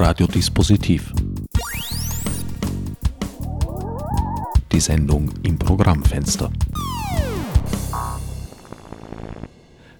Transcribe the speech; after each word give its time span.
Radiodispositiv. 0.00 1.12
Die 4.70 4.78
Sendung 4.78 5.32
im 5.42 5.58
Programmfenster. 5.58 6.52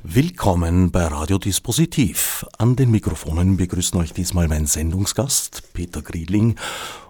Willkommen 0.04 0.92
bei 0.92 1.04
Radiodispositiv. 1.04 2.46
An 2.58 2.76
den 2.76 2.92
Mikrofonen 2.92 3.56
begrüßen 3.56 3.98
euch 3.98 4.12
diesmal 4.12 4.46
mein 4.46 4.66
Sendungsgast 4.66 5.72
Peter 5.72 6.00
Griedling 6.00 6.54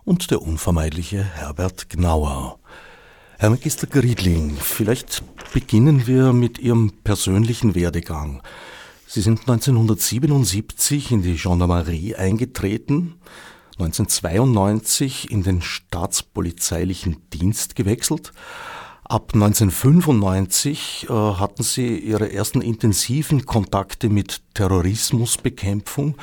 und 0.05 0.30
der 0.30 0.41
unvermeidliche 0.41 1.23
Herbert 1.23 1.91
Gnauer. 1.91 2.59
Herr 3.36 3.50
Magister 3.50 3.86
Griedling, 3.86 4.57
vielleicht 4.59 5.23
beginnen 5.52 6.07
wir 6.07 6.32
mit 6.32 6.59
Ihrem 6.59 6.93
persönlichen 7.05 7.75
Werdegang. 7.75 8.43
Sie 9.11 9.22
sind 9.22 9.48
1977 9.48 11.12
in 11.12 11.22
die 11.22 11.36
Gendarmerie 11.36 12.14
eingetreten, 12.14 13.14
1992 13.79 15.30
in 15.30 15.43
den 15.43 15.62
staatspolizeilichen 15.62 17.16
Dienst 17.32 17.75
gewechselt. 17.75 18.32
Ab 19.04 19.30
1995 19.32 21.07
äh, 21.08 21.13
hatten 21.13 21.63
Sie 21.63 21.96
Ihre 21.96 22.30
ersten 22.30 22.61
intensiven 22.61 23.46
Kontakte 23.46 24.11
mit 24.11 24.43
Terrorismusbekämpfung. 24.52 26.16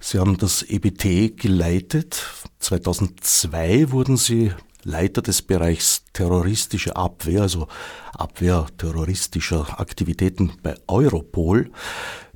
Sie 0.00 0.18
haben 0.18 0.38
das 0.38 0.62
EBT 0.62 1.36
geleitet. 1.36 2.24
2002 2.60 3.90
wurden 3.90 4.16
Sie 4.16 4.52
Leiter 4.86 5.20
des 5.20 5.42
Bereichs 5.42 6.04
terroristische 6.12 6.94
Abwehr, 6.94 7.42
also 7.42 7.66
Abwehr 8.14 8.66
terroristischer 8.78 9.80
Aktivitäten 9.80 10.52
bei 10.62 10.76
Europol, 10.86 11.72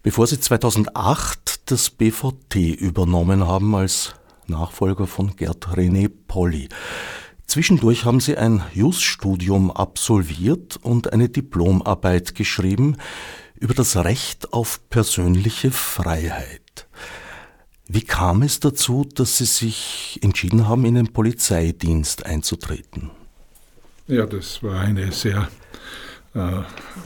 bevor 0.02 0.26
sie 0.26 0.40
2008 0.40 1.70
das 1.70 1.90
BVT 1.90 2.56
übernommen 2.56 3.46
haben 3.46 3.74
als 3.76 4.14
Nachfolger 4.48 5.06
von 5.06 5.36
Gerd 5.36 5.68
René 5.68 6.10
Polly. 6.26 6.68
Zwischendurch 7.46 8.04
haben 8.04 8.18
sie 8.18 8.36
ein 8.36 8.64
Jus-Studium 8.74 9.70
absolviert 9.70 10.76
und 10.82 11.12
eine 11.12 11.28
Diplomarbeit 11.28 12.34
geschrieben 12.34 12.96
über 13.54 13.74
das 13.74 13.96
Recht 13.96 14.52
auf 14.52 14.88
persönliche 14.90 15.70
Freiheit. 15.70 16.69
Wie 17.92 18.02
kam 18.02 18.42
es 18.42 18.60
dazu, 18.60 19.04
dass 19.16 19.38
Sie 19.38 19.46
sich 19.46 20.20
entschieden 20.22 20.68
haben, 20.68 20.84
in 20.84 20.94
den 20.94 21.08
Polizeidienst 21.08 22.24
einzutreten? 22.24 23.10
Ja, 24.06 24.26
das 24.26 24.62
war 24.62 24.78
eine 24.78 25.10
sehr 25.10 25.48
äh, 26.34 26.62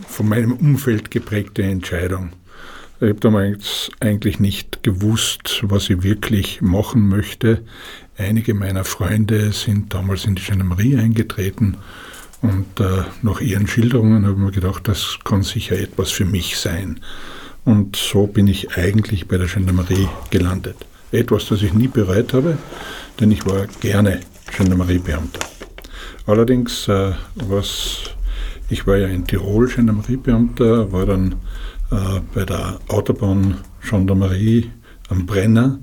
von 0.07 0.29
meinem 0.29 0.53
Umfeld 0.53 1.11
geprägte 1.11 1.63
Entscheidung. 1.63 2.35
Ich 3.01 3.09
habe 3.09 3.21
damals 3.21 3.91
eigentlich 4.01 4.41
nicht 4.41 4.83
gewusst, 4.83 5.61
was 5.63 5.89
ich 5.89 6.03
wirklich 6.03 6.61
machen 6.61 7.09
möchte. 7.09 7.65
Einige 8.19 8.53
meiner 8.53 8.85
Freunde 8.85 9.53
sind 9.53 9.95
damals 9.95 10.27
in 10.27 10.35
die 10.35 10.43
Gendarmerie 10.43 10.99
eingetreten 10.99 11.79
und 12.43 12.79
äh, 12.79 13.05
nach 13.23 13.41
ihren 13.41 13.69
Schilderungen 13.69 14.27
habe 14.27 14.35
ich 14.35 14.39
mir 14.39 14.53
gedacht, 14.53 14.87
das 14.87 15.19
kann 15.25 15.45
sicher 15.45 15.79
etwas 15.79 16.11
für 16.11 16.27
mich 16.27 16.59
sein. 16.59 17.01
Und 17.65 17.97
so 17.97 18.27
bin 18.27 18.47
ich 18.47 18.77
eigentlich 18.77 19.27
bei 19.27 19.39
der 19.39 19.47
Gendarmerie 19.47 20.09
gelandet. 20.31 20.77
Etwas, 21.13 21.47
das 21.47 21.63
ich 21.63 21.73
nie 21.73 21.89
bereut 21.89 22.35
habe, 22.35 22.59
denn 23.21 23.31
ich 23.31 23.47
war 23.47 23.67
gerne 23.81 24.21
Gendarmeriebeamter. 24.57 25.41
Allerdings, 26.27 26.89
äh, 26.89 27.13
was, 27.35 28.11
ich 28.69 28.87
war 28.87 28.97
ja 28.97 29.09
in 29.09 29.27
Tirol 29.27 29.69
Gendarmeriebeamter, 29.69 30.93
war 30.93 31.07
dann 31.07 31.37
äh, 31.91 32.21
bei 32.35 32.45
der 32.45 32.79
Autobahn 32.89 33.59
Gendarmerie 33.89 34.71
am 35.09 35.27
Brenner 35.27 35.79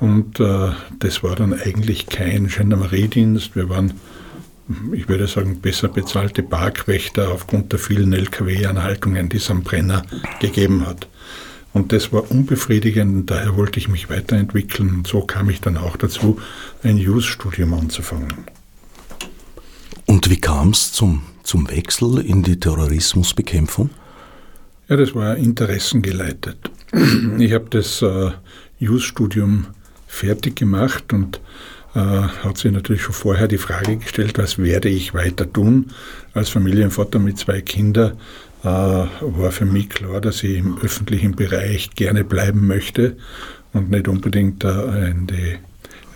und 0.00 0.40
äh, 0.40 0.70
das 0.98 1.22
war 1.22 1.36
dann 1.36 1.54
eigentlich 1.54 2.06
kein 2.06 2.48
Gendarmeriedienst. 2.48 3.54
Wir 3.54 3.68
waren 3.68 3.92
ich 4.92 5.08
würde 5.08 5.26
sagen, 5.26 5.60
besser 5.60 5.88
bezahlte 5.88 6.42
Parkwächter 6.42 7.32
aufgrund 7.32 7.72
der 7.72 7.78
vielen 7.78 8.12
Lkw-Anhaltungen, 8.12 9.28
die 9.28 9.38
es 9.38 9.50
am 9.50 9.62
Brenner 9.62 10.04
gegeben 10.40 10.86
hat. 10.86 11.08
Und 11.72 11.92
das 11.92 12.12
war 12.12 12.30
unbefriedigend 12.30 13.30
daher 13.30 13.56
wollte 13.56 13.78
ich 13.78 13.88
mich 13.88 14.10
weiterentwickeln. 14.10 14.90
Und 14.90 15.06
so 15.06 15.22
kam 15.22 15.48
ich 15.48 15.60
dann 15.60 15.76
auch 15.76 15.96
dazu, 15.96 16.38
ein 16.82 16.98
Jus-Studium 16.98 17.72
anzufangen. 17.74 18.32
Und 20.06 20.28
wie 20.28 20.40
kam 20.40 20.70
es 20.70 20.92
zum, 20.92 21.22
zum 21.42 21.70
Wechsel 21.70 22.18
in 22.18 22.42
die 22.42 22.60
Terrorismusbekämpfung? 22.60 23.90
Ja, 24.88 24.96
das 24.96 25.14
war 25.14 25.36
interessengeleitet. 25.36 26.70
Ich 27.38 27.52
habe 27.54 27.66
das 27.70 28.02
äh, 28.02 28.32
Jus-Studium 28.78 29.66
fertig 30.06 30.56
gemacht 30.56 31.14
und 31.14 31.40
äh, 31.94 31.98
hat 31.98 32.56
sich 32.56 32.72
natürlich 32.72 33.02
schon 33.02 33.14
vorher 33.14 33.48
die 33.48 33.58
Frage 33.58 33.98
gestellt, 33.98 34.38
was 34.38 34.56
werde 34.56 34.88
ich 34.88 35.12
weiter 35.12 35.50
tun. 35.50 35.90
Als 36.32 36.48
Familienvater 36.48 37.18
mit 37.18 37.36
zwei 37.36 37.60
Kindern 37.60 38.12
äh, 38.62 38.66
war 38.66 39.52
für 39.52 39.66
mich 39.66 39.90
klar, 39.90 40.22
dass 40.22 40.42
ich 40.42 40.56
im 40.56 40.78
öffentlichen 40.78 41.36
Bereich 41.36 41.90
gerne 41.90 42.24
bleiben 42.24 42.66
möchte 42.66 43.18
und 43.74 43.90
nicht 43.90 44.08
unbedingt 44.08 44.64
in 44.64 45.26
die 45.26 45.58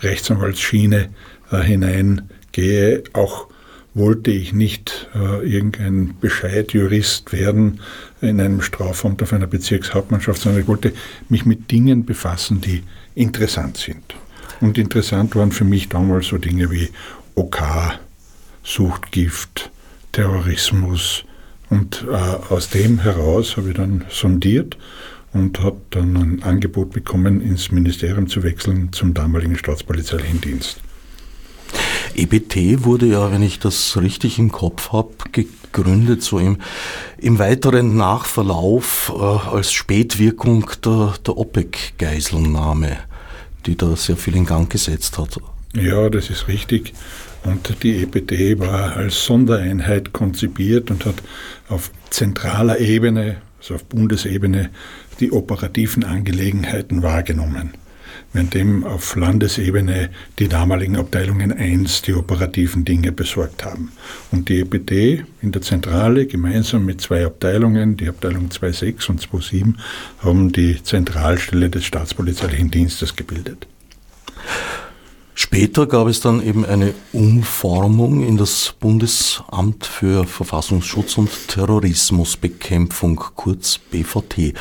Rechtsanwaltsschiene 0.01 1.09
äh, 1.51 1.57
hineingehe. 1.61 3.03
Auch 3.13 3.47
wollte 3.93 4.29
ich 4.29 4.53
nicht 4.53 5.09
irgendein 5.15 6.13
Bescheidjurist 6.21 7.33
werden 7.33 7.79
in 8.21 8.39
einem 8.39 8.61
Strafamt 8.61 9.23
auf 9.23 9.33
einer 9.33 9.47
Bezirkshauptmannschaft, 9.47 10.39
sondern 10.39 10.61
ich 10.61 10.67
wollte 10.67 10.93
mich 11.29 11.47
mit 11.47 11.71
Dingen 11.71 12.05
befassen, 12.05 12.61
die 12.61 12.83
interessant 13.15 13.77
sind. 13.77 14.13
Und 14.59 14.77
interessant 14.77 15.35
waren 15.35 15.51
für 15.51 15.63
mich 15.63 15.89
damals 15.89 16.27
so 16.27 16.37
Dinge 16.37 16.71
wie 16.71 16.89
OK, 17.35 17.61
Suchtgift, 18.63 19.71
Terrorismus. 20.11 21.23
Und 21.69 22.05
äh, 22.09 22.13
aus 22.15 22.69
dem 22.69 22.99
heraus 22.99 23.57
habe 23.57 23.69
ich 23.69 23.75
dann 23.75 24.05
sondiert 24.09 24.77
und 25.33 25.59
habe 25.59 25.81
dann 25.91 26.15
ein 26.17 26.43
Angebot 26.43 26.91
bekommen, 26.91 27.41
ins 27.41 27.71
Ministerium 27.71 28.27
zu 28.27 28.43
wechseln 28.43 28.91
zum 28.93 29.13
damaligen 29.13 29.57
Staatspolizeilichen 29.57 30.41
Dienst. 30.41 30.81
EBT 32.15 32.83
wurde 32.85 33.05
ja, 33.05 33.31
wenn 33.31 33.43
ich 33.43 33.59
das 33.59 33.97
richtig 33.97 34.39
im 34.39 34.51
Kopf 34.51 34.91
habe, 34.91 35.13
gegründet, 35.31 36.23
so 36.23 36.39
im, 36.39 36.57
im 37.17 37.37
weiteren 37.37 37.95
Nachverlauf 37.95 39.13
äh, 39.15 39.21
als 39.21 39.71
Spätwirkung 39.71 40.69
der, 40.83 41.13
der 41.25 41.37
OPEC-Geiselnahme 41.37 42.97
die 43.67 43.75
da 43.75 43.95
sehr 43.95 44.17
viel 44.17 44.35
in 44.35 44.45
Gang 44.45 44.69
gesetzt 44.69 45.17
hat. 45.17 45.37
Ja, 45.75 46.09
das 46.09 46.29
ist 46.29 46.47
richtig. 46.47 46.93
Und 47.43 47.83
die 47.83 48.01
EPD 48.01 48.59
war 48.59 48.95
als 48.95 49.25
Sondereinheit 49.25 50.11
konzipiert 50.11 50.89
und 50.89 51.05
hat 51.05 51.15
auf 51.69 51.91
zentraler 52.09 52.79
Ebene, 52.79 53.37
also 53.59 53.75
auf 53.75 53.85
Bundesebene, 53.85 54.69
die 55.19 55.31
operativen 55.31 56.03
Angelegenheiten 56.03 57.03
wahrgenommen 57.03 57.73
währenddem 58.37 58.83
auf 58.83 59.15
Landesebene 59.15 60.11
die 60.37 60.47
damaligen 60.47 60.95
Abteilungen 60.95 61.51
1 61.51 62.03
die 62.03 62.13
operativen 62.13 62.85
Dinge 62.85 63.11
besorgt 63.11 63.65
haben. 63.65 63.91
Und 64.31 64.49
die 64.49 64.59
EPD 64.59 65.25
in 65.41 65.51
der 65.51 65.63
Zentrale 65.63 66.27
gemeinsam 66.27 66.85
mit 66.85 67.01
zwei 67.01 67.25
Abteilungen, 67.25 67.97
die 67.97 68.07
Abteilung 68.07 68.49
2.6 68.49 69.09
und 69.09 69.21
2.7, 69.21 69.73
haben 70.19 70.51
die 70.51 70.81
Zentralstelle 70.83 71.71
des 71.71 71.85
staatspolizeilichen 71.85 72.69
Dienstes 72.69 73.15
gebildet. 73.15 73.67
Später 75.33 75.87
gab 75.87 76.07
es 76.07 76.19
dann 76.19 76.41
eben 76.41 76.65
eine 76.65 76.93
Umformung 77.13 78.23
in 78.23 78.37
das 78.37 78.75
Bundesamt 78.79 79.85
für 79.85 80.25
Verfassungsschutz 80.25 81.17
und 81.17 81.29
Terrorismusbekämpfung, 81.47 83.15
kurz 83.35 83.77
BVT 83.77 84.53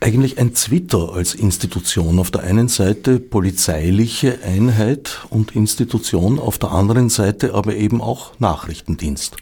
eigentlich 0.00 0.38
ein 0.38 0.54
Twitter 0.54 1.12
als 1.14 1.34
Institution. 1.34 2.18
Auf 2.18 2.30
der 2.30 2.42
einen 2.42 2.68
Seite 2.68 3.18
polizeiliche 3.18 4.38
Einheit 4.44 5.26
und 5.30 5.56
Institution, 5.56 6.38
auf 6.38 6.58
der 6.58 6.72
anderen 6.72 7.08
Seite 7.08 7.54
aber 7.54 7.74
eben 7.74 8.00
auch 8.00 8.38
Nachrichtendienst. 8.38 9.36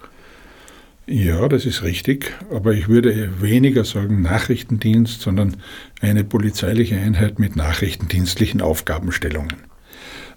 Ja, 1.06 1.49
das 1.49 1.67
ist 1.67 1.82
richtig, 1.82 2.32
aber 2.50 2.75
ich 2.75 2.88
würde 2.88 3.41
weniger 3.41 3.85
sagen 3.85 4.23
Nachrichtendienst, 4.23 5.21
sondern 5.21 5.56
eine 6.00 6.23
polizeiliche 6.23 6.97
Einheit 6.97 7.41
mit 7.41 7.56
nachrichtendienstlichen 7.56 8.61
Aufgabenstellungen. 8.61 9.56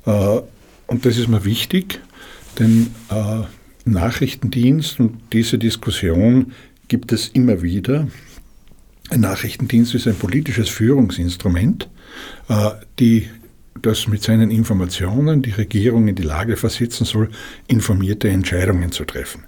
Äh, 0.05 0.39
und 0.87 1.05
das 1.05 1.17
ist 1.17 1.27
mir 1.27 1.45
wichtig, 1.45 2.01
denn 2.57 2.87
äh, 3.11 3.43
Nachrichtendienst 3.85 4.99
und 4.99 5.19
diese 5.33 5.59
Diskussion 5.59 6.53
gibt 6.87 7.11
es 7.11 7.27
immer 7.27 7.61
wieder 7.61 8.07
ein 9.09 9.21
Nachrichtendienst 9.21 9.93
ist 9.95 10.07
ein 10.07 10.15
politisches 10.15 10.69
Führungsinstrument, 10.69 11.89
äh, 12.49 12.71
die 12.99 13.29
das 13.81 14.07
mit 14.07 14.23
seinen 14.23 14.51
Informationen 14.51 15.41
die 15.41 15.51
Regierung 15.51 16.07
in 16.07 16.15
die 16.15 16.23
Lage 16.23 16.57
versetzen 16.57 17.05
soll, 17.05 17.29
informierte 17.67 18.29
Entscheidungen 18.29 18.91
zu 18.91 19.05
treffen. 19.05 19.43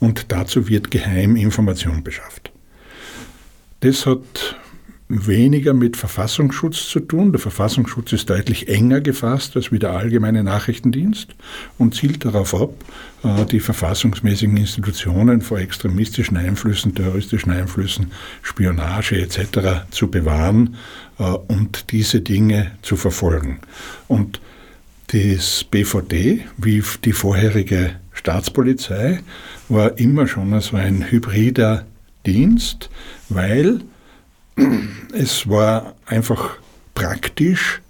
Und 0.00 0.32
dazu 0.32 0.68
wird 0.68 0.90
geheim 0.90 1.36
Information 1.36 2.02
beschafft. 2.02 2.52
Das 3.80 4.06
hat 4.06 4.56
weniger 5.08 5.72
mit 5.72 5.96
Verfassungsschutz 5.96 6.88
zu 6.88 7.00
tun. 7.00 7.32
Der 7.32 7.40
Verfassungsschutz 7.40 8.12
ist 8.12 8.28
deutlich 8.28 8.68
enger 8.68 9.00
gefasst 9.00 9.56
als 9.56 9.72
wie 9.72 9.78
der 9.78 9.92
allgemeine 9.92 10.44
Nachrichtendienst 10.44 11.34
und 11.78 11.94
zielt 11.94 12.24
darauf 12.24 12.54
ab, 12.54 12.74
äh, 13.24 13.46
die 13.46 13.60
verfassungsmäßigen 13.60 14.56
Institutionen 14.56 15.40
vor 15.40 15.58
extremistischen 15.58 16.36
Einflüssen, 16.36 16.94
terroristischen 16.94 17.52
Einflüssen, 17.52 18.12
Spionage 18.42 19.16
etc. 19.20 19.86
zu 19.90 20.10
bewahren 20.10 20.76
äh, 21.18 21.22
und 21.22 21.90
diese 21.90 22.20
Dinge 22.20 22.72
zu 22.82 22.96
verfolgen. 22.96 23.60
Und 24.08 24.40
das 25.08 25.64
BVD, 25.64 26.44
wie 26.58 26.82
die 27.04 27.12
vorherige 27.12 27.92
Staatspolizei, 28.12 29.20
war 29.70 29.98
immer 29.98 30.26
schon 30.26 30.60
so 30.60 30.76
ein 30.76 31.10
hybrider 31.10 31.86
Dienst, 32.26 32.90
weil 33.30 33.80
es 35.12 35.48
war 35.48 35.94
einfach 36.06 36.56
praktisch, 36.94 37.80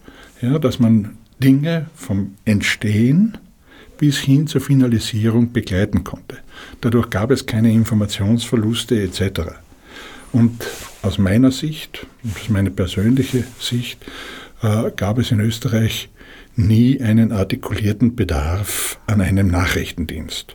ja, 0.40 0.58
dass 0.58 0.78
man 0.78 1.16
Dinge 1.42 1.86
vom 1.94 2.34
Entstehen 2.44 3.38
bis 3.98 4.18
hin 4.18 4.46
zur 4.46 4.60
Finalisierung 4.60 5.52
begleiten 5.52 6.04
konnte. 6.04 6.38
Dadurch 6.80 7.10
gab 7.10 7.30
es 7.30 7.46
keine 7.46 7.72
Informationsverluste 7.72 9.00
etc. 9.02 9.52
Und 10.32 10.66
aus 11.02 11.18
meiner 11.18 11.50
Sicht, 11.50 12.06
das 12.22 12.42
ist 12.42 12.50
meine 12.50 12.70
persönliche 12.70 13.44
Sicht, 13.58 14.04
äh, 14.62 14.90
gab 14.94 15.18
es 15.18 15.30
in 15.30 15.40
Österreich 15.40 16.10
nie 16.54 17.00
einen 17.00 17.32
artikulierten 17.32 18.16
Bedarf 18.16 18.98
an 19.06 19.20
einem 19.20 19.48
Nachrichtendienst. 19.48 20.54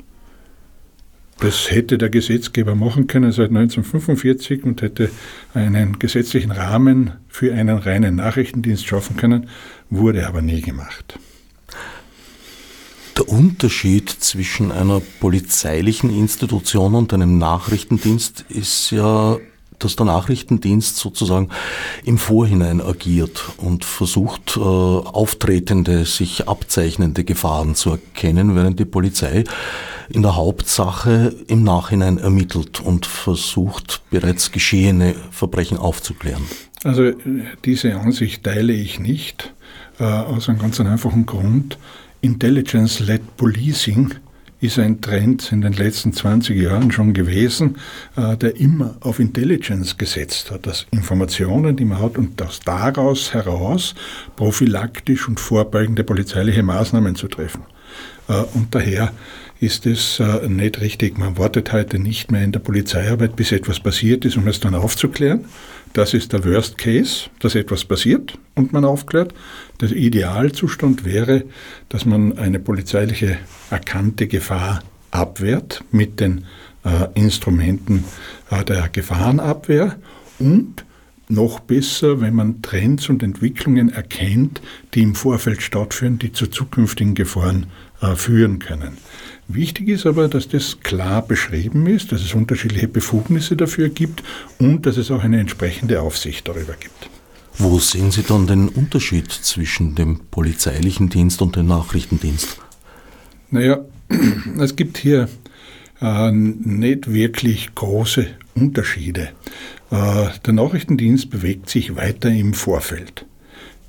Das 1.40 1.72
hätte 1.72 1.98
der 1.98 2.10
Gesetzgeber 2.10 2.76
machen 2.76 3.08
können 3.08 3.32
seit 3.32 3.50
1945 3.50 4.64
und 4.64 4.82
hätte 4.82 5.10
einen 5.54 6.00
gesetzlichen 6.00 6.52
Rahmen 6.52 7.12
für 7.28 7.54
einen 7.54 7.78
reinen 7.78 8.16
Nachrichtendienst 8.16 8.86
schaffen 8.86 9.18
können, 9.18 9.50
wurde 9.90 10.28
aber 10.28 10.42
nie 10.42 10.62
gemacht. 10.62 11.20
Der 13.18 13.30
Unterschied 13.30 14.10
zwischen 14.10 14.72
einer 14.72 15.02
polizeilichen 15.20 16.10
Institution 16.10 16.96
und 16.96 17.14
einem 17.14 17.38
Nachrichtendienst 17.38 18.46
ist 18.50 18.90
ja 18.92 19.38
dass 19.84 19.96
der 19.96 20.06
Nachrichtendienst 20.06 20.98
sozusagen 20.98 21.50
im 22.04 22.18
Vorhinein 22.18 22.82
agiert 22.82 23.44
und 23.58 23.86
versucht, 23.86 24.58
äh, 24.58 24.60
auftretende, 24.60 26.06
sich 26.06 26.48
abzeichnende 26.48 27.24
Gefahren 27.24 27.76
zu 27.76 27.92
erkennen, 27.92 28.56
während 28.56 28.80
die 28.80 28.86
Polizei 28.86 29.44
in 30.10 30.22
der 30.22 30.36
Hauptsache 30.36 31.34
im 31.48 31.64
Nachhinein 31.64 32.18
ermittelt 32.18 32.80
und 32.80 33.06
versucht, 33.06 34.02
bereits 34.10 34.52
geschehene 34.52 35.16
Verbrechen 35.32 35.78
aufzuklären. 35.78 36.44
Also 36.84 37.12
diese 37.64 37.96
Ansicht 37.96 38.44
teile 38.44 38.74
ich 38.74 39.00
nicht, 39.00 39.54
äh, 40.00 40.04
aus 40.04 40.50
einem 40.50 40.60
ganz 40.60 40.80
einfachen 40.80 41.26
Grund. 41.26 41.78
Intelligence-led 42.22 43.38
Policing 43.38 44.16
ist 44.64 44.80
ein 44.80 45.02
Trend 45.02 45.52
in 45.52 45.62
den 45.62 45.74
letzten 45.74 46.14
20 46.14 46.58
Jahren 46.58 46.92
schon 46.92 47.14
gewesen, 47.14 47.78
äh, 48.16 48.38
der 48.38 48.56
immer 48.56 48.96
auf 49.02 49.20
Intelligence 49.20 49.98
gesetzt 49.98 50.52
hat, 50.52 50.66
dass 50.66 50.88
Informationen, 50.92 51.76
die 51.76 51.84
man 51.84 52.02
hat 52.02 52.18
und 52.18 52.40
dass 52.40 52.62
daraus 52.62 53.34
heraus 53.34 53.94
prophylaktisch 54.38 55.28
und 55.28 55.42
vorbeugende 55.42 56.06
polizeiliche 56.06 56.64
Maßnahmen 56.64 57.16
zu 57.16 57.28
treffen. 57.28 57.64
Äh, 58.30 58.44
und 58.54 58.74
daher 58.74 59.12
ist 59.60 59.86
es 59.86 60.20
äh, 60.20 60.48
nicht 60.48 60.80
richtig. 60.80 61.18
Man 61.18 61.38
wartet 61.38 61.74
heute 61.74 62.00
nicht 62.00 62.32
mehr 62.32 62.44
in 62.44 62.54
der 62.54 62.60
Polizeiarbeit, 62.60 63.36
bis 63.36 63.52
etwas 63.52 63.82
passiert 63.82 64.24
ist, 64.24 64.38
um 64.38 64.48
es 64.48 64.62
dann 64.62 64.76
aufzuklären. 64.76 65.46
Das 65.94 66.16
ist 66.16 66.34
der 66.34 66.44
Worst 66.44 66.80
Case, 66.80 67.30
dass 67.40 67.54
etwas 67.54 67.86
passiert 67.86 68.38
und 68.56 68.74
man 68.74 68.84
aufklärt. 68.84 69.34
Der 69.80 69.92
Idealzustand 69.92 71.06
wäre, 71.06 71.44
dass 71.90 72.06
man 72.06 72.38
eine 72.40 72.60
polizeiliche 72.60 73.38
erkannte 73.70 74.28
Gefahr 74.28 74.82
abwehrt 75.12 75.84
mit 75.92 76.20
den 76.20 76.46
äh, 76.84 77.08
Instrumenten 77.14 78.04
äh, 78.50 78.66
der 78.66 78.90
Gefahrenabwehr 78.90 79.98
und 80.40 80.84
noch 81.30 81.60
besser, 81.60 82.22
wenn 82.22 82.34
man 82.34 82.64
Trends 82.64 83.10
und 83.10 83.22
Entwicklungen 83.22 83.90
erkennt, 83.90 84.62
die 84.96 85.04
im 85.04 85.14
Vorfeld 85.14 85.62
stattfinden, 85.62 86.20
die 86.20 86.32
zu 86.32 86.48
zukünftigen 86.48 87.14
Gefahren 87.14 87.68
führen 88.16 88.60
können. 88.60 88.98
Wichtig 89.48 89.90
ist 89.90 90.06
aber, 90.06 90.30
dass 90.30 90.48
das 90.48 90.80
klar 90.82 91.22
beschrieben 91.22 91.86
ist, 91.88 92.12
dass 92.12 92.22
es 92.22 92.34
unterschiedliche 92.34 92.88
Befugnisse 92.88 93.56
dafür 93.56 93.90
gibt 93.90 94.24
und 94.60 94.86
dass 94.86 94.98
es 94.98 95.12
auch 95.12 95.24
eine 95.24 95.40
entsprechende 95.40 96.02
Aufsicht 96.02 96.48
darüber 96.48 96.74
gibt. 96.80 97.10
Wo 97.58 97.78
sehen 97.80 98.12
Sie 98.12 98.24
dann 98.24 98.48
den 98.48 98.70
Unterschied 98.70 99.32
zwischen 99.32 99.96
dem 99.96 100.22
polizeilichen 100.32 101.10
Dienst 101.10 101.42
und 101.42 101.56
dem 101.56 101.68
Nachrichtendienst? 101.68 102.58
Naja, 103.52 103.82
es 104.60 104.76
gibt 104.76 104.98
hier 104.98 105.30
äh, 106.02 106.32
nicht 106.32 107.14
wirklich 107.14 107.76
große 107.76 108.28
Unterschiede. 108.56 109.30
Äh, 109.92 110.30
der 110.46 110.54
Nachrichtendienst 110.54 111.30
bewegt 111.30 111.70
sich 111.70 111.96
weiter 111.96 112.30
im 112.30 112.54
Vorfeld. 112.54 113.26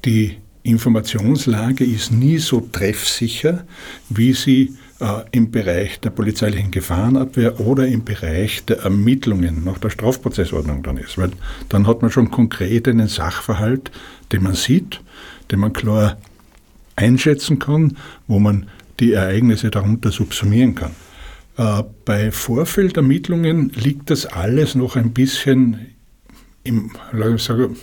Die 0.05 0.37
Informationslage 0.64 1.84
ist 1.84 2.11
nie 2.11 2.38
so 2.38 2.61
treffsicher, 2.72 3.66
wie 4.08 4.32
sie 4.32 4.75
äh, 4.99 5.22
im 5.31 5.50
Bereich 5.50 6.00
der 6.00 6.08
polizeilichen 6.08 6.70
Gefahrenabwehr 6.70 7.61
oder 7.61 7.87
im 7.87 8.05
Bereich 8.05 8.64
der 8.64 8.78
Ermittlungen 8.78 9.62
nach 9.62 9.76
der 9.76 9.90
Strafprozessordnung 9.90 10.82
dann 10.82 10.96
ist. 10.96 11.19
Weil 11.19 11.32
dann 11.69 11.87
hat 11.87 12.00
man 12.00 12.11
schon 12.11 12.31
konkret 12.31 12.88
einen 12.88 13.08
Sachverhalt, 13.08 13.90
den 14.32 14.43
man 14.43 14.55
sieht, 14.55 15.02
den 15.50 15.61
man 15.61 15.75
klar 15.75 16.16
einschätzen 16.96 17.58
kann, 17.58 17.99
wo 18.26 18.38
man 18.38 18.67
die 19.00 19.12
Ereignisse 19.12 19.70
darunter 19.70 20.12
subsumieren 20.12 20.75
kann. 20.75 20.93
Äh, 21.58 21.82
bei 22.06 22.32
Vorfeldermittlungen 22.32 23.69
liegt 23.75 24.08
das 24.08 24.25
alles 24.25 24.75
noch 24.75 24.96
ein 24.96 25.12
bisschen 25.12 25.88
im, 26.62 26.90
sagen, 27.37 27.76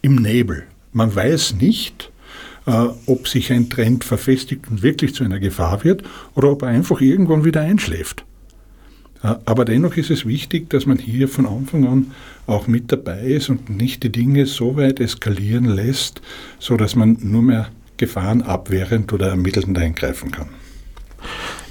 im 0.00 0.16
Nebel. 0.16 0.64
Man 0.92 1.14
weiß 1.14 1.56
nicht, 1.56 2.11
ob 2.64 3.28
sich 3.28 3.52
ein 3.52 3.70
Trend 3.70 4.04
verfestigt 4.04 4.70
und 4.70 4.82
wirklich 4.82 5.14
zu 5.14 5.24
einer 5.24 5.40
Gefahr 5.40 5.82
wird 5.84 6.04
oder 6.34 6.50
ob 6.52 6.62
er 6.62 6.68
einfach 6.68 7.00
irgendwann 7.00 7.44
wieder 7.44 7.60
einschläft. 7.60 8.24
Äh, 9.22 9.34
aber 9.44 9.64
dennoch 9.64 9.96
ist 9.96 10.10
es 10.10 10.26
wichtig, 10.26 10.70
dass 10.70 10.86
man 10.86 10.98
hier 10.98 11.28
von 11.28 11.46
Anfang 11.46 11.86
an 11.86 12.10
auch 12.46 12.66
mit 12.66 12.92
dabei 12.92 13.20
ist 13.22 13.48
und 13.48 13.70
nicht 13.70 14.02
die 14.02 14.12
Dinge 14.12 14.46
so 14.46 14.76
weit 14.76 15.00
eskalieren 15.00 15.64
lässt, 15.64 16.20
so 16.58 16.76
dass 16.76 16.96
man 16.96 17.16
nur 17.20 17.42
mehr 17.42 17.68
Gefahren 17.96 18.42
abwehrend 18.42 19.12
oder 19.12 19.28
ermittelnd 19.28 19.78
eingreifen 19.78 20.30
kann. 20.30 20.48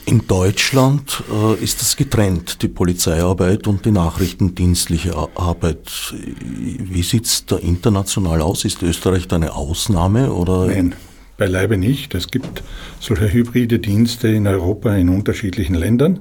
In 0.06 0.28
Deutschland 0.28 1.24
äh, 1.32 1.64
ist 1.64 1.82
es 1.82 1.96
getrennt, 1.96 2.62
die 2.62 2.68
Polizeiarbeit 2.68 3.68
und 3.68 3.86
die 3.86 3.92
nachrichtendienstliche 3.92 5.16
Arbeit. 5.36 6.14
Wie 6.14 7.04
sieht 7.04 7.26
es 7.26 7.46
da 7.46 7.58
international 7.58 8.42
aus? 8.42 8.66
Ist 8.66 8.82
Österreich 8.82 9.28
da 9.28 9.36
eine 9.36 9.54
Ausnahme? 9.54 10.34
Oder? 10.34 10.68
Nein, 10.68 10.96
beileibe 11.42 11.76
nicht. 11.76 12.14
Es 12.14 12.28
gibt 12.28 12.62
solche 13.00 13.34
hybride 13.34 13.80
Dienste 13.80 14.28
in 14.28 14.46
Europa 14.46 14.96
in 14.96 15.10
unterschiedlichen 15.10 15.74
Ländern. 15.74 16.20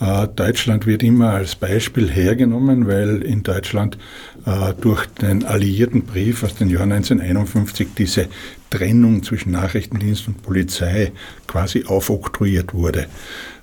Äh, 0.00 0.28
Deutschland 0.28 0.84
wird 0.84 1.02
immer 1.02 1.30
als 1.30 1.54
Beispiel 1.56 2.10
hergenommen, 2.10 2.86
weil 2.86 3.22
in 3.22 3.42
Deutschland 3.42 3.96
äh, 4.44 4.74
durch 4.78 5.06
den 5.06 5.46
alliierten 5.46 6.02
Brief 6.02 6.44
aus 6.44 6.56
dem 6.56 6.68
Jahr 6.68 6.82
1951 6.82 7.88
diese 7.96 8.28
Trennung 8.68 9.22
zwischen 9.22 9.52
Nachrichtendienst 9.52 10.28
und 10.28 10.42
Polizei 10.42 11.12
quasi 11.46 11.86
aufoktroyiert 11.86 12.74
wurde. 12.74 13.06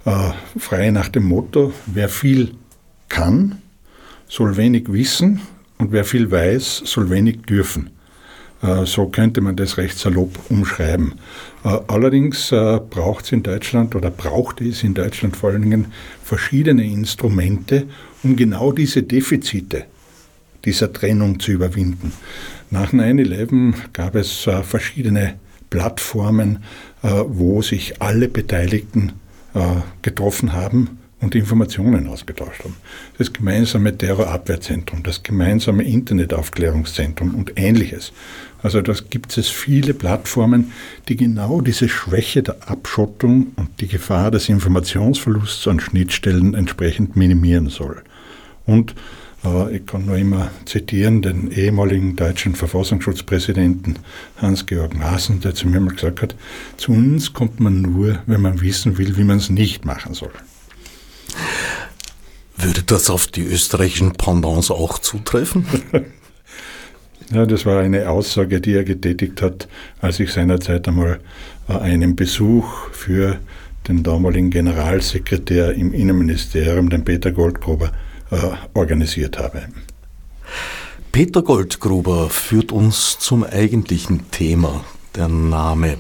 Äh, 0.04 0.32
frei 0.58 0.90
nach 0.90 1.10
dem 1.10 1.26
Motto, 1.26 1.74
wer 1.86 2.10
viel 2.10 2.56
kann, 3.08 3.62
soll 4.28 4.58
wenig 4.58 4.92
wissen 4.92 5.42
und 5.78 5.92
wer 5.92 6.06
viel 6.06 6.32
weiß, 6.32 6.82
soll 6.86 7.12
wenig 7.12 7.44
dürfen. 7.44 7.92
Äh, 8.62 8.86
so 8.86 9.08
könnte 9.08 9.42
man 9.42 9.56
das 9.56 9.78
recht 9.78 9.98
salopp 9.98 10.40
umschreiben. 10.50 11.16
Äh, 11.64 11.78
allerdings 11.88 12.52
äh, 12.52 12.80
braucht 12.90 13.26
es 13.26 13.32
in 13.32 13.44
Deutschland 13.44 13.96
oder 13.96 14.10
brauchte 14.10 14.64
es 14.64 14.84
in 14.84 14.94
Deutschland 14.94 15.38
vor 15.38 15.52
allen 15.52 15.62
Dingen 15.62 15.88
verschiedene 16.24 16.86
Instrumente, 16.86 17.86
um 18.24 18.36
genau 18.36 18.72
diese 18.72 19.04
Defizite 19.04 19.86
dieser 20.66 20.92
Trennung 20.92 21.40
zu 21.40 21.52
überwinden. 21.52 22.12
Nach 22.72 22.92
9-11 22.92 23.74
gab 23.94 24.16
es 24.16 24.50
verschiedene 24.64 25.36
Plattformen, 25.70 26.64
wo 27.02 27.62
sich 27.62 28.02
alle 28.02 28.28
Beteiligten 28.28 29.14
getroffen 30.02 30.52
haben 30.52 30.98
und 31.20 31.34
Informationen 31.34 32.08
ausgetauscht 32.08 32.64
haben. 32.64 32.76
Das 33.18 33.34
gemeinsame 33.34 33.98
Terrorabwehrzentrum, 33.98 35.04
das 35.04 35.24
gemeinsame 35.24 35.84
Internetaufklärungszentrum 35.84 37.34
und 37.34 37.54
ähnliches. 37.56 38.14
Also 38.62 38.82
da 38.82 38.94
gibt 39.10 39.38
es 39.38 39.50
viele 39.50 39.94
Plattformen, 39.94 40.72
die 41.08 41.16
genau 41.16 41.62
diese 41.62 41.90
Schwäche 41.90 42.44
der 42.44 42.70
Abschottung 42.70 43.48
und 43.56 43.70
die 43.82 43.88
Gefahr 43.88 44.32
des 44.32 44.50
Informationsverlusts 44.50 45.68
an 45.68 45.80
Schnittstellen 45.80 46.54
entsprechend 46.54 47.16
minimieren 47.16 47.70
soll. 47.70 48.04
Und 48.66 48.96
ich 49.72 49.86
kann 49.86 50.06
nur 50.06 50.18
immer 50.18 50.50
zitieren 50.66 51.22
den 51.22 51.52
ehemaligen 51.52 52.16
deutschen 52.16 52.56
Verfassungsschutzpräsidenten 52.56 54.00
Hans-Georg 54.42 54.98
Maaßen, 54.98 55.40
der 55.40 55.54
zu 55.54 55.68
mir 55.68 55.80
mal 55.80 55.94
gesagt 55.94 56.22
hat, 56.22 56.36
zu 56.76 56.92
uns 56.92 57.34
kommt 57.34 57.60
man 57.60 57.82
nur, 57.82 58.20
wenn 58.26 58.42
man 58.42 58.60
wissen 58.62 58.98
will, 58.98 59.16
wie 59.16 59.24
man 59.24 59.38
es 59.38 59.50
nicht 59.50 59.86
machen 59.86 60.16
soll. 60.16 60.32
Würde 62.58 62.84
das 62.84 63.10
auf 63.10 63.28
die 63.28 63.44
österreichischen 63.44 64.14
Pendants 64.14 64.72
auch 64.72 64.98
zutreffen? 64.98 65.66
ja, 67.32 67.46
das 67.46 67.66
war 67.66 67.82
eine 67.82 68.10
Aussage, 68.10 68.60
die 68.62 68.74
er 68.74 68.84
getätigt 68.84 69.42
hat, 69.42 69.68
als 70.02 70.20
ich 70.20 70.32
seinerzeit 70.32 70.88
einmal 70.88 71.20
äh, 71.70 71.74
einen 71.74 72.16
Besuch 72.16 72.90
für 72.92 73.38
den 73.88 74.04
damaligen 74.04 74.50
Generalsekretär 74.50 75.74
im 75.74 75.94
Innenministerium, 75.94 76.90
den 76.90 77.06
Peter 77.06 77.32
Goldgruber, 77.32 77.92
äh, 78.32 78.38
organisiert 78.74 79.38
habe. 79.38 79.64
Peter 81.12 81.42
Goldgruber 81.42 82.30
führt 82.30 82.72
uns 82.72 83.18
zum 83.20 83.44
eigentlichen 83.44 84.30
Thema, 84.32 84.84
der 85.16 85.28
Name. 85.28 85.98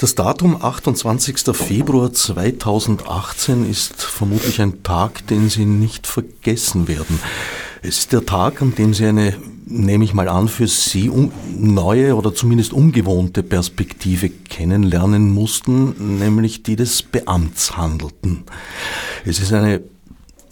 Das 0.00 0.14
Datum 0.14 0.56
28. 0.62 1.54
Februar 1.54 2.10
2018 2.10 3.68
ist 3.68 4.02
vermutlich 4.02 4.62
ein 4.62 4.82
Tag, 4.82 5.26
den 5.26 5.50
Sie 5.50 5.66
nicht 5.66 6.06
vergessen 6.06 6.88
werden. 6.88 7.20
Es 7.82 7.98
ist 7.98 8.14
der 8.14 8.24
Tag, 8.24 8.62
an 8.62 8.74
dem 8.74 8.94
Sie 8.94 9.04
eine, 9.04 9.36
nehme 9.66 10.02
ich 10.02 10.14
mal 10.14 10.28
an, 10.28 10.48
für 10.48 10.68
Sie 10.68 11.12
neue 11.54 12.16
oder 12.16 12.34
zumindest 12.34 12.72
ungewohnte 12.72 13.42
Perspektive 13.42 14.30
kennenlernen 14.30 15.34
mussten, 15.34 16.18
nämlich 16.18 16.62
die 16.62 16.76
des 16.76 17.02
Beamtshandelten. 17.02 18.44
Es 19.26 19.38
ist 19.38 19.52
eine 19.52 19.82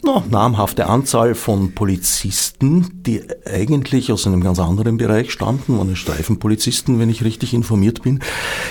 no, 0.08 0.24
namhafte 0.30 0.86
Anzahl 0.86 1.34
von 1.34 1.74
Polizisten, 1.74 3.02
die 3.04 3.22
eigentlich 3.44 4.10
aus 4.10 4.26
einem 4.26 4.42
ganz 4.42 4.58
anderen 4.58 4.96
Bereich 4.96 5.30
stammten, 5.30 5.76
waren 5.76 5.96
Streifenpolizisten, 5.96 6.98
wenn 6.98 7.10
ich 7.10 7.24
richtig 7.24 7.52
informiert 7.52 8.02
bin, 8.02 8.20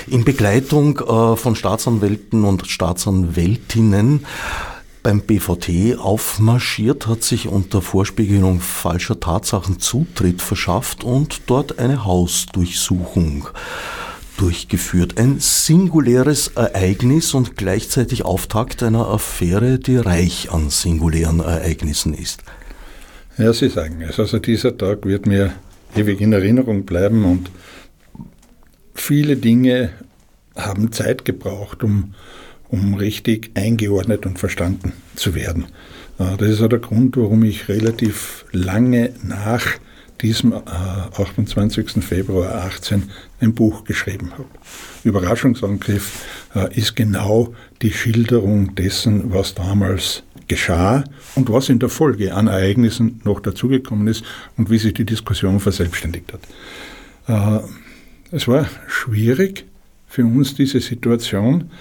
in 0.08 0.26
Begleitung 0.26 1.00
äh, 1.00 1.36
von 1.36 1.56
Staatsanwälten 1.56 2.44
und 2.44 2.68
Staatsanwältinnen 2.68 4.26
beim 5.04 5.22
BVT 5.22 6.00
aufmarschiert, 6.00 7.08
hat 7.08 7.24
sich 7.24 7.48
unter 7.48 7.82
Vorspiegelung 7.82 8.60
falscher 8.60 9.20
Tatsachen 9.20 9.80
Zutritt 9.80 10.42
verschafft 10.42 11.04
und 11.04 11.42
dort 11.46 11.78
eine 11.78 12.04
Hausdurchsuchung 12.04 13.48
durchgeführt. 14.38 15.20
Ein 15.20 15.40
singuläres 15.40 16.50
Ereignis 16.50 17.34
und 17.34 17.58
gleichzeitig 17.58 18.24
Auftakt 18.24 18.84
einer 18.84 19.08
Affäre, 19.08 19.80
die 19.80 19.98
reich 19.98 20.52
an 20.52 20.70
singulären 20.70 21.40
Ereignissen 21.40 22.14
ist. 22.14 22.44
Ja, 23.38 23.54
Sie 23.54 23.70
sagen 23.70 24.02
es. 24.02 24.20
Also 24.20 24.40
dieser 24.40 24.78
Tag 24.78 25.06
wird 25.06 25.26
mir 25.26 25.54
ewig 25.96 26.22
in 26.22 26.34
Erinnerung 26.34 26.86
bleiben 26.86 27.26
und 27.26 27.52
viele 28.94 29.36
Dinge 29.36 29.92
haben 30.56 30.92
Zeit 30.92 31.26
gebraucht, 31.26 31.84
um, 31.84 32.16
um 32.70 32.96
richtig 32.96 33.52
eingeordnet 33.56 34.26
und 34.26 34.40
verstanden 34.40 34.94
zu 35.16 35.36
werden. 35.36 35.66
Äh, 36.20 36.38
das 36.38 36.50
ist 36.50 36.62
auch 36.62 36.70
der 36.70 36.80
Grund, 36.80 37.18
warum 37.18 37.44
ich 37.44 37.70
relativ 37.70 38.46
lange 38.52 39.14
nach 39.24 39.66
diesem 40.22 40.54
28. 40.54 41.98
Äh, 41.98 42.02
Februar 42.02 42.66
18 42.66 43.04
ein 43.40 43.54
Buch 43.54 43.84
geschrieben 43.84 44.32
habe. 44.32 44.46
Überraschungsangriff 45.04 46.26
äh, 46.56 46.76
ist 46.78 46.96
genau 46.96 47.54
die 47.82 47.92
Schilderung 47.92 48.76
dessen, 48.76 49.32
was 49.34 49.56
damals 49.56 50.24
geschah 50.48 51.04
und 51.36 51.52
was 51.52 51.70
in 51.70 51.80
der 51.80 51.90
Folge 51.90 52.34
an 52.34 52.48
Ereignissen 52.48 53.22
noch 53.24 53.40
dazugekommen 53.40 54.08
ist 54.08 54.24
und 54.56 54.70
wie 54.70 54.78
sich 54.78 54.94
die 54.94 55.06
Diskussion 55.06 55.60
verselbstständigt 55.60 56.34
hat. 56.34 57.62
Äh, 57.62 57.66
es 58.32 58.48
war 58.48 58.68
schwierig 58.88 59.66
für 60.08 60.26
uns 60.26 60.56
diese 60.56 60.80
Situation, 60.80 61.72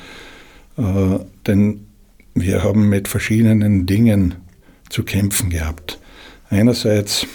denn 0.76 1.86
wir 2.34 2.62
haben 2.62 2.88
mit 2.88 3.08
verschiedenen 3.08 3.86
Dingen 3.86 4.34
zu 4.90 5.02
kämpfen 5.04 5.50
gehabt. 5.50 5.98
Einerseits 6.50 7.26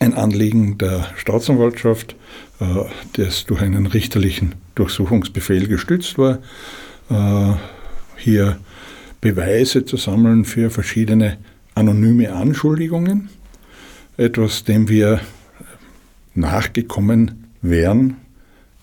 ein 0.00 0.14
Anliegen 0.14 0.76
der 0.78 1.06
Staatsanwaltschaft, 1.16 2.12
äh, 2.12 2.16
das 3.12 3.44
durch 3.44 3.62
einen 3.62 3.86
richterlichen 3.86 4.54
Durchsuchungsbefehl 4.74 5.68
gestützt 5.68 6.18
war, 6.18 6.38
äh, 7.10 7.54
hier 8.16 8.58
Beweise 9.20 9.84
zu 9.84 9.96
sammeln 9.96 10.44
für 10.44 10.70
verschiedene 10.70 11.38
anonyme 11.74 12.32
Anschuldigungen, 12.32 13.28
etwas, 14.16 14.64
dem 14.64 14.88
wir 14.88 15.20
nachgekommen 16.34 17.44
wären, 17.62 18.16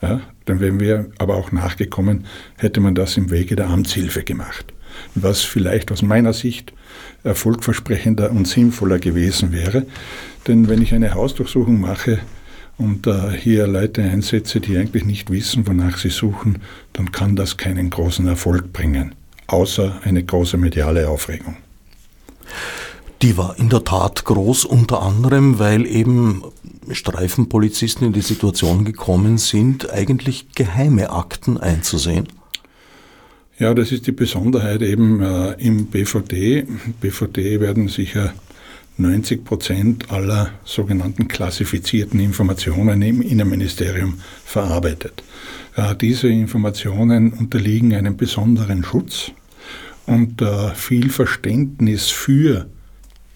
ja, 0.01 0.21
dann 0.45 0.59
wären 0.59 0.79
wir 0.79 1.09
aber 1.17 1.35
auch 1.35 1.51
nachgekommen, 1.51 2.25
hätte 2.57 2.79
man 2.79 2.95
das 2.95 3.17
im 3.17 3.31
Wege 3.31 3.55
der 3.55 3.69
Amtshilfe 3.69 4.23
gemacht. 4.23 4.73
Was 5.15 5.41
vielleicht 5.41 5.91
aus 5.91 6.01
meiner 6.01 6.33
Sicht 6.33 6.73
erfolgversprechender 7.23 8.31
und 8.31 8.47
sinnvoller 8.47 8.99
gewesen 8.99 9.51
wäre. 9.51 9.85
Denn 10.47 10.69
wenn 10.69 10.81
ich 10.81 10.93
eine 10.93 11.13
Hausdurchsuchung 11.13 11.81
mache 11.81 12.19
und 12.77 13.07
äh, 13.07 13.31
hier 13.31 13.67
Leute 13.67 14.03
einsetze, 14.03 14.59
die 14.59 14.77
eigentlich 14.77 15.05
nicht 15.05 15.29
wissen, 15.29 15.67
wonach 15.67 15.97
sie 15.97 16.09
suchen, 16.09 16.59
dann 16.93 17.11
kann 17.11 17.35
das 17.35 17.57
keinen 17.57 17.89
großen 17.89 18.27
Erfolg 18.27 18.73
bringen, 18.73 19.15
außer 19.47 20.01
eine 20.03 20.23
große 20.23 20.57
mediale 20.57 21.09
Aufregung. 21.09 21.57
Die 23.21 23.37
war 23.37 23.57
in 23.57 23.69
der 23.69 23.83
Tat 23.83 24.25
groß, 24.25 24.65
unter 24.65 25.01
anderem, 25.01 25.57
weil 25.57 25.85
eben 25.85 26.43
Streifenpolizisten 26.91 28.07
in 28.07 28.13
die 28.13 28.21
Situation 28.21 28.85
gekommen 28.85 29.37
sind, 29.37 29.89
eigentlich 29.89 30.51
geheime 30.53 31.09
Akten 31.09 31.57
einzusehen. 31.57 32.27
Ja, 33.57 33.73
das 33.73 33.93
ist 33.93 34.05
die 34.05 34.11
Besonderheit 34.11 34.81
eben 34.81 35.21
äh, 35.21 35.53
im 35.53 35.85
BVD. 35.85 36.67
BVD 36.99 37.61
werden 37.61 37.87
sicher 37.87 38.33
90 38.97 39.43
Prozent 39.43 40.11
aller 40.11 40.51
sogenannten 40.63 41.27
klassifizierten 41.27 42.19
Informationen 42.19 43.01
im 43.01 43.21
Innenministerium 43.21 44.19
verarbeitet. 44.45 45.23
Äh, 45.75 45.95
diese 45.95 46.29
Informationen 46.29 47.33
unterliegen 47.33 47.93
einem 47.93 48.15
besonderen 48.15 48.83
Schutz 48.83 49.31
und 50.05 50.41
äh, 50.41 50.73
viel 50.75 51.09
Verständnis 51.09 52.09
für 52.09 52.67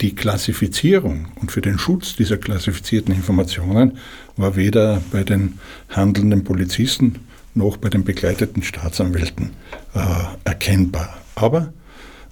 die 0.01 0.15
Klassifizierung 0.15 1.27
und 1.41 1.51
für 1.51 1.61
den 1.61 1.77
Schutz 1.77 2.15
dieser 2.15 2.37
klassifizierten 2.37 3.13
Informationen 3.13 3.97
war 4.37 4.55
weder 4.55 5.01
bei 5.11 5.23
den 5.23 5.59
handelnden 5.89 6.45
Polizisten 6.45 7.15
noch 7.53 7.75
bei 7.75 7.89
den 7.89 8.05
begleiteten 8.05 8.63
Staatsanwälten 8.63 9.51
äh, 9.93 9.99
erkennbar. 10.45 11.17
Aber 11.35 11.73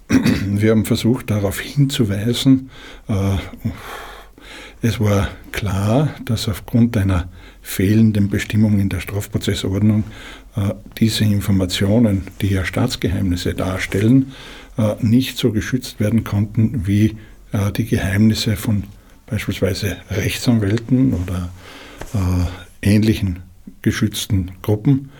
wir 0.45 0.71
haben 0.71 0.85
versucht, 0.85 1.29
darauf 1.29 1.59
hinzuweisen, 1.59 2.69
äh, 3.07 3.37
es 4.81 4.99
war 4.99 5.29
klar, 5.51 6.09
dass 6.25 6.47
aufgrund 6.47 6.95
einer 6.97 7.29
fehlenden 7.61 8.29
Bestimmung 8.29 8.79
in 8.79 8.89
der 8.89 8.99
Strafprozessordnung 8.99 10.03
äh, 10.55 10.73
diese 10.99 11.23
Informationen, 11.23 12.27
die 12.41 12.49
ja 12.49 12.63
Staatsgeheimnisse 12.63 13.55
darstellen, 13.55 14.33
äh, 14.77 14.95
nicht 15.01 15.37
so 15.37 15.51
geschützt 15.51 15.99
werden 15.99 16.23
konnten 16.23 16.87
wie 16.87 17.17
die 17.77 17.85
Geheimnisse 17.85 18.57
von 18.57 18.83
beispielsweise 19.25 19.95
Rechtsanwälten 20.11 21.13
oder 21.13 21.49
äh, 22.13 22.89
ähnlichen 22.89 23.39
geschützten 23.81 24.51
Gruppen 24.61 25.11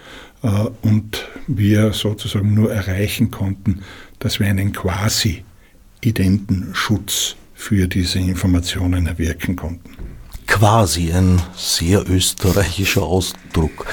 und 0.82 1.26
wir 1.48 1.94
sozusagen 1.94 2.54
nur 2.54 2.72
erreichen 2.72 3.32
konnten, 3.32 3.82
dass 4.20 4.40
wir 4.40 4.48
einen 4.48 4.72
quasi 4.72 5.44
identen 6.02 6.70
Schutz 6.74 7.36
für 7.54 7.88
diese 7.88 8.20
Informationen 8.20 9.08
erwirken 9.08 9.56
konnten. 9.56 9.90
Quasi 10.46 11.12
ein 11.12 11.42
sehr 11.56 12.10
österreichischer 12.10 13.04
Ausdruck. 13.04 13.86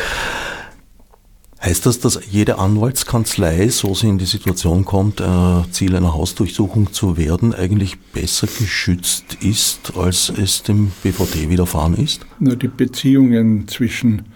Heißt 1.65 1.87
das, 1.87 1.99
dass 1.99 2.21
jede 2.31 2.59
Anwaltskanzlei, 2.59 3.69
so 3.69 3.95
sie 3.95 4.09
in 4.09 4.19
die 4.19 4.27
Situation 4.27 4.85
kommt, 4.85 5.21
äh, 5.21 5.63
Ziel 5.71 5.97
einer 5.97 6.13
Hausdurchsuchung 6.13 6.93
zu 6.93 7.17
werden, 7.17 7.55
eigentlich 7.55 7.99
besser 7.99 8.47
geschützt 8.47 9.39
ist, 9.41 9.97
als 9.97 10.29
es 10.29 10.63
dem 10.63 10.93
BVD 11.03 11.49
widerfahren 11.49 11.95
ist? 11.95 12.27
Na, 12.39 12.55
die 12.55 12.69
Beziehungen 12.69 13.67
zwischen 13.67 14.27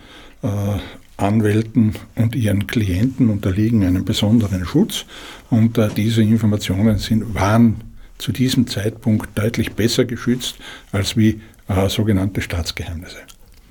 äh, 0.40 0.78
Anwälten 1.18 1.96
und 2.14 2.34
ihren 2.34 2.66
Klienten 2.66 3.28
unterliegen 3.28 3.84
einem 3.84 4.06
besonderen 4.06 4.64
Schutz 4.64 5.04
und 5.50 5.78
äh, 5.78 5.88
diese 5.94 6.22
Informationen 6.22 6.98
sind, 6.98 7.34
waren 7.34 7.76
zu 8.18 8.32
diesem 8.32 8.66
Zeitpunkt 8.66 9.38
deutlich 9.38 9.72
besser 9.72 10.04
geschützt 10.04 10.56
als 10.92 11.16
wie 11.16 11.40
äh, 11.68 11.88
sogenannte 11.88 12.42
Staatsgeheimnisse. 12.42 13.18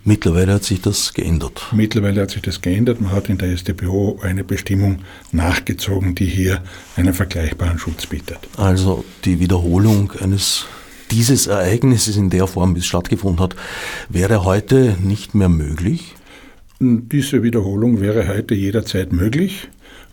Mittlerweile 0.03 0.53
hat 0.53 0.63
sich 0.63 0.79
das 0.79 1.13
geändert. 1.13 1.67
Mittlerweile 1.73 2.21
hat 2.21 2.31
sich 2.31 2.41
das 2.41 2.61
geändert. 2.61 3.01
Man 3.01 3.11
hat 3.11 3.27
in 3.27 3.37
der 3.37 3.57
StPO 3.57 4.19
eine 4.21 4.45
Bestimmung 4.45 4.99
nachgezogen, 5.33 6.15
die 6.15 6.27
hier 6.27 6.63
einen 6.95 7.13
vergleichbaren 7.13 7.77
Schutz 7.77 8.05
bietet. 8.05 8.39
Also 8.55 9.03
die 9.25 9.41
Wiederholung 9.41 10.13
eines 10.21 10.65
dieses 11.11 11.47
Ereignisses 11.47 12.15
in 12.15 12.29
der 12.29 12.47
Form, 12.47 12.75
wie 12.75 12.79
es 12.79 12.85
stattgefunden 12.85 13.41
hat, 13.41 13.55
wäre 14.07 14.45
heute 14.45 14.95
nicht 15.01 15.35
mehr 15.35 15.49
möglich? 15.49 16.15
Diese 16.79 17.43
Wiederholung 17.43 18.01
wäre 18.01 18.27
heute 18.27 18.55
jederzeit 18.55 19.11
möglich. 19.11 19.67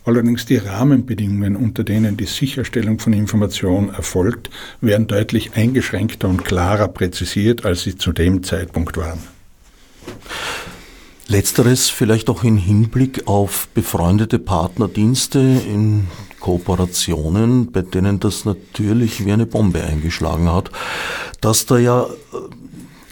Allerdings 0.04 0.44
die 0.44 0.58
Rahmenbedingungen, 0.58 1.56
unter 1.56 1.82
denen 1.82 2.16
die 2.16 2.26
Sicherstellung 2.26 2.98
von 2.98 3.14
Information 3.14 3.88
erfolgt, 3.88 4.50
werden 4.82 5.06
deutlich 5.06 5.54
eingeschränkter 5.54 6.28
und 6.28 6.44
klarer 6.44 6.88
präzisiert, 6.88 7.64
als 7.64 7.84
sie 7.84 7.96
zu 7.96 8.12
dem 8.12 8.42
Zeitpunkt 8.42 8.98
waren. 8.98 9.20
Letzteres 11.26 11.88
vielleicht 11.88 12.28
auch 12.28 12.44
im 12.44 12.58
Hinblick 12.58 13.26
auf 13.26 13.68
befreundete 13.68 14.38
Partnerdienste 14.38 15.38
in 15.38 16.06
Kooperationen, 16.38 17.72
bei 17.72 17.80
denen 17.80 18.20
das 18.20 18.44
natürlich 18.44 19.24
wie 19.24 19.32
eine 19.32 19.46
Bombe 19.46 19.82
eingeschlagen 19.82 20.52
hat, 20.52 20.70
dass 21.40 21.64
da 21.64 21.78
ja 21.78 22.02
äh, 22.02 22.06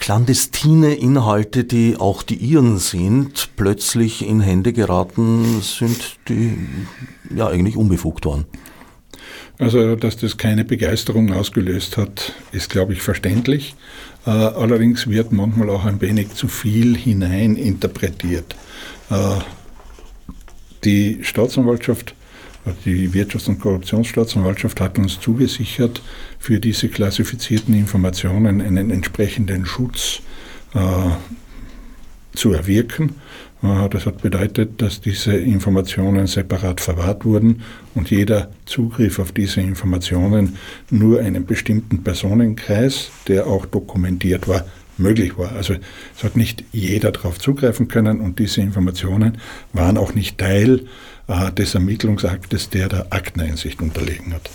clandestine 0.03 0.95
Inhalte, 0.95 1.63
die 1.63 1.97
auch 1.97 2.25
die 2.25 2.35
ihren 2.35 2.79
sind, 2.79 3.51
plötzlich 3.55 4.27
in 4.27 4.41
Hände 4.41 4.73
geraten 4.73 5.61
sind, 5.63 6.17
die 6.29 6.59
ja 7.33 7.47
eigentlich 7.47 7.77
unbefugt 7.77 8.27
waren. 8.27 8.45
Also, 9.61 9.95
dass 9.95 10.17
das 10.17 10.39
keine 10.39 10.65
Begeisterung 10.65 11.33
ausgelöst 11.33 11.99
hat, 11.99 12.33
ist, 12.51 12.69
glaube 12.69 12.95
ich, 12.95 13.01
verständlich. 13.01 13.77
Äh, 14.27 14.31
allerdings 14.31 15.07
wird 15.07 15.31
manchmal 15.31 15.71
auch 15.71 15.85
ein 15.85 16.01
wenig 16.01 16.35
zu 16.35 16.49
viel 16.49 16.97
hinein 16.97 17.55
interpretiert. 17.55 18.57
Äh, 19.09 19.37
die 20.83 21.21
Staatsanwaltschaft, 21.23 22.17
die 22.85 23.11
Wirtschafts- 23.11 23.49
und 23.49 23.61
Korruptionsstaatsanwaltschaft 23.61 24.81
hat 24.81 24.99
uns 24.99 25.19
zugesichert, 25.21 26.01
für 26.39 26.61
diese 26.61 26.89
klassifizierten 26.89 27.75
Informationen 27.75 28.61
einen 28.61 28.91
entsprechenden 28.91 29.67
Schutz 29.67 30.21
äh, 30.75 30.79
zu 32.35 32.53
erwirken. 32.53 33.17
Äh, 33.63 33.89
das 33.89 34.07
hat 34.07 34.23
bedeutet, 34.23 34.81
dass 34.81 35.01
diese 35.01 35.37
Informationen 35.37 36.27
separat 36.27 36.81
verwahrt 36.81 37.25
wurden 37.25 37.63
und 37.95 38.11
jeder 38.11 38.51
Zugriff 38.67 39.19
auf 39.19 39.33
diese 39.33 39.61
Informationen 39.61 40.57
nur 40.91 41.21
einem 41.21 41.45
bestimmten 41.47 42.03
Personenkreis, 42.03 43.11
der 43.29 43.47
auch 43.47 43.67
dokumentiert 43.67 44.49
war, 44.49 44.65
möglich 45.03 45.37
war. 45.37 45.53
Also 45.53 45.75
es 46.17 46.25
hat 46.25 46.37
nicht 46.37 46.65
jeder 46.73 47.13
darauf 47.13 47.39
zugreifen 47.39 47.89
können 47.89 48.21
und 48.21 48.39
diese 48.39 48.61
Informationen 48.61 49.39
waren 49.73 49.99
auch 49.99 50.15
nicht 50.15 50.39
Teil 50.39 50.87
äh, 51.29 51.53
des 51.53 51.75
Ermittlungsaktes, 51.75 52.71
der 52.71 52.89
der 52.89 53.13
Akteneinsicht 53.13 53.83
unterlegen 53.83 54.33
hat. 54.35 54.51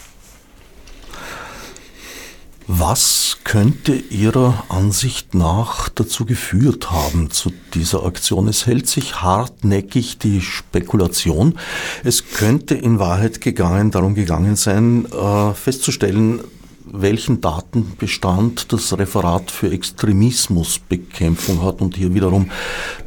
Was 2.69 3.37
könnte 3.45 3.93
Ihrer 3.93 4.65
Ansicht 4.67 5.33
nach 5.33 5.87
dazu 5.87 6.25
geführt 6.25 6.91
haben 6.91 7.31
zu 7.31 7.53
dieser 7.73 8.03
Aktion? 8.05 8.49
Es 8.49 8.67
hält 8.67 8.87
sich 8.87 9.21
hartnäckig 9.21 10.17
die 10.17 10.41
Spekulation. 10.41 11.57
Es 12.03 12.27
könnte 12.31 12.75
in 12.75 12.99
Wahrheit 12.99 13.39
gegangen, 13.39 13.91
darum 13.91 14.15
gegangen 14.15 14.57
sein, 14.57 15.05
äh, 15.05 15.53
festzustellen, 15.53 16.41
welchen 16.91 17.41
Datenbestand 17.41 18.71
das 18.73 18.97
Referat 18.97 19.51
für 19.51 19.71
Extremismusbekämpfung 19.71 21.63
hat 21.63 21.81
und 21.81 21.95
hier 21.95 22.13
wiederum 22.13 22.49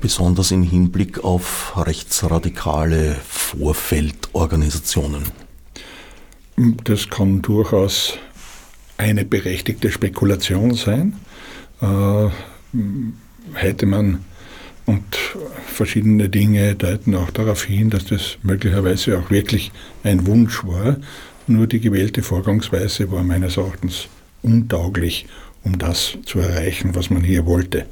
besonders 0.00 0.50
im 0.50 0.62
Hinblick 0.62 1.25
auf 1.25 1.72
rechtsradikale 1.76 3.16
Vorfeldorganisationen. 3.26 5.25
Das 6.84 7.08
kann 7.08 7.42
durchaus 7.42 8.18
eine 8.99 9.25
berechtigte 9.25 9.90
Spekulation 9.90 10.75
sein. 10.75 11.14
Äh, 11.80 12.28
hätte 13.54 13.87
man 13.87 14.25
und 14.87 15.04
verschiedene 15.66 16.28
Dinge 16.28 16.74
deuten 16.74 17.14
auch 17.14 17.31
darauf 17.31 17.64
hin, 17.64 17.90
dass 17.90 18.07
das 18.07 18.38
möglicherweise 18.42 19.18
auch 19.18 19.31
wirklich 19.31 19.70
ein 20.02 20.26
Wunsch 20.26 20.64
war. 20.64 20.96
Nur 21.50 21.66
die 21.66 21.80
gewählte 21.80 22.22
Vorgangsweise 22.22 23.10
war 23.10 23.24
meines 23.24 23.56
Erachtens 23.56 24.06
untauglich, 24.40 25.26
um 25.64 25.78
das 25.78 26.16
zu 26.24 26.38
erreichen, 26.38 26.94
was 26.94 27.10
man 27.10 27.24
hier 27.24 27.44
wollte. 27.44 27.86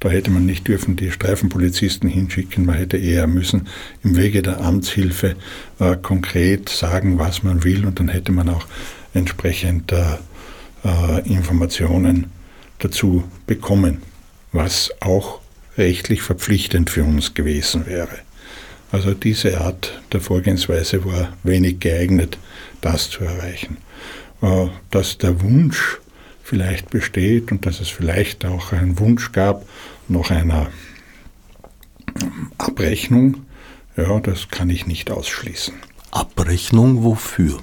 Da 0.00 0.08
hätte 0.08 0.32
man 0.32 0.46
nicht 0.46 0.66
dürfen 0.66 0.96
die 0.96 1.12
Streifenpolizisten 1.12 2.08
hinschicken, 2.08 2.66
man 2.66 2.74
hätte 2.74 2.96
eher 2.96 3.28
müssen 3.28 3.68
im 4.02 4.16
Wege 4.16 4.42
der 4.42 4.60
Amtshilfe 4.60 5.36
äh, 5.78 5.94
konkret 5.94 6.70
sagen, 6.70 7.20
was 7.20 7.44
man 7.44 7.62
will 7.62 7.86
und 7.86 8.00
dann 8.00 8.08
hätte 8.08 8.32
man 8.32 8.48
auch 8.48 8.66
entsprechend 9.14 9.92
äh, 9.92 10.16
äh, 10.84 11.20
Informationen 11.24 12.26
dazu 12.80 13.22
bekommen, 13.46 14.02
was 14.50 14.90
auch 14.98 15.38
rechtlich 15.76 16.22
verpflichtend 16.22 16.90
für 16.90 17.04
uns 17.04 17.34
gewesen 17.34 17.86
wäre. 17.86 18.18
Also 18.90 19.14
diese 19.14 19.60
Art 19.60 20.00
der 20.12 20.20
Vorgehensweise 20.20 21.04
war 21.04 21.36
wenig 21.44 21.78
geeignet, 21.78 22.38
das 22.80 23.10
zu 23.10 23.24
erreichen. 23.24 23.78
Äh, 24.42 24.66
dass 24.90 25.18
der 25.18 25.40
Wunsch 25.42 25.98
vielleicht 26.42 26.90
besteht 26.90 27.52
und 27.52 27.66
dass 27.66 27.80
es 27.80 27.88
vielleicht 27.88 28.44
auch 28.44 28.72
einen 28.72 28.98
Wunsch 28.98 29.32
gab 29.32 29.68
nach 30.08 30.30
einer 30.30 30.68
Abrechnung, 32.56 33.44
ja, 33.96 34.20
das 34.20 34.48
kann 34.48 34.70
ich 34.70 34.86
nicht 34.86 35.10
ausschließen. 35.10 35.74
Abrechnung 36.10 37.02
wofür? 37.02 37.58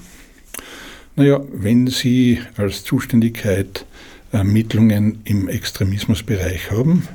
Naja, 1.15 1.39
wenn 1.51 1.87
Sie 1.87 2.41
als 2.57 2.83
Zuständigkeit 2.83 3.85
Ermittlungen 4.31 5.21
im 5.23 5.47
Extremismusbereich 5.47 6.71
haben 6.71 7.07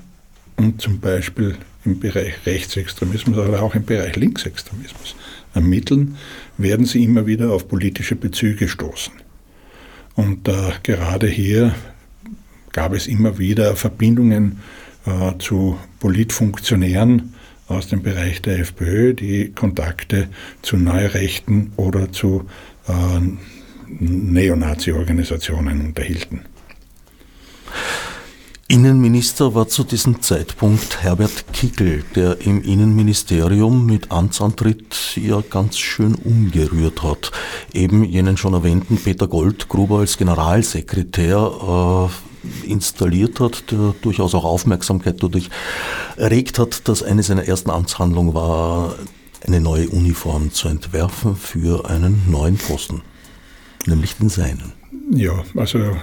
und 0.57 0.81
zum 0.81 1.01
Beispiel 1.01 1.57
im 1.85 2.01
Bereich 2.01 2.35
Rechtsextremismus, 2.47 3.37
aber 3.39 3.63
auch 3.63 3.75
im 3.75 3.85
Bereich 3.85 4.17
Linksextremismus 4.17 5.15
ermitteln, 5.55 6.17
werden 6.59 6.87
Sie 6.87 7.05
immer 7.05 7.27
wieder 7.27 7.53
auf 7.53 7.69
politische 7.69 8.17
Bezüge 8.17 8.69
stoßen. 8.69 9.13
Und 10.15 10.49
äh, 10.49 10.73
gerade 10.83 11.27
hier 11.27 11.75
gab 12.73 12.93
es 12.93 13.07
immer 13.07 13.39
wieder 13.39 13.77
Verbindungen 13.77 14.61
äh, 15.07 15.39
zu 15.39 15.79
Politfunktionären 15.99 17.35
aus 17.69 17.89
dem 17.89 18.03
Bereich 18.03 18.43
der 18.43 18.59
FPÖ, 18.59 19.15
die 19.15 19.53
Kontakte 19.53 20.29
zu 20.63 20.77
Neurechten 20.77 21.73
oder 21.77 22.13
zu 22.13 22.49
äh, 22.89 22.93
Neonazi-Organisationen 23.89 25.81
unterhielten. 25.87 26.43
Innenminister 28.70 29.54
war 29.54 29.66
zu 29.66 29.83
diesem 29.83 30.22
Zeitpunkt 30.22 31.02
Herbert 31.02 31.52
Kickel, 31.52 32.04
der 32.14 32.40
im 32.40 32.62
Innenministerium 32.62 33.85
mit 33.85 34.12
Amtsantritt 34.12 35.16
ja 35.16 35.40
ganz 35.40 35.76
schön 35.78 36.14
umgerührt 36.14 37.02
hat. 37.02 37.33
Eben 37.74 38.04
jenen 38.04 38.37
schon 38.37 38.54
erwähnten 38.54 38.96
Peter 38.96 39.26
Goldgruber 39.26 39.98
als 39.98 40.16
Generalsekretär 40.16 42.11
äh, 42.64 42.70
installiert 42.70 43.40
hat, 43.40 43.72
der 43.72 43.94
durchaus 44.02 44.35
auch 44.35 44.44
Aufmerksamkeit 44.44 45.20
dadurch 45.20 45.50
erregt 46.16 46.61
hat, 46.61 46.88
dass 46.88 47.02
eine 47.02 47.24
seiner 47.24 47.46
ersten 47.48 47.70
Amtshandlungen 47.70 48.35
war, 48.35 48.94
eine 49.44 49.61
neue 49.61 49.88
Uniform 49.88 50.52
zu 50.52 50.68
entwerfen 50.68 51.35
für 51.35 51.90
einen 51.90 52.22
neuen 52.30 52.56
Posten 52.56 53.02
nämlich 53.87 54.16
den 54.16 54.28
seinen. 54.28 54.80
Ja, 55.12 55.44
also 55.57 55.79
äh, 55.79 55.94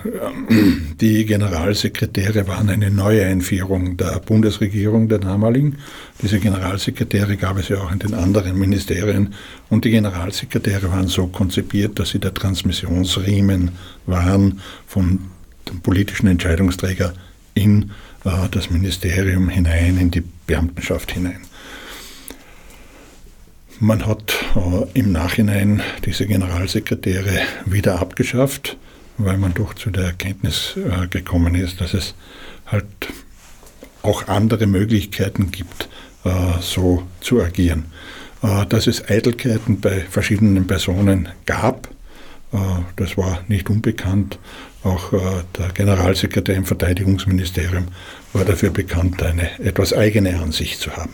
die 1.00 1.26
Generalsekretäre 1.26 2.46
waren 2.46 2.70
eine 2.70 2.92
Neueinführung 2.92 3.96
der 3.96 4.20
Bundesregierung 4.20 5.08
der 5.08 5.20
damaligen. 5.20 5.78
Diese 6.22 6.40
Generalsekretäre 6.40 7.38
gab 7.38 7.58
es 7.58 7.70
ja 7.70 7.78
auch 7.78 7.92
in 7.94 8.00
den 8.00 8.14
anderen 8.14 8.60
Ministerien 8.60 9.34
und 9.70 9.86
die 9.86 9.92
Generalsekretäre 9.92 10.92
waren 10.92 11.08
so 11.08 11.28
konzipiert, 11.28 12.00
dass 12.00 12.10
sie 12.10 12.20
der 12.20 12.34
Transmissionsriemen 12.34 13.72
waren 14.08 14.60
von 14.88 15.20
dem 15.70 15.80
politischen 15.80 16.28
Entscheidungsträger 16.28 17.14
in 17.54 17.92
äh, 18.26 18.50
das 18.52 18.70
Ministerium 18.70 19.48
hinein, 19.48 19.98
in 20.00 20.12
die 20.12 20.24
Beamtenschaft 20.48 21.14
hinein. 21.14 21.40
Man 23.80 24.06
hat 24.06 24.34
äh, 24.56 25.00
im 25.00 25.14
Nachhinein 25.14 25.82
diese 26.04 26.28
Generalsekretäre 26.28 27.40
wieder 27.66 28.02
abgeschafft, 28.02 28.76
weil 29.18 29.38
man 29.38 29.54
doch 29.54 29.74
zu 29.74 29.90
der 29.90 30.06
Erkenntnis 30.06 30.76
äh, 30.76 31.08
gekommen 31.08 31.56
ist, 31.56 31.82
dass 31.82 31.94
es 31.94 32.16
halt 32.66 32.86
auch 34.04 34.28
andere 34.28 34.68
Möglichkeiten 34.68 35.52
gibt, 35.52 35.90
äh, 36.24 36.30
so 36.62 37.04
zu 37.22 37.42
agieren. 37.42 37.86
Äh, 38.44 38.66
dass 38.68 38.88
es 38.88 39.08
Eitelkeiten 39.10 39.82
bei 39.82 40.02
verschiedenen 40.02 40.68
Personen 40.68 41.30
gab, 41.46 41.90
Das 42.96 43.18
war 43.18 43.44
nicht 43.50 43.70
unbekannt. 43.70 44.40
Auch 44.82 45.12
der 45.12 45.68
Generalsekretär 45.74 46.56
im 46.56 46.64
Verteidigungsministerium 46.64 47.90
war 48.32 48.46
dafür 48.46 48.70
bekannt, 48.70 49.22
eine 49.22 49.60
etwas 49.60 49.92
eigene 49.92 50.40
Ansicht 50.40 50.80
zu 50.80 50.96
haben. 50.96 51.14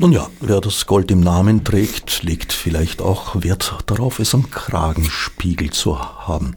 Nun 0.00 0.12
ja, 0.12 0.30
wer 0.40 0.60
das 0.60 0.86
Gold 0.86 1.10
im 1.10 1.18
Namen 1.18 1.64
trägt, 1.64 2.22
legt 2.22 2.52
vielleicht 2.52 3.02
auch 3.02 3.42
Wert 3.42 3.78
darauf, 3.86 4.20
es 4.20 4.32
am 4.32 4.48
Kragenspiegel 4.48 5.70
zu 5.70 5.98
haben. 5.98 6.56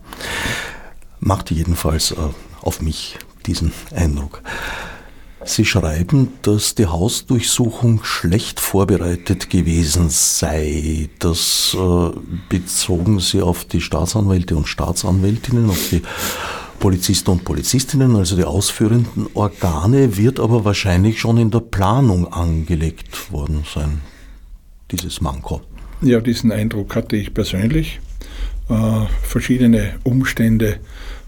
Machte 1.19 1.55
jedenfalls 1.55 2.11
äh, 2.11 2.17
auf 2.61 2.81
mich 2.81 3.17
diesen 3.47 3.73
Eindruck. 3.95 4.43
Sie 5.43 5.65
schreiben, 5.65 6.33
dass 6.43 6.75
die 6.75 6.85
Hausdurchsuchung 6.85 8.03
schlecht 8.03 8.59
vorbereitet 8.59 9.49
gewesen 9.49 10.11
sei. 10.11 11.09
Das 11.17 11.75
äh, 11.75 12.09
bezogen 12.47 13.19
Sie 13.19 13.41
auf 13.41 13.65
die 13.65 13.81
Staatsanwälte 13.81 14.55
und 14.55 14.67
Staatsanwältinnen, 14.67 15.67
auf 15.71 15.89
die 15.89 16.03
Polizisten 16.81 17.29
und 17.29 17.45
Polizistinnen, 17.45 18.15
also 18.15 18.35
die 18.35 18.43
ausführenden 18.43 19.27
Organe, 19.35 20.17
wird 20.17 20.39
aber 20.39 20.65
wahrscheinlich 20.65 21.19
schon 21.19 21.37
in 21.37 21.51
der 21.51 21.59
Planung 21.59 22.33
angelegt 22.33 23.31
worden 23.31 23.63
sein, 23.71 24.01
dieses 24.89 25.21
Manko. 25.21 25.61
Ja, 26.01 26.19
diesen 26.19 26.51
Eindruck 26.51 26.95
hatte 26.95 27.15
ich 27.15 27.35
persönlich. 27.35 27.99
Äh, 28.67 29.05
verschiedene 29.21 29.93
Umstände 30.03 30.79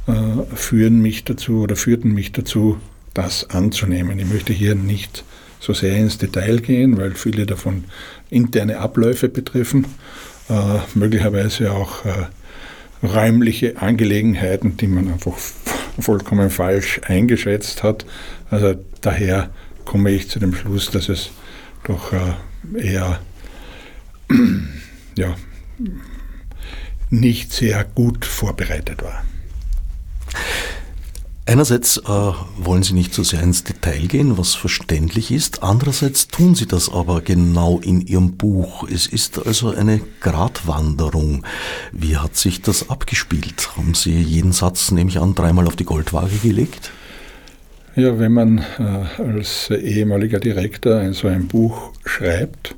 äh, 0.07 0.55
führen 0.55 1.03
mich 1.03 1.23
dazu 1.23 1.61
oder 1.61 1.75
führten 1.75 2.13
mich 2.13 2.31
dazu, 2.31 2.77
das 3.13 3.51
anzunehmen. 3.51 4.17
Ich 4.17 4.25
möchte 4.25 4.53
hier 4.53 4.73
nicht 4.73 5.23
so 5.59 5.73
sehr 5.73 5.95
ins 5.95 6.17
Detail 6.17 6.61
gehen, 6.61 6.97
weil 6.97 7.11
viele 7.11 7.45
davon 7.45 7.83
interne 8.31 8.79
Abläufe 8.79 9.29
betreffen, 9.29 9.85
äh, 10.49 10.79
möglicherweise 10.95 11.71
auch 11.71 12.05
äh, 12.05 12.25
räumliche 13.03 13.81
Angelegenheiten, 13.81 14.77
die 14.77 14.87
man 14.87 15.11
einfach 15.11 15.37
vollkommen 15.99 16.49
falsch 16.49 17.01
eingeschätzt 17.05 17.83
hat. 17.83 18.05
Also 18.49 18.75
daher 19.01 19.49
komme 19.85 20.11
ich 20.11 20.29
zu 20.29 20.39
dem 20.39 20.55
Schluss, 20.55 20.89
dass 20.89 21.09
es 21.09 21.31
doch 21.83 22.13
äh, 22.13 22.33
eher 22.81 23.19
ja, 25.17 25.35
nicht 27.09 27.51
sehr 27.51 27.83
gut 27.83 28.25
vorbereitet 28.25 29.03
war. 29.03 29.23
Einerseits 31.45 31.97
äh, 31.97 32.01
wollen 32.07 32.83
Sie 32.83 32.93
nicht 32.93 33.13
so 33.13 33.21
sehr 33.21 33.41
ins 33.41 33.65
Detail 33.65 34.07
gehen, 34.07 34.37
was 34.37 34.55
verständlich 34.55 35.29
ist. 35.29 35.61
Andererseits 35.61 36.29
tun 36.29 36.55
Sie 36.55 36.67
das 36.67 36.89
aber 36.89 37.19
genau 37.19 37.81
in 37.83 37.99
Ihrem 37.99 38.37
Buch. 38.37 38.87
Es 38.89 39.07
ist 39.07 39.45
also 39.45 39.71
eine 39.71 39.99
Gratwanderung. 40.21 41.45
Wie 41.91 42.15
hat 42.15 42.37
sich 42.37 42.61
das 42.61 42.89
abgespielt? 42.89 43.75
Haben 43.75 43.93
Sie 43.93 44.21
jeden 44.21 44.53
Satz, 44.53 44.91
nehme 44.91 45.09
ich 45.09 45.19
an, 45.19 45.35
dreimal 45.35 45.67
auf 45.67 45.75
die 45.75 45.83
Goldwaage 45.83 46.37
gelegt? 46.41 46.91
Ja, 47.97 48.17
wenn 48.17 48.31
man 48.31 48.59
äh, 48.79 49.21
als 49.21 49.69
ehemaliger 49.69 50.39
Direktor 50.39 51.11
so 51.11 51.27
ein 51.27 51.49
Buch 51.49 51.91
schreibt, 52.05 52.73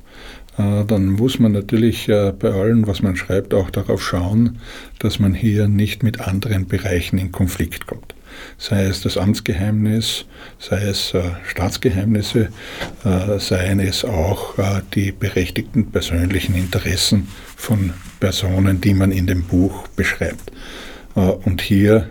äh, 0.58 0.84
dann 0.84 1.10
muss 1.10 1.38
man 1.38 1.52
natürlich 1.52 2.08
äh, 2.08 2.32
bei 2.36 2.50
allem, 2.50 2.88
was 2.88 3.00
man 3.00 3.14
schreibt, 3.14 3.54
auch 3.54 3.70
darauf 3.70 4.02
schauen, 4.02 4.58
dass 4.98 5.20
man 5.20 5.34
hier 5.34 5.68
nicht 5.68 6.02
mit 6.02 6.18
anderen 6.20 6.66
Bereichen 6.66 7.16
in 7.16 7.30
Konflikt 7.30 7.86
kommt 7.86 8.16
sei 8.58 8.84
es 8.84 9.02
das 9.02 9.16
Amtsgeheimnis, 9.16 10.26
sei 10.58 10.82
es 10.82 11.14
äh, 11.14 11.22
Staatsgeheimnisse, 11.46 12.48
äh, 13.04 13.38
seien 13.38 13.80
es 13.80 14.04
auch 14.04 14.58
äh, 14.58 14.82
die 14.94 15.12
berechtigten 15.12 15.90
persönlichen 15.90 16.54
Interessen 16.54 17.28
von 17.56 17.92
Personen, 18.20 18.80
die 18.80 18.94
man 18.94 19.12
in 19.12 19.26
dem 19.26 19.44
Buch 19.44 19.88
beschreibt. 19.88 20.52
Äh, 21.16 21.20
und 21.20 21.62
hier 21.62 22.10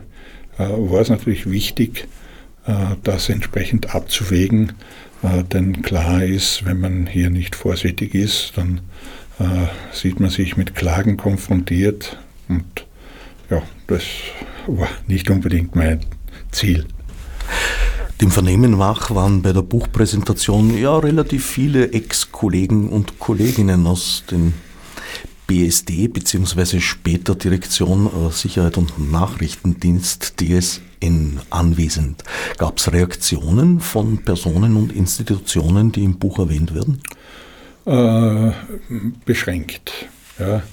äh, 0.57 0.63
war 0.63 1.01
es 1.01 1.09
natürlich 1.09 1.49
wichtig, 1.49 2.07
äh, 2.65 2.73
das 3.03 3.29
entsprechend 3.29 3.95
abzuwägen, 3.95 4.73
denn 5.51 5.81
klar 5.81 6.23
ist, 6.23 6.65
wenn 6.65 6.79
man 6.79 7.07
hier 7.07 7.31
nicht 7.31 7.55
vorsichtig 7.55 8.13
ist, 8.13 8.53
dann 8.57 8.81
sieht 9.91 10.19
man 10.19 10.29
sich 10.29 10.55
mit 10.55 10.75
Klagen 10.75 11.17
konfrontiert 11.17 12.19
und 12.47 12.85
ja, 13.49 13.63
das 13.87 14.03
war 14.67 14.89
nicht 15.07 15.31
unbedingt 15.31 15.75
mein 15.75 16.01
Ziel. 16.55 16.85
Dem 18.21 18.31
Vernehmen 18.31 18.77
nach 18.77 19.13
waren 19.13 19.41
bei 19.41 19.51
der 19.51 19.61
Buchpräsentation 19.61 20.77
ja 20.77 20.97
relativ 20.97 21.45
viele 21.45 21.91
Ex-Kollegen 21.91 22.87
und 22.87 23.19
Kolleginnen 23.19 23.85
aus 23.85 24.23
den 24.31 24.53
BSD 25.47 26.07
bzw. 26.07 26.79
später 26.79 27.35
Direktion 27.35 28.07
äh, 28.07 28.31
Sicherheit 28.31 28.77
und 28.77 29.11
Nachrichtendienst 29.11 30.35
DSN 30.39 31.41
anwesend. 31.49 32.23
Gab 32.57 32.77
es 32.77 32.91
Reaktionen 32.91 33.81
von 33.81 34.23
Personen 34.23 34.77
und 34.77 34.93
Institutionen, 34.93 35.91
die 35.91 36.05
im 36.05 36.17
Buch 36.17 36.39
erwähnt 36.39 36.73
werden? 36.73 37.01
Äh, 37.85 38.53
beschränkt. 39.25 39.91
Ja. 40.39 40.63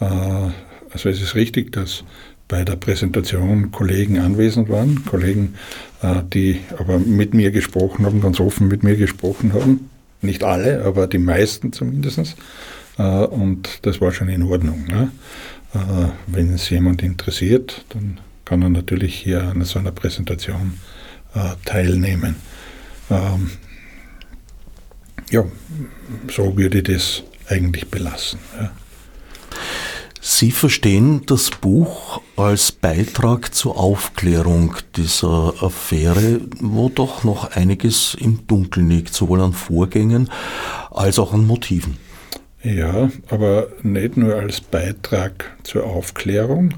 Äh, 0.00 0.52
also 0.90 1.08
es 1.08 1.20
ist 1.20 1.34
richtig, 1.34 1.72
dass 1.72 2.04
bei 2.54 2.62
der 2.62 2.76
Präsentation 2.76 3.72
Kollegen 3.72 4.20
anwesend 4.20 4.68
waren, 4.68 5.04
Kollegen, 5.06 5.56
äh, 6.02 6.22
die 6.22 6.60
aber 6.78 7.00
mit 7.00 7.34
mir 7.34 7.50
gesprochen 7.50 8.06
haben, 8.06 8.20
ganz 8.20 8.38
offen 8.38 8.68
mit 8.68 8.84
mir 8.84 8.94
gesprochen 8.94 9.54
haben. 9.54 9.90
Nicht 10.22 10.44
alle, 10.44 10.84
aber 10.84 11.08
die 11.08 11.18
meisten 11.18 11.72
zumindest. 11.72 12.36
Äh, 12.96 13.02
und 13.02 13.80
das 13.82 14.00
war 14.00 14.12
schon 14.12 14.28
in 14.28 14.44
Ordnung. 14.44 14.84
Ne? 14.86 15.10
Äh, 15.74 16.10
wenn 16.28 16.54
es 16.54 16.70
jemand 16.70 17.02
interessiert, 17.02 17.84
dann 17.88 18.20
kann 18.44 18.62
er 18.62 18.68
natürlich 18.68 19.16
hier 19.16 19.42
an 19.42 19.64
so 19.64 19.80
einer 19.80 19.90
Präsentation 19.90 20.74
teilnehmen. 21.64 22.36
Ähm, 23.10 23.50
ja, 25.28 25.44
so 26.30 26.56
würde 26.56 26.78
ich 26.78 26.84
das 26.84 27.24
eigentlich 27.48 27.90
belassen. 27.90 28.38
Sie 30.26 30.52
verstehen 30.52 31.20
das 31.26 31.50
Buch 31.50 32.22
als 32.34 32.72
Beitrag 32.72 33.54
zur 33.54 33.78
Aufklärung 33.78 34.74
dieser 34.96 35.52
Affäre, 35.60 36.40
wo 36.60 36.88
doch 36.88 37.24
noch 37.24 37.54
einiges 37.54 38.16
im 38.18 38.46
Dunkeln 38.46 38.88
liegt, 38.88 39.12
sowohl 39.12 39.42
an 39.42 39.52
Vorgängen 39.52 40.30
als 40.90 41.18
auch 41.18 41.34
an 41.34 41.46
Motiven. 41.46 41.98
Ja, 42.62 43.10
aber 43.28 43.68
nicht 43.82 44.16
nur 44.16 44.36
als 44.36 44.62
Beitrag 44.62 45.58
zur 45.62 45.84
Aufklärung, 45.84 46.72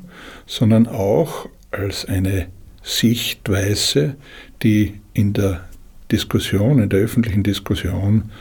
sondern 0.46 0.88
auch 0.88 1.48
als 1.70 2.04
eine 2.04 2.48
Sichtweise, 2.82 4.16
die 4.64 4.94
in 5.14 5.34
der 5.34 5.68
Diskussion, 6.10 6.80
in 6.82 6.88
der 6.88 6.98
öffentlichen 6.98 7.44
Diskussion 7.44 8.32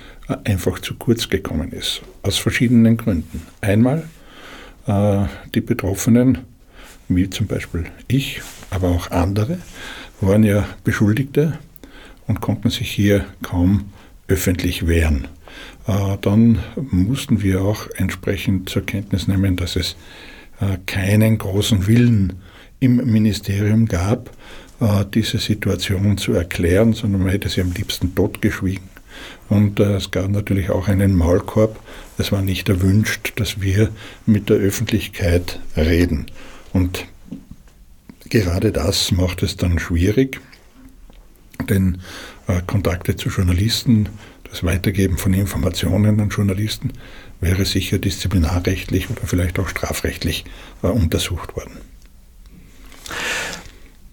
einfach 0.46 0.80
zu 0.80 0.96
kurz 0.96 1.30
gekommen 1.30 1.74
ist. 1.74 2.02
Aus 2.24 2.39
verschiedenen 2.39 2.98
Gründen. 2.98 3.44
Einmal, 3.62 4.00
äh, 4.00 4.14
die 4.88 5.62
Betroffenen, 5.62 6.39
wie 7.08 7.30
zum 7.30 7.48
Beispiel 7.48 7.86
ich, 8.08 8.41
aber 8.69 8.89
auch 8.89 9.10
andere, 9.10 9.58
waren 10.21 10.43
ja 10.43 10.67
Beschuldigte 10.84 11.58
und 12.28 12.41
konnten 12.41 12.69
sich 12.69 12.91
hier 12.91 13.26
kaum 13.41 13.86
öffentlich 14.28 14.88
wehren. 14.88 15.28
Äh, 15.88 16.17
dann 16.21 16.60
mussten 16.76 17.41
wir 17.41 17.62
auch 17.62 17.88
entsprechend 17.95 18.69
zur 18.69 18.86
Kenntnis 18.86 19.28
nehmen, 19.28 19.56
dass 19.56 19.76
es 19.76 19.95
äh, 20.60 20.78
keinen 20.86 21.38
großen 21.38 21.88
Willen 21.88 22.34
im 22.80 22.98
Ministerium 22.98 23.86
gab, 23.88 24.30
diese 25.13 25.38
Situation 25.38 26.17
zu 26.17 26.34
erklären, 26.34 26.91
sondern 26.91 27.21
man 27.21 27.32
hätte 27.32 27.48
sie 27.48 27.62
am 27.62 27.71
liebsten 27.71 28.13
totgeschwiegen. 28.13 28.89
Und 29.48 29.80
äh, 29.80 29.95
es 29.95 30.12
gab 30.12 30.30
natürlich 30.30 30.69
auch 30.69 30.89
einen 30.89 31.15
Maulkorb. 31.15 31.80
Es 32.17 32.32
war 32.32 32.41
nicht 32.41 32.69
erwünscht, 32.69 33.34
dass 33.36 33.62
wir 33.62 33.89
mit 34.25 34.49
der 34.49 34.58
Öffentlichkeit 34.58 35.60
reden. 35.75 36.28
Und 36.73 37.06
gerade 38.30 38.71
das 38.71 39.12
macht 39.12 39.43
es 39.43 39.58
dann 39.58 39.80
schwierig, 39.80 40.39
denn 41.69 42.01
äh, 42.47 42.62
Kontakte 42.65 43.15
zu 43.15 43.30
Journalisten, 43.30 44.10
das 44.49 44.63
Weitergeben 44.63 45.17
von 45.17 45.34
Informationen 45.34 46.19
an 46.19 46.30
Journalisten 46.30 46.93
wäre 47.41 47.65
sicher 47.65 47.97
disziplinarrechtlich 47.97 49.10
oder 49.10 49.21
vielleicht 49.25 49.60
auch 49.60 49.67
strafrechtlich 49.67 50.45
äh, 50.84 50.88
untersucht 50.88 51.56
worden. 51.56 51.78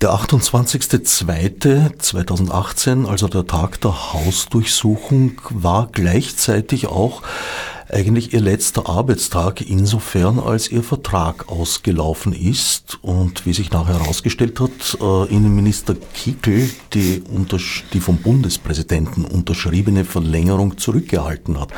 Der 0.03 0.11
28.02.2018, 0.11 3.07
also 3.07 3.29
der 3.29 3.47
Tag 3.47 3.81
der 3.83 4.13
Hausdurchsuchung, 4.13 5.41
war 5.51 5.89
gleichzeitig 5.93 6.89
auch 6.89 7.23
eigentlich 7.89 8.33
ihr 8.33 8.41
letzter 8.41 8.89
Arbeitstag 8.89 9.61
insofern, 9.61 10.41
als 10.41 10.73
ihr 10.73 10.83
Vertrag 10.83 11.49
ausgelaufen 11.49 12.33
ist 12.33 12.99
und 13.03 13.47
wie 13.47 13.53
sich 13.53 13.71
nachher 13.71 14.01
herausgestellt 14.01 14.59
hat, 14.59 14.99
äh, 15.01 15.33
Innenminister 15.33 15.95
Kickel 15.95 16.69
die, 16.95 17.23
die 17.93 18.01
vom 18.01 18.17
Bundespräsidenten 18.17 19.25
unterschriebene 19.25 20.05
Verlängerung 20.05 20.79
zurückgehalten 20.79 21.61
hat. 21.61 21.69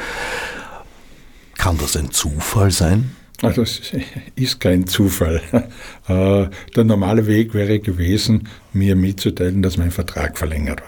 Kann 1.59 1.77
das 1.77 1.95
ein 1.95 2.11
Zufall 2.11 2.71
sein? 2.71 3.15
Also 3.43 3.63
es 3.63 3.93
ist 4.37 4.61
kein 4.61 4.87
Zufall. 4.87 5.41
Äh, 6.07 6.49
der 6.77 6.85
normale 6.85 7.27
Weg 7.27 7.55
wäre 7.55 7.81
gewesen, 7.81 8.47
mir 8.75 8.95
mitzuteilen, 8.95 9.63
dass 9.63 9.79
mein 9.79 9.91
Vertrag 9.91 10.37
verlängert 10.37 10.83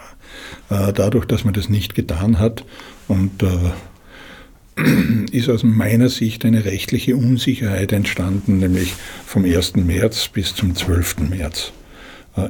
war. 0.68 0.88
Äh, 0.88 0.92
dadurch, 0.92 1.24
dass 1.24 1.42
man 1.42 1.54
das 1.54 1.70
nicht 1.70 1.94
getan 1.94 2.38
hat 2.38 2.66
und 3.08 3.42
äh, 3.42 4.82
ist 5.32 5.48
aus 5.48 5.62
meiner 5.62 6.10
Sicht 6.10 6.44
eine 6.44 6.66
rechtliche 6.66 7.16
Unsicherheit 7.16 7.92
entstanden, 7.92 8.58
nämlich 8.58 8.92
vom 9.24 9.46
1. 9.46 9.76
März 9.76 10.28
bis 10.28 10.54
zum 10.54 10.76
12. 10.76 11.30
März. 11.30 11.72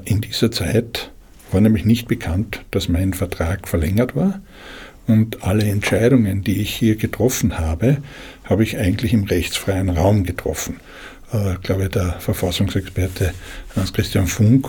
In 0.05 0.21
dieser 0.21 0.51
Zeit 0.51 1.13
war 1.53 1.61
nämlich 1.61 1.85
nicht 1.85 2.09
bekannt, 2.09 2.65
dass 2.73 2.89
mein 2.89 3.13
Vertrag 3.15 3.69
verlängert 3.69 4.17
war 4.17 4.41
und 5.07 5.45
alle 5.45 5.65
Entscheidungen, 5.65 6.43
die 6.43 6.61
ich 6.61 6.75
hier 6.75 6.97
getroffen 6.97 7.59
habe, 7.59 7.99
habe 8.45 8.63
ich 8.63 8.79
eigentlich 8.79 9.13
im 9.13 9.25
rechtsfreien 9.25 9.91
Raum 9.91 10.25
getroffen. 10.25 10.81
Äh, 11.33 11.55
ich 11.55 11.63
glaube, 11.63 11.89
der 11.89 12.17
Verfassungsexperte 12.21 13.33
Hans-Christian 13.75 14.27
Funk 14.27 14.69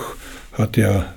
hat 0.53 0.77
ja 0.77 1.13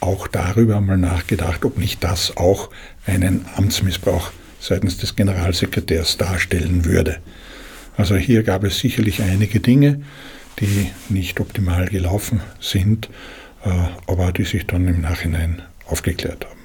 auch 0.00 0.28
darüber 0.28 0.80
mal 0.80 0.98
nachgedacht, 0.98 1.64
ob 1.64 1.78
nicht 1.78 2.04
das 2.04 2.36
auch 2.36 2.70
einen 3.06 3.46
Amtsmissbrauch 3.56 4.32
seitens 4.60 4.98
des 4.98 5.16
Generalsekretärs 5.16 6.16
darstellen 6.16 6.84
würde. 6.84 7.18
Also 7.96 8.16
hier 8.16 8.42
gab 8.42 8.64
es 8.64 8.78
sicherlich 8.78 9.22
einige 9.22 9.60
Dinge, 9.60 10.02
die 10.60 10.90
nicht 11.08 11.40
optimal 11.40 11.88
gelaufen 11.88 12.40
sind, 12.60 13.08
äh, 13.64 13.70
aber 14.06 14.32
die 14.32 14.44
sich 14.44 14.66
dann 14.66 14.86
im 14.88 15.00
Nachhinein 15.00 15.62
aufgeklärt 15.86 16.44
haben. 16.44 16.60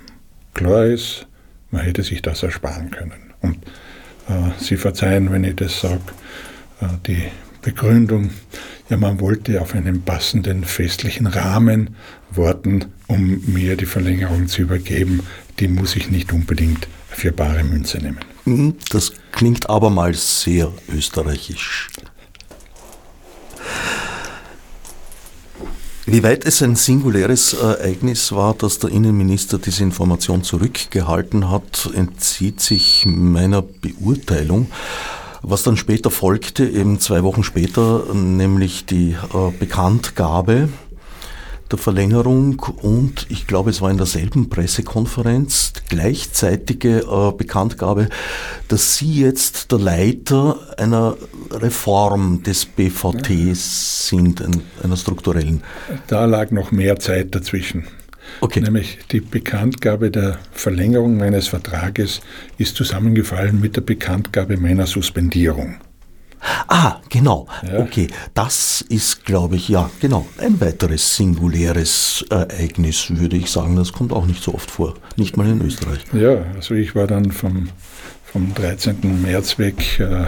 Klar 0.54 0.86
ist, 0.86 1.28
man 1.72 1.84
hätte 1.84 2.04
sich 2.04 2.22
das 2.22 2.44
ersparen 2.44 2.92
können. 2.92 3.34
Und 3.42 3.58
äh, 4.28 4.52
Sie 4.60 4.78
verzeihen, 4.78 5.32
wenn 5.32 5.44
ich 5.44 5.56
das 5.56 5.80
sage, 5.80 6.02
äh, 6.82 6.88
die 7.08 7.24
Begründung, 7.62 8.32
ja, 8.90 8.98
man 8.98 9.20
wollte 9.20 9.62
auf 9.62 9.76
einen 9.76 10.02
passenden 10.02 10.64
festlichen 10.64 11.28
Rahmen 11.28 11.96
warten, 12.32 12.86
um 13.08 13.42
mir 13.46 13.76
die 13.76 13.86
Verlängerung 13.86 14.48
zu 14.48 14.64
übergeben, 14.64 15.22
die 15.60 15.68
muss 15.68 15.96
ich 15.96 16.10
nicht 16.10 16.32
unbedingt 16.32 16.88
für 17.10 17.32
bare 17.32 17.64
Münze 17.64 17.98
nehmen. 18.00 18.20
Hm, 18.46 18.76
das 18.90 19.12
klingt 19.32 19.70
abermals 19.70 20.42
sehr 20.42 20.72
österreichisch. 20.92 21.90
Wie 26.12 26.24
weit 26.24 26.44
es 26.44 26.64
ein 26.64 26.76
singuläres 26.76 27.54
Ereignis 27.54 28.32
war, 28.32 28.56
dass 28.56 28.80
der 28.80 28.90
Innenminister 28.90 29.60
diese 29.60 29.84
Information 29.84 30.42
zurückgehalten 30.42 31.52
hat, 31.52 31.88
entzieht 31.94 32.62
sich 32.62 33.06
meiner 33.06 33.62
Beurteilung. 33.62 34.72
Was 35.44 35.62
dann 35.62 35.78
später 35.78 36.10
folgte, 36.10 36.68
eben 36.68 37.00
zwei 37.00 37.22
Wochen 37.22 37.44
später, 37.44 38.12
nämlich 38.12 38.88
die 38.88 39.12
äh, 39.12 39.52
Bekanntgabe 39.60 40.70
der 41.72 41.78
Verlängerung 41.78 42.60
und 42.82 43.28
ich 43.30 43.48
glaube, 43.48 43.70
es 43.70 43.82
war 43.82 43.92
in 43.92 43.98
derselben 43.98 44.50
Pressekonferenz 44.50 45.74
gleichzeitige 45.88 47.00
äh, 47.00 47.32
Bekanntgabe, 47.38 48.10
dass 48.68 48.98
Sie 48.98 49.22
jetzt 49.22 49.72
der 49.72 49.80
Leiter 49.80 50.58
einer 50.78 51.16
Reform 51.52 52.44
des 52.44 52.66
BVT 52.66 53.30
ja. 53.30 53.54
sind, 53.54 54.44
einer 54.84 54.98
strukturellen. 54.98 55.64
Da 56.08 56.26
lag 56.26 56.52
noch 56.52 56.72
mehr 56.72 57.00
Zeit 57.00 57.36
dazwischen. 57.36 57.86
Okay. 58.42 58.62
Nämlich 58.62 59.00
die 59.12 59.22
Bekanntgabe 59.22 60.12
der 60.12 60.38
Verlängerung 60.52 61.18
meines 61.18 61.48
Vertrages 61.48 62.22
ist 62.58 62.76
zusammengefallen 62.76 63.60
mit 63.60 63.76
der 63.76 63.82
Bekanntgabe 63.82 64.58
meiner 64.58 64.86
Suspendierung. 64.86 65.78
Ah, 66.68 67.02
genau. 67.10 67.48
Ja. 67.68 67.80
Okay, 67.80 68.08
das 68.34 68.82
ist, 68.88 69.26
glaube 69.26 69.56
ich, 69.58 69.70
ja, 69.70 69.90
genau, 70.00 70.26
ein 70.38 70.60
weiteres 70.62 71.16
singuläres 71.16 72.26
Ereignis, 72.30 73.08
würde 73.10 73.38
ich 73.38 73.52
sagen. 73.52 73.76
Das 73.76 73.92
kommt 73.92 74.14
auch 74.14 74.26
nicht 74.26 74.44
so 74.44 74.54
oft 74.54 74.72
vor, 74.72 74.96
nicht 75.18 75.36
mal 75.36 75.48
in 75.48 75.62
Österreich. 75.62 76.00
Ja, 76.14 76.44
also 76.56 76.76
ich 76.76 76.96
war 76.96 77.08
dann 77.08 77.32
vom, 77.32 77.70
vom 78.24 78.54
13. 78.54 79.22
März 79.22 79.58
weg 79.60 80.00
äh, 80.00 80.28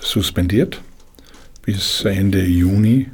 suspendiert 0.00 0.80
bis 1.62 2.04
Ende 2.04 2.44
Juni, 2.44 3.08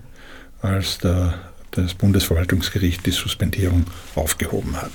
als 0.63 0.99
der, 0.99 1.35
das 1.73 1.95
Bundesverwaltungsgericht 1.95 3.05
die 3.07 3.11
Suspendierung 3.11 3.85
aufgehoben 4.15 4.77
hat 4.81 4.93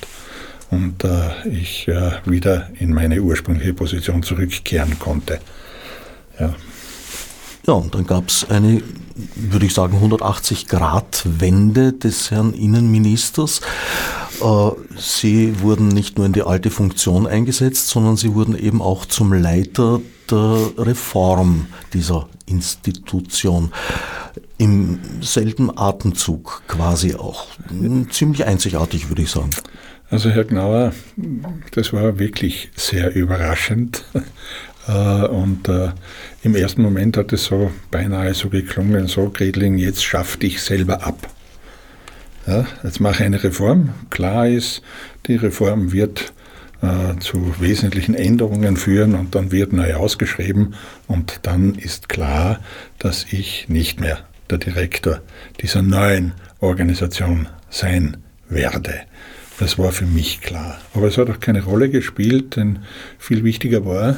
und 0.71 1.03
äh, 1.03 1.47
ich 1.49 1.87
äh, 1.87 2.11
wieder 2.25 2.69
in 2.79 2.93
meine 2.93 3.21
ursprüngliche 3.21 3.73
Position 3.73 4.23
zurückkehren 4.23 4.97
konnte. 4.97 5.39
Ja. 6.39 6.55
Ja, 7.71 7.77
und 7.77 7.95
dann 7.95 8.05
gab 8.05 8.27
es 8.27 8.45
eine, 8.49 8.83
würde 9.35 9.65
ich 9.65 9.73
sagen, 9.73 9.97
180-Grad-Wende 10.03 11.93
des 11.93 12.29
Herrn 12.29 12.53
Innenministers. 12.53 13.61
Äh, 14.41 14.71
sie 14.97 15.61
wurden 15.61 15.87
nicht 15.87 16.17
nur 16.17 16.25
in 16.25 16.33
die 16.33 16.41
alte 16.41 16.69
Funktion 16.69 17.27
eingesetzt, 17.27 17.87
sondern 17.87 18.17
sie 18.17 18.33
wurden 18.33 18.57
eben 18.57 18.81
auch 18.81 19.05
zum 19.05 19.31
Leiter 19.31 20.01
der 20.29 20.71
Reform 20.79 21.67
dieser 21.93 22.27
Institution. 22.45 23.71
Im 24.57 24.99
selben 25.21 25.71
Atemzug 25.73 26.63
quasi 26.67 27.15
auch. 27.15 27.47
Ziemlich 28.09 28.43
einzigartig, 28.43 29.07
würde 29.07 29.21
ich 29.21 29.31
sagen. 29.31 29.51
Also 30.09 30.29
Herr 30.29 30.43
Gnauer, 30.43 30.91
das 31.71 31.93
war 31.93 32.19
wirklich 32.19 32.69
sehr 32.75 33.15
überraschend. 33.15 34.03
Äh, 34.91 35.27
und 35.27 35.67
äh, 35.69 35.89
im 36.43 36.55
ersten 36.55 36.81
Moment 36.81 37.17
hat 37.17 37.33
es 37.33 37.45
so 37.45 37.71
beinahe 37.89 38.33
so 38.33 38.49
geklungen, 38.49 39.07
so 39.07 39.29
Gredling, 39.29 39.77
jetzt 39.77 40.03
schaff 40.03 40.37
dich 40.37 40.61
selber 40.61 41.05
ab. 41.05 41.29
Ja, 42.47 42.65
jetzt 42.83 42.99
mache 42.99 43.15
ich 43.15 43.21
eine 43.23 43.43
Reform. 43.43 43.91
Klar 44.09 44.47
ist, 44.47 44.81
die 45.27 45.35
Reform 45.35 45.91
wird 45.91 46.33
äh, 46.81 47.19
zu 47.19 47.53
wesentlichen 47.59 48.15
Änderungen 48.15 48.77
führen 48.77 49.15
und 49.15 49.35
dann 49.35 49.51
wird 49.51 49.73
neu 49.73 49.93
ausgeschrieben 49.93 50.73
und 51.07 51.41
dann 51.43 51.75
ist 51.75 52.09
klar, 52.09 52.59
dass 52.97 53.25
ich 53.31 53.69
nicht 53.69 53.99
mehr 53.99 54.19
der 54.49 54.57
Direktor 54.57 55.21
dieser 55.61 55.83
neuen 55.83 56.33
Organisation 56.59 57.47
sein 57.69 58.17
werde. 58.49 59.01
Das 59.59 59.77
war 59.77 59.91
für 59.91 60.07
mich 60.07 60.41
klar. 60.41 60.81
Aber 60.95 61.07
es 61.07 61.19
hat 61.19 61.29
auch 61.29 61.39
keine 61.39 61.63
Rolle 61.63 61.89
gespielt, 61.89 62.55
denn 62.55 62.79
viel 63.19 63.43
wichtiger 63.43 63.85
war, 63.85 64.17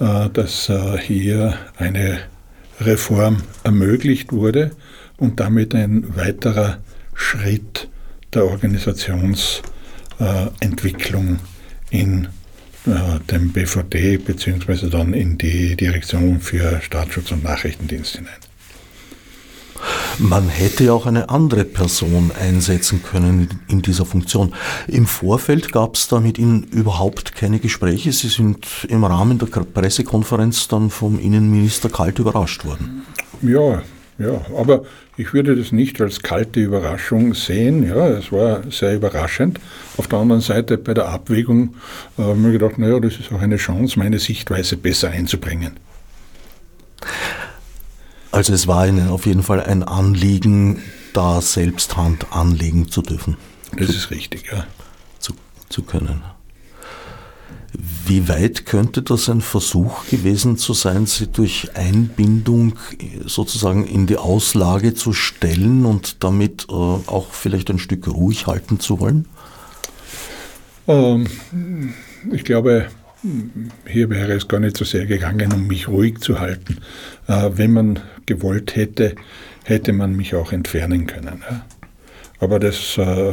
dass 0.00 0.68
äh, 0.70 0.98
hier 0.98 1.58
eine 1.76 2.20
Reform 2.80 3.42
ermöglicht 3.64 4.32
wurde 4.32 4.70
und 5.18 5.40
damit 5.40 5.74
ein 5.74 6.16
weiterer 6.16 6.78
Schritt 7.14 7.88
der 8.32 8.46
Organisationsentwicklung 8.46 11.40
in 11.90 12.28
äh, 12.86 13.20
dem 13.30 13.52
BVD 13.52 14.16
bzw. 14.16 14.88
dann 14.88 15.12
in 15.12 15.36
die 15.36 15.76
Direktion 15.76 16.40
für 16.40 16.80
Staatsschutz 16.80 17.30
und 17.32 17.44
Nachrichtendienst 17.44 18.16
hinein. 18.16 18.32
Man 20.18 20.48
hätte 20.48 20.84
ja 20.84 20.92
auch 20.92 21.06
eine 21.06 21.28
andere 21.28 21.64
Person 21.64 22.30
einsetzen 22.38 23.02
können 23.02 23.48
in 23.68 23.82
dieser 23.82 24.04
Funktion. 24.04 24.54
Im 24.86 25.06
Vorfeld 25.06 25.72
gab 25.72 25.94
es 25.94 26.08
da 26.08 26.20
mit 26.20 26.38
Ihnen 26.38 26.64
überhaupt 26.64 27.34
keine 27.34 27.58
Gespräche. 27.58 28.12
Sie 28.12 28.28
sind 28.28 28.66
im 28.88 29.04
Rahmen 29.04 29.38
der 29.38 29.46
Pressekonferenz 29.46 30.68
dann 30.68 30.90
vom 30.90 31.18
Innenminister 31.18 31.88
kalt 31.88 32.18
überrascht 32.18 32.64
worden. 32.64 33.02
Ja, 33.42 33.82
ja, 34.20 34.44
aber 34.54 34.84
ich 35.16 35.32
würde 35.32 35.56
das 35.56 35.72
nicht 35.72 35.98
als 36.00 36.20
kalte 36.20 36.60
Überraschung 36.60 37.32
sehen. 37.32 37.88
Ja, 37.88 38.08
es 38.08 38.30
war 38.30 38.70
sehr 38.70 38.94
überraschend. 38.94 39.58
Auf 39.96 40.08
der 40.08 40.18
anderen 40.18 40.42
Seite 40.42 40.76
bei 40.76 40.92
der 40.92 41.08
Abwägung 41.08 41.74
äh, 42.18 42.22
habe 42.22 42.32
ich 42.32 42.38
mir 42.38 42.52
gedacht, 42.52 42.76
naja, 42.76 43.00
das 43.00 43.16
ist 43.16 43.32
auch 43.32 43.40
eine 43.40 43.56
Chance, 43.56 43.98
meine 43.98 44.18
Sichtweise 44.18 44.76
besser 44.76 45.10
einzubringen. 45.10 45.78
Also 48.40 48.54
es 48.54 48.66
war 48.66 48.88
Ihnen 48.88 49.10
auf 49.10 49.26
jeden 49.26 49.42
Fall 49.42 49.62
ein 49.62 49.82
Anliegen, 49.82 50.80
da 51.12 51.42
selbst 51.42 51.98
Hand 51.98 52.32
anlegen 52.32 52.88
zu 52.88 53.02
dürfen. 53.02 53.36
Das 53.76 53.88
zu, 53.88 53.92
ist 53.92 54.10
richtig, 54.10 54.46
ja. 54.50 54.66
Zu, 55.18 55.34
zu 55.68 55.82
können. 55.82 56.22
Wie 58.06 58.30
weit 58.30 58.64
könnte 58.64 59.02
das 59.02 59.28
ein 59.28 59.42
Versuch 59.42 60.06
gewesen 60.06 60.56
zu 60.56 60.72
sein, 60.72 61.04
Sie 61.04 61.26
durch 61.26 61.76
Einbindung 61.76 62.76
sozusagen 63.26 63.86
in 63.86 64.06
die 64.06 64.16
Auslage 64.16 64.94
zu 64.94 65.12
stellen 65.12 65.84
und 65.84 66.24
damit 66.24 66.64
äh, 66.70 66.72
auch 66.72 67.32
vielleicht 67.32 67.68
ein 67.68 67.78
Stück 67.78 68.08
ruhig 68.08 68.46
halten 68.46 68.80
zu 68.80 69.00
wollen? 69.00 69.26
Ähm, 70.88 71.26
ich 72.32 72.44
glaube, 72.44 72.88
hier 73.86 74.08
wäre 74.10 74.32
es 74.32 74.48
gar 74.48 74.60
nicht 74.60 74.76
so 74.76 74.84
sehr 74.84 75.06
gegangen, 75.06 75.52
um 75.52 75.66
mich 75.66 75.88
ruhig 75.88 76.20
zu 76.20 76.40
halten. 76.40 76.78
Äh, 77.26 77.50
wenn 77.54 77.72
man 77.72 78.00
gewollt 78.26 78.76
hätte, 78.76 79.14
hätte 79.64 79.92
man 79.92 80.16
mich 80.16 80.34
auch 80.34 80.52
entfernen 80.52 81.06
können. 81.06 81.42
Aber 82.38 82.58
das 82.58 82.96
äh, 82.96 83.32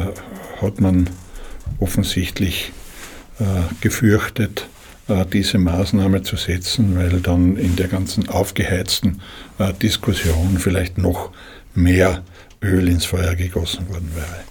hat 0.60 0.80
man 0.80 1.08
offensichtlich 1.80 2.72
äh, 3.38 3.44
gefürchtet 3.80 4.68
diese 5.32 5.56
Maßnahme 5.56 6.20
zu 6.20 6.36
setzen, 6.36 6.94
weil 6.98 7.20
dann 7.22 7.56
in 7.56 7.76
der 7.76 7.88
ganzen 7.88 8.28
aufgeheizten 8.28 9.22
Diskussion 9.80 10.58
vielleicht 10.58 10.98
noch 10.98 11.30
mehr 11.74 12.22
Öl 12.62 12.86
ins 12.88 13.06
Feuer 13.06 13.34
gegossen 13.34 13.88
worden 13.88 14.10
wäre. 14.14 14.44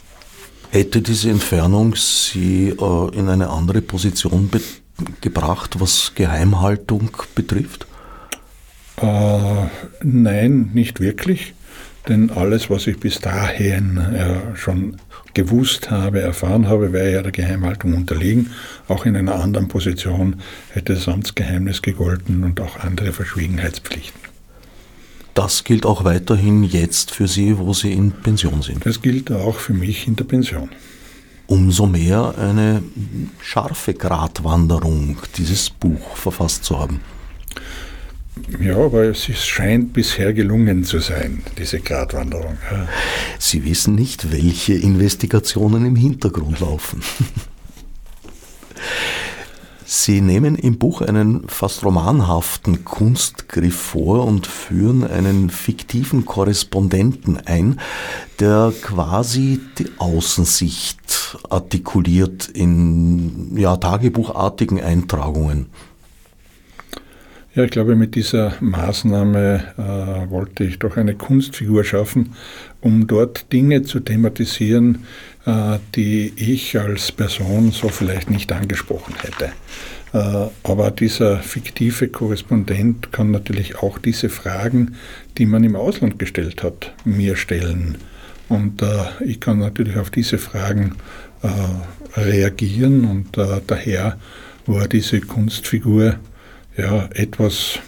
Hätte 0.71 1.04
diese 1.04 1.30
Entfernung 1.30 1.93
Sie 1.95 2.69
in 2.69 3.30
eine 3.30 3.52
andere 3.52 3.84
Position 3.84 4.47
gebracht, 5.21 5.79
was 5.79 6.13
Geheimhaltung 6.15 7.12
betrifft? 7.36 7.88
Äh, 9.01 9.67
nein, 10.03 10.71
nicht 10.73 10.99
wirklich. 10.99 11.53
Denn 12.07 12.29
alles, 12.29 12.69
was 12.69 12.88
ich 12.88 12.99
bis 12.99 13.19
dahin 13.19 13.97
äh, 13.97 14.55
schon 14.55 14.97
gewusst 15.33 15.91
habe, 15.91 16.21
erfahren 16.21 16.67
habe, 16.67 16.93
wäre 16.93 17.12
ja 17.12 17.21
der 17.21 17.31
Geheimhaltung 17.31 17.93
unterliegen. 17.93 18.51
Auch 18.88 19.05
in 19.05 19.15
einer 19.15 19.36
anderen 19.36 19.67
Position 19.67 20.41
hätte 20.71 20.93
das 20.93 21.07
Amtsgeheimnis 21.07 21.81
gegolten 21.81 22.43
und 22.43 22.60
auch 22.62 22.79
andere 22.79 23.12
Verschwiegenheitspflichten. 23.12 24.21
Das 25.33 25.63
gilt 25.63 25.86
auch 25.86 26.03
weiterhin 26.03 26.63
jetzt 26.63 27.12
für 27.12 27.27
Sie, 27.27 27.60
wo 27.60 27.73
Sie 27.73 27.91
in 27.91 28.12
Pension 28.12 28.63
sind. 28.63 28.86
Das 28.86 29.01
gilt 29.01 29.31
auch 29.31 29.57
für 29.57 29.73
mich 29.73 30.07
in 30.07 30.15
der 30.15 30.23
Pension. 30.23 30.69
Umso 31.47 31.88
mehr 31.88 32.36
eine 32.38 32.83
scharfe 33.41 33.93
Gratwanderung, 33.93 35.17
dieses 35.38 35.69
Buch 35.69 36.17
verfasst 36.17 36.65
zu 36.65 36.77
haben. 36.77 36.99
Ja, 38.60 38.77
aber 38.77 39.05
es 39.05 39.25
scheint 39.45 39.93
bisher 39.93 40.33
gelungen 40.33 40.83
zu 40.83 40.99
sein, 40.99 41.43
diese 41.57 41.79
Gratwanderung. 41.79 42.57
Ja. 42.71 42.88
Sie 43.39 43.63
wissen 43.65 43.95
nicht, 43.95 44.31
welche 44.31 44.73
Investigationen 44.73 45.86
im 45.86 45.95
Hintergrund 45.95 46.60
laufen. 46.60 47.01
Sie 49.89 50.19
nehmen 50.19 50.58
im 50.58 50.78
Buch 50.78 51.00
einen 51.02 51.47
fast 51.47 51.86
romanhaften 51.86 52.84
Kunstgriff 52.84 53.78
vor 53.78 54.26
und 54.26 54.45
führen 54.45 55.06
einen 55.06 55.50
fiktiven 55.50 56.26
Korrespondenten 56.26 57.38
ein, 57.45 57.80
der 58.41 58.73
quasi 58.82 59.62
die 59.80 59.88
Außensicht 59.97 61.38
artikuliert 61.50 62.50
in 62.50 63.56
ja, 63.56 63.78
tagebuchartigen 63.78 64.82
Eintragungen. 64.82 65.67
Ja, 67.58 67.63
ich 67.63 67.72
glaube, 67.72 67.96
mit 67.96 68.13
dieser 68.13 68.54
Maßnahme 68.60 69.63
äh, 69.80 70.30
wollte 70.30 70.63
ich 70.63 70.78
doch 70.78 70.96
eine 70.96 71.15
Kunstfigur 71.15 71.84
schaffen, 71.84 72.36
um 72.82 73.08
dort 73.08 73.52
Dinge 73.52 73.82
zu 73.82 74.00
thematisieren, 74.00 75.06
äh, 75.48 75.80
die 75.96 76.34
ich 76.36 76.80
als 76.80 77.12
Person 77.12 77.72
so 77.72 77.89
vielleicht 77.89 78.30
nicht 78.30 78.52
angesprochen 78.52 79.15
hätte. 79.20 79.54
Äh, 80.13 80.50
aber 80.62 80.91
dieser 80.91 81.39
fiktive 81.39 82.10
Korrespondent 82.10 83.12
kann 83.12 83.32
natürlich 83.32 83.78
auch 83.78 83.98
diese 83.98 84.30
Fragen, 84.30 84.93
die 85.39 85.48
man 85.48 85.63
im 85.63 85.76
Ausland 85.76 86.20
gestellt 86.20 86.62
hat, 86.62 86.93
mir 87.06 87.36
stellen. 87.36 87.98
Und 88.50 88.84
äh, 88.84 88.88
ich 89.26 89.39
kann 89.39 89.58
natürlich 89.58 89.98
auf 89.98 90.12
diese 90.12 90.38
Fragen 90.38 90.93
äh, 91.41 92.20
reagieren 92.20 93.06
und 93.06 93.36
äh, 93.36 93.62
daher 93.65 94.20
war 94.67 94.88
diese 94.88 95.22
Kunstfigur 95.22 96.20
ja, 96.77 97.09
etwas, 97.13 97.79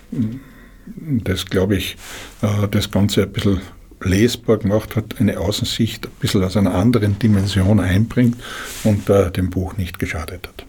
das 0.91 1.45
glaube 1.45 1.77
ich, 1.77 1.97
äh, 2.41 2.67
das 2.69 2.91
Ganze 2.91 3.23
ein 3.23 3.31
bisschen 3.31 3.61
lesbar 4.01 4.57
gemacht 4.57 4.95
hat, 4.95 5.19
eine 5.19 5.39
Außensicht 5.39 6.07
ein 6.07 6.11
bisschen 6.19 6.43
aus 6.43 6.57
einer 6.57 6.73
anderen 6.73 7.19
Dimension 7.19 7.79
einbringt 7.79 8.37
und 8.83 9.09
äh, 9.09 9.31
dem 9.31 9.49
Buch 9.49 9.77
nicht 9.77 9.99
geschadet 9.99 10.47
hat. 10.47 10.65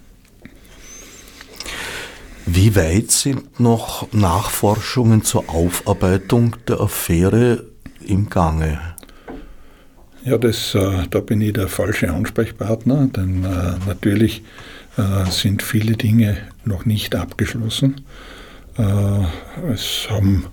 Wie 2.46 2.74
weit 2.74 3.10
sind 3.10 3.60
noch 3.60 4.12
Nachforschungen 4.12 5.22
zur 5.22 5.48
Aufarbeitung 5.50 6.56
der 6.66 6.80
Affäre 6.80 7.64
im 8.04 8.28
Gange? 8.28 8.80
Ja, 10.24 10.36
das, 10.36 10.74
äh, 10.74 11.06
da 11.08 11.20
bin 11.20 11.40
ich 11.40 11.52
der 11.52 11.68
falsche 11.68 12.12
Ansprechpartner, 12.12 13.06
denn 13.06 13.44
äh, 13.44 13.74
natürlich 13.86 14.42
äh, 14.96 15.30
sind 15.30 15.62
viele 15.62 15.96
Dinge 15.96 16.38
noch 16.64 16.84
nicht 16.84 17.14
abgeschlossen. 17.14 18.02
Äh, 18.80 19.72
es 19.72 20.08
haben 20.08 20.46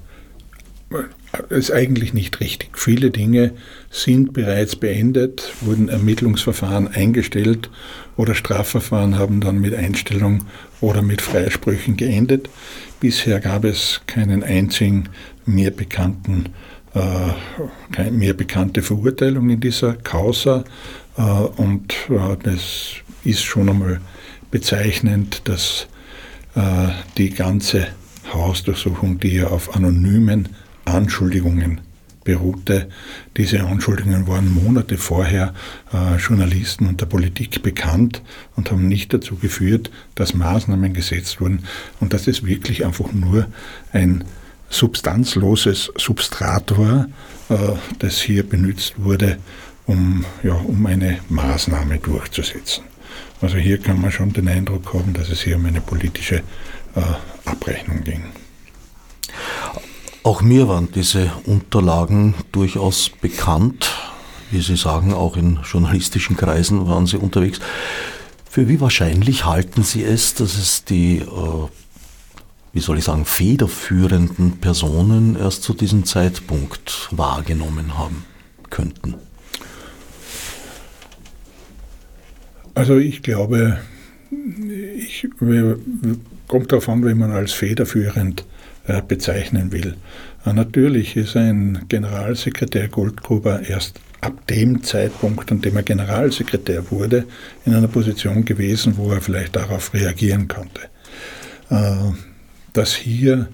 äh, 0.91 1.53
ist 1.53 1.71
eigentlich 1.71 2.13
nicht 2.13 2.39
richtig. 2.39 2.77
Viele 2.77 3.11
Dinge 3.11 3.53
sind 3.89 4.33
bereits 4.33 4.75
beendet, 4.75 5.53
wurden 5.61 5.87
Ermittlungsverfahren 5.87 6.87
eingestellt 6.87 7.69
oder 8.15 8.35
Strafverfahren 8.35 9.17
haben 9.17 9.39
dann 9.39 9.59
mit 9.59 9.73
Einstellung 9.75 10.45
oder 10.81 11.01
mit 11.01 11.21
Freisprüchen 11.21 11.95
geendet. 11.95 12.49
Bisher 12.99 13.39
gab 13.39 13.63
es 13.63 14.01
keinen 14.07 14.43
einzigen 14.43 15.09
mehr 15.45 15.71
bekannten, 15.71 16.49
äh, 16.95 17.31
keine 17.91 18.11
mehr 18.11 18.33
bekannte 18.33 18.81
Verurteilung 18.81 19.49
in 19.49 19.59
dieser 19.59 19.93
Causa 19.93 20.63
und 21.55 21.95
das 22.43 22.93
ist 23.23 23.41
schon 23.41 23.69
einmal 23.69 23.99
bezeichnend, 24.51 25.41
dass 25.45 25.87
die 27.17 27.31
ganze 27.31 27.87
Hausdurchsuchung, 28.33 29.19
die 29.19 29.35
ja 29.35 29.47
auf 29.47 29.75
anonymen 29.75 30.49
Anschuldigungen 30.85 31.81
beruhte, 32.27 32.89
diese 33.37 33.61
Anschuldigungen 33.61 34.27
waren 34.27 34.53
Monate 34.53 34.97
vorher 34.97 35.53
äh, 35.93 36.17
Journalisten 36.17 36.85
und 36.85 36.99
der 36.99 37.05
Politik 37.05 37.63
bekannt 37.63 38.21
und 38.57 38.69
haben 38.69 38.89
nicht 38.89 39.13
dazu 39.13 39.37
geführt, 39.37 39.91
dass 40.15 40.33
Maßnahmen 40.33 40.93
gesetzt 40.93 41.39
wurden 41.39 41.63
und 42.01 42.13
dass 42.13 42.27
es 42.27 42.45
wirklich 42.45 42.85
einfach 42.85 43.13
nur 43.13 43.47
ein 43.93 44.25
substanzloses 44.69 45.89
Substrat 45.95 46.77
war, 46.77 47.07
äh, 47.47 47.55
das 47.99 48.19
hier 48.19 48.43
benutzt 48.43 48.95
wurde, 48.97 49.37
um, 49.85 50.25
ja, 50.43 50.53
um 50.53 50.85
eine 50.85 51.19
Maßnahme 51.29 51.99
durchzusetzen. 51.99 52.83
Also 53.39 53.55
hier 53.57 53.77
kann 53.77 54.01
man 54.01 54.11
schon 54.11 54.33
den 54.33 54.49
Eindruck 54.49 54.93
haben, 54.93 55.13
dass 55.13 55.29
es 55.29 55.41
hier 55.41 55.55
um 55.55 55.65
eine 55.65 55.79
politische 55.79 56.41
äh, 56.95 57.49
Abrechnung 57.49 58.03
ging. 58.03 58.23
Auch 60.23 60.41
mir 60.41 60.67
waren 60.67 60.91
diese 60.91 61.31
Unterlagen 61.45 62.33
durchaus 62.51 63.09
bekannt. 63.09 63.93
Wie 64.51 64.61
Sie 64.61 64.75
sagen, 64.75 65.13
auch 65.13 65.37
in 65.37 65.59
journalistischen 65.63 66.35
Kreisen 66.35 66.87
waren 66.87 67.07
Sie 67.07 67.17
unterwegs. 67.17 67.59
Für 68.49 68.67
wie 68.67 68.81
wahrscheinlich 68.81 69.45
halten 69.45 69.83
Sie 69.83 70.03
es, 70.03 70.33
dass 70.33 70.57
es 70.57 70.83
die, 70.83 71.19
äh, 71.19 71.67
wie 72.73 72.79
soll 72.79 72.97
ich 72.97 73.05
sagen, 73.05 73.25
federführenden 73.25 74.57
Personen 74.57 75.37
erst 75.37 75.63
zu 75.63 75.73
diesem 75.73 76.05
Zeitpunkt 76.05 77.07
wahrgenommen 77.11 77.97
haben 77.97 78.25
könnten? 78.69 79.15
Also 82.73 82.97
ich 82.97 83.23
glaube, 83.23 83.79
ich, 84.29 85.27
kommt 86.47 86.71
darauf 86.71 86.89
an, 86.89 87.03
wenn 87.03 87.17
man 87.17 87.31
als 87.31 87.53
federführend 87.53 88.45
äh, 88.87 89.01
bezeichnen 89.01 89.71
will. 89.71 89.95
Äh, 90.45 90.53
natürlich 90.53 91.17
ist 91.17 91.35
ein 91.35 91.85
Generalsekretär 91.89 92.87
Goldgruber 92.87 93.61
erst 93.67 93.99
ab 94.21 94.47
dem 94.47 94.81
Zeitpunkt, 94.81 95.51
an 95.51 95.61
dem 95.61 95.75
er 95.75 95.83
Generalsekretär 95.83 96.89
wurde, 96.89 97.25
in 97.65 97.75
einer 97.75 97.87
Position 97.89 98.45
gewesen, 98.45 98.97
wo 98.97 99.11
er 99.11 99.21
vielleicht 99.21 99.55
darauf 99.55 99.93
reagieren 99.93 100.47
konnte. 100.47 100.81
Äh, 101.69 102.13
dass 102.73 102.95
hier 102.95 103.49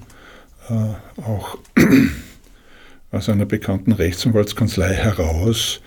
auch 1.17 1.57
aus 3.11 3.27
einer 3.27 3.45
bekannten 3.45 3.91
Rechtsanwaltskanzlei 3.91 4.93
heraus 4.93 5.81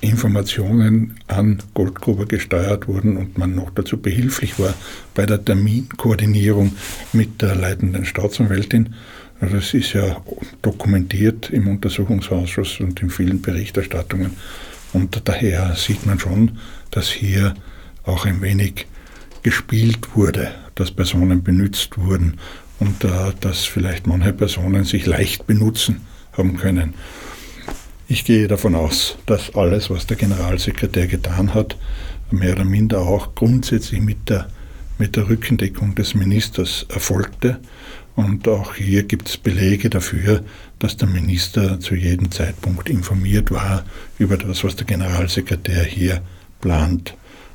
Informationen 0.00 1.16
an 1.26 1.62
Goldgruber 1.74 2.26
gesteuert 2.26 2.88
wurden 2.88 3.16
und 3.16 3.36
man 3.36 3.54
noch 3.54 3.70
dazu 3.70 3.98
behilflich 3.98 4.58
war 4.58 4.74
bei 5.14 5.26
der 5.26 5.44
Terminkoordinierung 5.44 6.72
mit 7.12 7.42
der 7.42 7.54
leitenden 7.54 8.04
Staatsanwältin. 8.04 8.94
Also 9.40 9.56
das 9.56 9.74
ist 9.74 9.92
ja 9.92 10.16
dokumentiert 10.62 11.50
im 11.50 11.68
Untersuchungsausschuss 11.68 12.80
und 12.80 13.00
in 13.02 13.10
vielen 13.10 13.42
Berichterstattungen. 13.42 14.36
Und 14.92 15.22
daher 15.24 15.74
sieht 15.76 16.06
man 16.06 16.18
schon, 16.18 16.58
dass 16.90 17.08
hier 17.08 17.54
auch 18.04 18.26
ein 18.26 18.42
wenig 18.42 18.86
gespielt 19.42 20.14
wurde, 20.14 20.50
dass 20.74 20.90
Personen 20.90 21.42
benutzt 21.42 21.96
wurden 21.96 22.38
und 22.78 23.04
äh, 23.04 23.32
dass 23.40 23.64
vielleicht 23.64 24.06
manche 24.06 24.32
Personen 24.32 24.84
sich 24.84 25.06
leicht 25.06 25.46
benutzen 25.46 26.00
haben 26.32 26.56
können. 26.56 26.94
Ich 28.12 28.24
gehe 28.24 28.48
davon 28.48 28.74
aus, 28.74 29.18
dass 29.26 29.54
alles, 29.54 29.88
was 29.88 30.04
der 30.04 30.16
Generalsekretär 30.16 31.06
getan 31.06 31.54
hat, 31.54 31.76
mehr 32.32 32.54
oder 32.54 32.64
minder 32.64 33.02
auch 33.02 33.36
grundsätzlich 33.36 34.00
mit 34.00 34.28
der, 34.28 34.48
mit 34.98 35.14
der 35.14 35.28
Rückendeckung 35.28 35.94
des 35.94 36.16
Ministers 36.16 36.86
erfolgte. 36.88 37.60
Und 38.16 38.48
auch 38.48 38.74
hier 38.74 39.04
gibt 39.04 39.28
es 39.28 39.36
Belege 39.36 39.90
dafür, 39.90 40.42
dass 40.80 40.96
der 40.96 41.06
Minister 41.06 41.78
zu 41.78 41.94
jedem 41.94 42.32
Zeitpunkt 42.32 42.88
informiert 42.88 43.52
war 43.52 43.84
über 44.18 44.36
das, 44.36 44.64
was 44.64 44.74
der 44.74 44.88
Generalsekretär 44.88 45.84
hier 45.84 46.20
plant. 46.60 47.14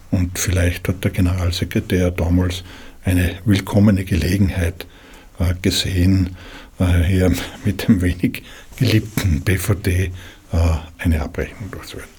Und 0.10 0.40
vielleicht 0.40 0.88
hat 0.88 1.04
der 1.04 1.12
Generalsekretär 1.12 2.12
damals 2.12 2.64
eine 3.04 3.36
willkommene 3.44 4.06
Gelegenheit 4.06 4.88
gesehen, 5.62 6.38
hier 7.06 7.34
mit 7.66 7.90
dem 7.90 8.02
wenig 8.02 8.44
geliebten 8.78 9.42
BVD 9.42 10.12
eine 10.98 11.22
Abrechnung 11.22 11.72
durchzuführen. 11.72 12.10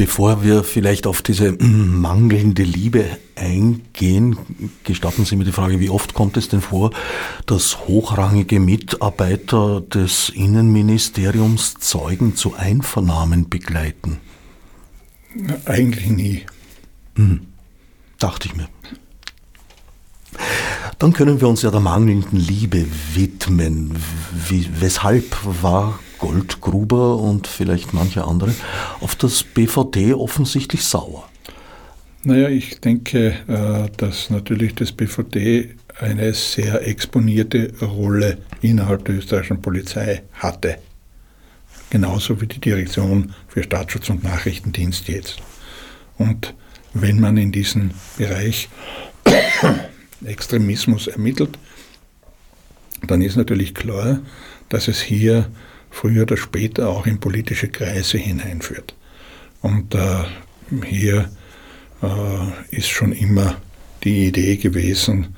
Bevor 0.00 0.42
wir 0.42 0.64
vielleicht 0.64 1.06
auf 1.06 1.20
diese 1.20 1.52
mangelnde 1.62 2.62
Liebe 2.62 3.04
eingehen, 3.36 4.38
gestatten 4.82 5.26
Sie 5.26 5.36
mir 5.36 5.44
die 5.44 5.52
Frage, 5.52 5.78
wie 5.78 5.90
oft 5.90 6.14
kommt 6.14 6.38
es 6.38 6.48
denn 6.48 6.62
vor, 6.62 6.90
dass 7.44 7.86
hochrangige 7.86 8.60
Mitarbeiter 8.60 9.82
des 9.82 10.30
Innenministeriums 10.30 11.74
Zeugen 11.74 12.34
zu 12.34 12.54
Einvernahmen 12.54 13.50
begleiten? 13.50 14.20
Eigentlich 15.66 16.08
nie. 16.08 16.46
Hm, 17.16 17.42
dachte 18.18 18.48
ich 18.48 18.56
mir. 18.56 18.68
Dann 20.98 21.12
können 21.12 21.40
wir 21.40 21.48
uns 21.48 21.62
ja 21.62 21.70
der 21.70 21.80
mangelnden 21.80 22.38
Liebe 22.38 22.86
widmen. 23.14 23.96
Wie, 24.48 24.68
weshalb 24.80 25.24
war 25.62 25.98
Goldgruber 26.18 27.16
und 27.16 27.46
vielleicht 27.46 27.94
manche 27.94 28.24
andere 28.24 28.54
auf 29.00 29.14
das 29.14 29.42
BVD 29.42 30.12
offensichtlich 30.12 30.84
sauer? 30.84 31.26
Naja, 32.22 32.50
ich 32.50 32.80
denke, 32.80 33.34
äh, 33.48 33.88
dass 33.96 34.28
natürlich 34.28 34.74
das 34.74 34.92
BVD 34.92 35.70
eine 35.98 36.34
sehr 36.34 36.86
exponierte 36.86 37.72
Rolle 37.80 38.38
innerhalb 38.60 39.06
der 39.06 39.16
österreichischen 39.16 39.62
Polizei 39.62 40.22
hatte. 40.34 40.76
Genauso 41.88 42.40
wie 42.40 42.46
die 42.46 42.60
Direktion 42.60 43.34
für 43.48 43.62
Staatsschutz 43.62 44.10
und 44.10 44.22
Nachrichtendienst 44.22 45.08
jetzt. 45.08 45.38
Und 46.18 46.54
wenn 46.92 47.20
man 47.20 47.38
in 47.38 47.52
diesem 47.52 47.92
Bereich 48.18 48.68
Extremismus 50.24 51.06
ermittelt, 51.06 51.58
dann 53.06 53.22
ist 53.22 53.36
natürlich 53.36 53.74
klar, 53.74 54.20
dass 54.68 54.88
es 54.88 55.00
hier 55.00 55.50
früher 55.90 56.22
oder 56.22 56.36
später 56.36 56.88
auch 56.88 57.06
in 57.06 57.20
politische 57.20 57.68
Kreise 57.68 58.18
hineinführt. 58.18 58.94
Und 59.62 59.94
äh, 59.94 60.24
hier 60.86 61.30
äh, 62.02 62.76
ist 62.76 62.88
schon 62.88 63.12
immer 63.12 63.60
die 64.04 64.26
Idee 64.26 64.56
gewesen, 64.56 65.34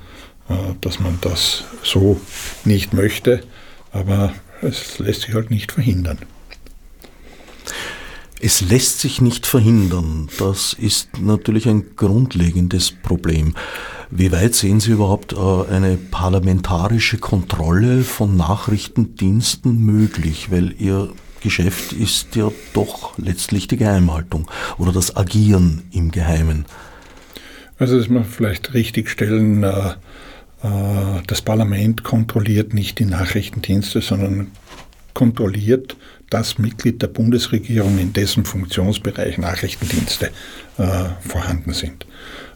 äh, 0.49 0.53
dass 0.81 0.99
man 0.99 1.17
das 1.21 1.63
so 1.83 2.19
nicht 2.63 2.93
möchte, 2.93 3.43
aber 3.91 4.33
es 4.61 4.99
lässt 4.99 5.21
sich 5.21 5.33
halt 5.33 5.51
nicht 5.51 5.71
verhindern. 5.71 6.19
Es 8.39 8.61
lässt 8.61 8.99
sich 8.99 9.21
nicht 9.21 9.45
verhindern. 9.45 10.27
Das 10.37 10.73
ist 10.73 11.17
natürlich 11.19 11.67
ein 11.67 11.95
grundlegendes 11.95 12.91
Problem. 12.91 13.55
Wie 14.15 14.31
weit 14.31 14.53
sehen 14.53 14.79
Sie 14.79 14.91
überhaupt 14.91 15.33
äh, 15.33 15.73
eine 15.73 15.97
parlamentarische 15.97 17.17
Kontrolle 17.17 18.03
von 18.03 18.37
Nachrichtendiensten 18.37 19.83
möglich? 19.83 20.51
Weil 20.51 20.75
Ihr 20.77 21.09
Geschäft 21.41 21.93
ist 21.93 22.35
ja 22.35 22.51
doch 22.73 23.17
letztlich 23.17 23.67
die 23.67 23.77
Geheimhaltung 23.77 24.47
oder 24.77 24.91
das 24.91 25.17
Agieren 25.17 25.81
im 25.91 26.11
Geheimen. 26.11 26.65
Also 27.79 27.97
das 27.97 28.07
muss 28.07 28.21
man 28.21 28.25
vielleicht 28.25 28.75
richtigstellen, 28.75 29.63
äh, 29.63 29.93
äh, 30.61 31.21
das 31.25 31.41
Parlament 31.41 32.03
kontrolliert 32.03 32.75
nicht 32.75 32.99
die 32.99 33.05
Nachrichtendienste, 33.05 34.01
sondern 34.01 34.51
kontrolliert 35.15 35.97
das 36.29 36.59
Mitglied 36.59 37.01
der 37.01 37.07
Bundesregierung, 37.07 37.97
in 37.97 38.13
dessen 38.13 38.45
Funktionsbereich 38.45 39.39
Nachrichtendienste 39.39 40.31
vorhanden 40.75 41.73
sind. 41.73 42.07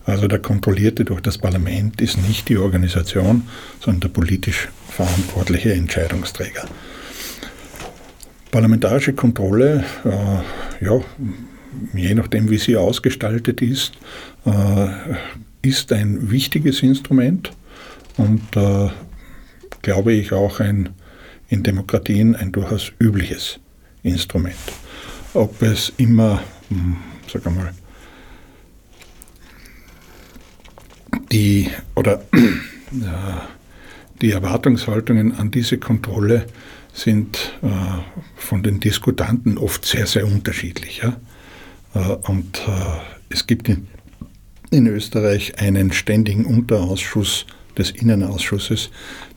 Also 0.07 0.27
der 0.29 0.39
Kontrollierte 0.39 1.03
durch 1.03 1.19
das 1.19 1.37
Parlament 1.37 1.99
ist 1.99 2.17
nicht 2.17 2.47
die 2.47 2.57
Organisation, 2.57 3.43
sondern 3.81 3.99
der 3.99 4.07
politisch 4.07 4.69
verantwortliche 4.89 5.73
Entscheidungsträger. 5.73 6.65
Parlamentarische 8.49 9.11
Kontrolle, 9.11 9.83
äh, 10.05 10.85
ja, 10.85 11.01
je 11.93 12.15
nachdem, 12.15 12.49
wie 12.49 12.57
sie 12.57 12.77
ausgestaltet 12.77 13.61
ist, 13.61 13.95
äh, 14.45 14.87
ist 15.61 15.91
ein 15.91 16.31
wichtiges 16.31 16.81
Instrument 16.83 17.51
und 18.15 18.41
äh, 18.55 18.89
glaube 19.81 20.13
ich 20.13 20.31
auch 20.31 20.61
ein 20.61 20.89
in 21.49 21.63
Demokratien 21.63 22.33
ein 22.33 22.53
durchaus 22.53 22.93
übliches 22.99 23.59
Instrument. 24.03 24.55
Ob 25.33 25.61
es 25.61 25.91
immer, 25.97 26.41
hm, 26.69 26.95
sag 27.31 27.45
mal, 27.45 27.73
die 31.31 31.69
oder 31.95 32.23
die 34.21 34.31
Erwartungshaltungen 34.31 35.35
an 35.35 35.51
diese 35.51 35.77
Kontrolle 35.77 36.47
sind 36.93 37.53
äh, 37.61 37.67
von 38.35 38.63
den 38.63 38.79
Diskutanten 38.79 39.57
oft 39.57 39.85
sehr, 39.85 40.07
sehr 40.07 40.25
unterschiedlich. 40.25 41.01
Ja? 41.03 41.17
Äh, 41.93 42.15
und 42.29 42.59
äh, 42.67 42.71
es 43.29 43.45
gibt 43.45 43.69
in, 43.69 43.87
in 44.71 44.87
Österreich 44.87 45.59
einen 45.59 45.91
ständigen 45.93 46.45
Unterausschuss 46.45 47.45
des 47.77 47.91
Innenausschusses, 47.91 48.89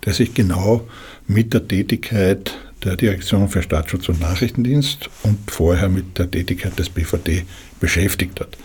der 0.07 0.14
sich 0.14 0.33
genau 0.33 0.89
mit 1.26 1.53
der 1.53 1.68
Tätigkeit 1.68 2.57
der 2.83 2.97
Direktion 2.97 3.51
für 3.51 3.62
Staatsschutz 3.62 4.09
und 4.09 4.20
Nachrichtendienst 4.20 5.11
und 5.22 5.51
vorher 5.51 5.91
mit 5.91 6.18
der 6.18 6.31
Tätigkeit 6.31 6.78
des 6.78 6.89
BVD 6.89 7.45
beschäftigt 7.78 8.41
hat. 8.41 8.57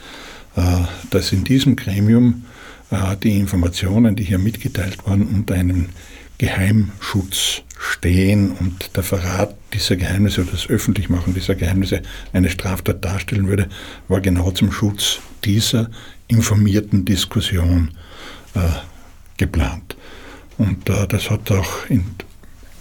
Äh, 0.56 0.86
dass 1.10 1.34
in 1.34 1.44
diesem 1.44 1.76
Gremium 1.76 2.46
äh, 2.46 2.55
die 3.22 3.40
Informationen, 3.40 4.16
die 4.16 4.24
hier 4.24 4.40
mitgeteilt 4.40 5.06
wurden, 5.06 5.28
unter 5.28 5.56
einem 5.56 5.90
Geheimschutz 6.38 7.62
stehen 7.78 8.52
und 8.52 8.96
der 8.96 9.04
Verrat 9.04 9.56
dieser 9.74 9.96
Geheimnisse 9.96 10.42
oder 10.42 10.52
das 10.52 10.68
Öffentlichmachen 10.68 11.34
dieser 11.34 11.56
Geheimnisse 11.56 12.02
eine 12.34 12.50
Straftat 12.50 13.04
darstellen 13.04 13.48
würde, 13.48 13.70
war 14.08 14.22
genau 14.22 14.52
zum 14.52 14.72
Schutz 14.72 15.20
dieser 15.44 15.90
informierten 16.28 17.06
Diskussion 17.06 17.92
äh, 18.54 18.60
geplant. 19.38 19.96
Und 20.58 20.90
äh, 20.90 21.08
das 21.08 21.30
hat 21.30 21.52
auch 21.52 21.90
in, 21.90 22.06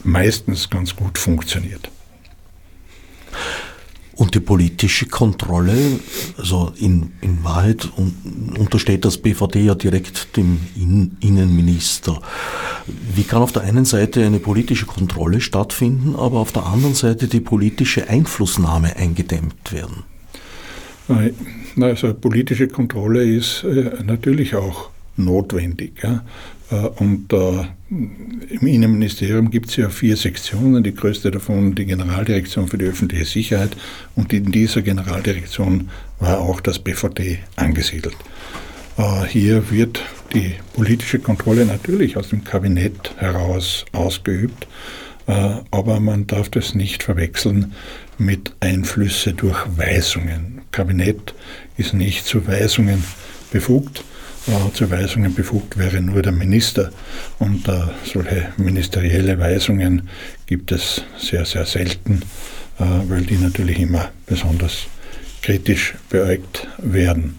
meistens 0.03 0.71
ganz 0.71 0.95
gut 0.95 1.19
funktioniert. 1.19 1.91
Und 4.17 4.35
die 4.35 4.41
politische 4.41 5.07
Kontrolle, 5.07 5.75
also 6.39 6.73
in, 6.79 7.13
in 7.21 7.43
Wahrheit 7.43 7.89
untersteht 8.59 9.05
das 9.05 9.19
BVD 9.19 9.65
ja 9.65 9.75
direkt 9.75 10.37
dem 10.37 10.61
Innenminister. 11.21 12.21
Wie 12.87 13.25
kann 13.25 13.43
auf 13.43 13.53
der 13.53 13.63
einen 13.63 13.85
Seite 13.85 14.25
eine 14.25 14.39
politische 14.39 14.87
Kontrolle 14.87 15.41
stattfinden, 15.41 16.15
aber 16.17 16.39
auf 16.39 16.53
der 16.53 16.67
anderen 16.67 16.95
Seite 16.95 17.27
die 17.27 17.41
politische 17.41 18.09
Einflussnahme 18.09 18.97
eingedämmt 18.97 19.73
werden? 19.73 20.05
Also 21.81 22.15
politische 22.15 22.69
Kontrolle 22.69 23.25
ist 23.25 23.65
äh, 23.65 24.03
natürlich 24.05 24.55
auch 24.55 24.91
notwendig. 25.17 26.03
Ja. 26.03 26.25
Äh, 26.71 26.89
und 27.03 27.33
äh, 27.33 27.65
im 28.49 28.67
Innenministerium 28.67 29.51
gibt 29.51 29.71
es 29.71 29.77
ja 29.77 29.89
vier 29.89 30.17
Sektionen, 30.17 30.83
die 30.83 30.95
größte 30.95 31.31
davon 31.31 31.75
die 31.75 31.87
Generaldirektion 31.87 32.69
für 32.69 32.79
die 32.79 32.87
öffentliche 32.87 33.25
Sicherheit 33.25 33.77
und 34.15 34.33
in 34.33 34.51
dieser 34.51 34.83
Generaldirektion 34.83 35.91
war 36.19 36.41
auch 36.41 36.61
das 36.61 36.79
BVD 36.79 37.39
angesiedelt. 37.57 38.17
Äh, 38.97 39.25
hier 39.27 39.71
wird 39.71 40.01
die 40.33 40.55
politische 40.73 41.19
Kontrolle 41.21 41.65
natürlich 41.65 42.17
aus 42.17 42.31
dem 42.31 42.43
Kabinett 42.43 43.15
heraus 43.19 43.85
ausgeübt, 43.93 44.67
aber 45.27 46.01
man 46.01 46.27
darf 46.27 46.51
das 46.51 46.75
nicht 46.75 47.05
verwechseln 47.05 47.73
mit 48.19 48.53
Einflüsse 48.61 49.33
durch 49.33 49.57
Weisungen. 49.77 50.63
Kabinett 50.71 51.35
ist 51.77 51.95
nicht 51.95 52.27
zu 52.27 52.47
Weisungen 52.47 53.05
befugt 53.53 54.05
zu 54.75 54.91
Weisungen 54.91 55.35
befugt 55.35 55.79
wäre 55.79 56.03
nur 56.03 56.21
der 56.21 56.33
Minister. 56.33 56.91
Und 57.39 57.65
solche 58.05 58.49
ministerielle 58.59 59.39
Weisungen 59.39 60.09
gibt 60.47 60.73
es 60.73 61.03
sehr, 61.19 61.45
sehr 61.45 61.65
selten, 61.65 62.23
äh, 62.79 62.85
weil 63.09 63.23
die 63.23 63.39
natürlich 63.39 63.79
immer 63.79 64.11
besonders 64.27 64.87
kritisch 65.43 65.95
beäugt 66.09 66.67
werden. 66.79 67.39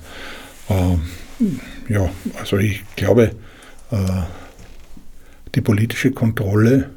Äh, 0.69 1.93
ja, 1.93 2.09
also 2.39 2.57
ich 2.57 2.83
glaube, 2.95 3.31
äh, 3.91 3.97
die 5.55 5.61
politische 5.61 6.11
Kontrolle 6.11 6.91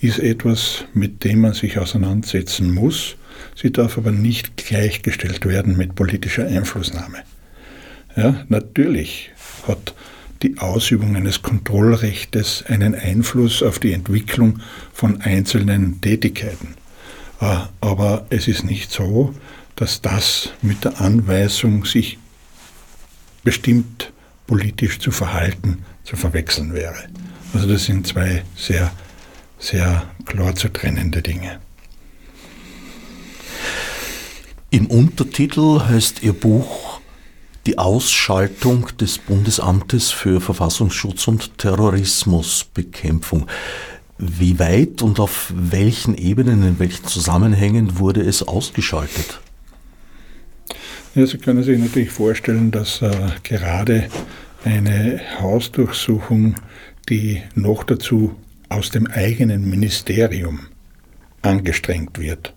ist 0.00 0.18
etwas, 0.18 0.84
mit 0.94 1.24
dem 1.24 1.40
man 1.40 1.54
sich 1.54 1.78
auseinandersetzen 1.78 2.72
muss. 2.72 3.16
Sie 3.54 3.72
darf 3.72 3.98
aber 3.98 4.12
nicht 4.12 4.56
gleichgestellt 4.56 5.44
werden 5.46 5.76
mit 5.76 5.94
politischer 5.94 6.46
Einflussnahme. 6.46 7.18
Ja, 8.18 8.44
natürlich 8.48 9.30
hat 9.68 9.94
die 10.42 10.58
Ausübung 10.58 11.14
eines 11.14 11.40
Kontrollrechtes 11.40 12.64
einen 12.66 12.96
Einfluss 12.96 13.62
auf 13.62 13.78
die 13.78 13.92
Entwicklung 13.92 14.58
von 14.92 15.20
einzelnen 15.20 16.00
Tätigkeiten. 16.00 16.74
Äh, 17.40 17.58
aber 17.80 18.26
es 18.28 18.48
ist 18.48 18.64
nicht 18.64 18.90
so, 18.90 19.36
dass 19.76 20.02
das 20.02 20.50
mit 20.62 20.82
der 20.82 21.00
Anweisung 21.00 21.84
sich 21.84 22.18
bestimmt 23.44 24.12
politisch 24.48 24.98
zu 24.98 25.12
verhalten 25.12 25.84
zu 26.02 26.16
verwechseln 26.16 26.74
wäre. 26.74 27.04
Also 27.54 27.68
das 27.68 27.84
sind 27.84 28.04
zwei 28.04 28.42
sehr, 28.56 28.90
sehr 29.60 30.10
klar 30.24 30.56
zu 30.56 30.72
trennende 30.72 31.22
Dinge. 31.22 31.60
Im 34.70 34.88
Untertitel 34.88 35.82
heißt 35.86 36.24
Ihr 36.24 36.32
Buch 36.32 36.87
Die 37.68 37.76
Ausschaltung 37.76 38.88
des 38.98 39.18
Bundesamtes 39.18 40.10
für 40.10 40.40
Verfassungsschutz 40.40 41.28
und 41.28 41.58
Terrorismusbekämpfung. 41.58 43.46
Wie 44.16 44.58
weit 44.58 45.02
und 45.02 45.20
auf 45.20 45.52
welchen 45.54 46.16
Ebenen, 46.16 46.66
in 46.66 46.78
welchen 46.78 47.04
Zusammenhängen 47.04 47.98
wurde 47.98 48.22
es 48.22 48.42
ausgeschaltet? 48.42 49.40
Ja, 51.14 51.26
Sie 51.26 51.36
können 51.36 51.62
sich 51.62 51.78
natürlich 51.78 52.08
vorstellen, 52.08 52.70
dass 52.70 53.02
äh, 53.02 53.12
gerade 53.42 54.08
eine 54.64 55.20
Hausdurchsuchung, 55.38 56.54
die 57.10 57.42
noch 57.54 57.84
dazu 57.84 58.34
aus 58.70 58.88
dem 58.88 59.06
eigenen 59.08 59.68
Ministerium 59.68 60.68
angestrengt 61.42 62.18
wird, 62.18 62.54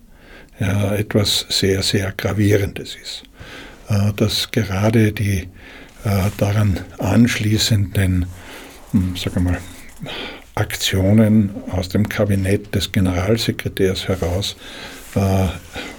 ja, 0.58 0.94
etwas 0.94 1.44
sehr, 1.50 1.82
sehr 1.82 2.12
Gravierendes 2.12 2.96
ist. 2.96 3.24
Äh, 3.92 4.12
dass 4.14 4.50
gerade 4.50 5.12
die 5.12 5.48
äh, 6.04 6.30
daran 6.38 6.80
anschließenden, 6.98 8.26
hm, 8.92 9.16
sagen 9.16 9.36
wir 9.36 9.52
mal, 9.52 9.58
Aktionen 10.54 11.50
aus 11.70 11.88
dem 11.88 12.08
Kabinett 12.08 12.74
des 12.74 12.92
Generalsekretärs 12.92 14.08
heraus 14.08 14.56
äh, 15.14 15.46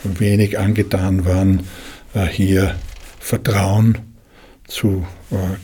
wenig 0.04 0.60
angetan 0.60 1.26
waren, 1.26 1.64
hier 2.30 2.76
Vertrauen 3.20 3.98
zu 4.68 5.08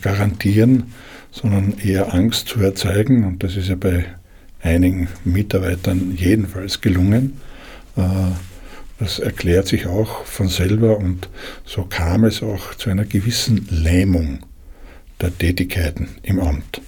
garantieren, 0.01 0.91
sondern 1.29 1.77
eher 1.77 2.11
Angst 2.11 2.47
zu 2.47 2.59
erzeugen. 2.59 3.23
Und 3.23 3.43
das 3.43 3.55
ist 3.55 3.67
ja 3.67 3.75
bei 3.75 4.05
einigen 4.63 5.09
Mitarbeitern 5.25 6.15
jedenfalls 6.17 6.81
gelungen. 6.81 7.39
Das 8.99 9.19
erklärt 9.19 9.67
sich 9.67 9.87
auch 9.87 10.25
von 10.25 10.49
selber 10.49 10.97
und 10.97 11.29
so 11.65 11.85
kam 11.85 12.25
es 12.25 12.43
auch 12.43 12.75
zu 12.75 12.89
einer 12.89 13.05
gewissen 13.05 13.65
Lähmung 13.69 14.39
der 15.21 15.35
Tätigkeiten 15.37 16.09
im 16.21 16.39
Amt. 16.39 16.81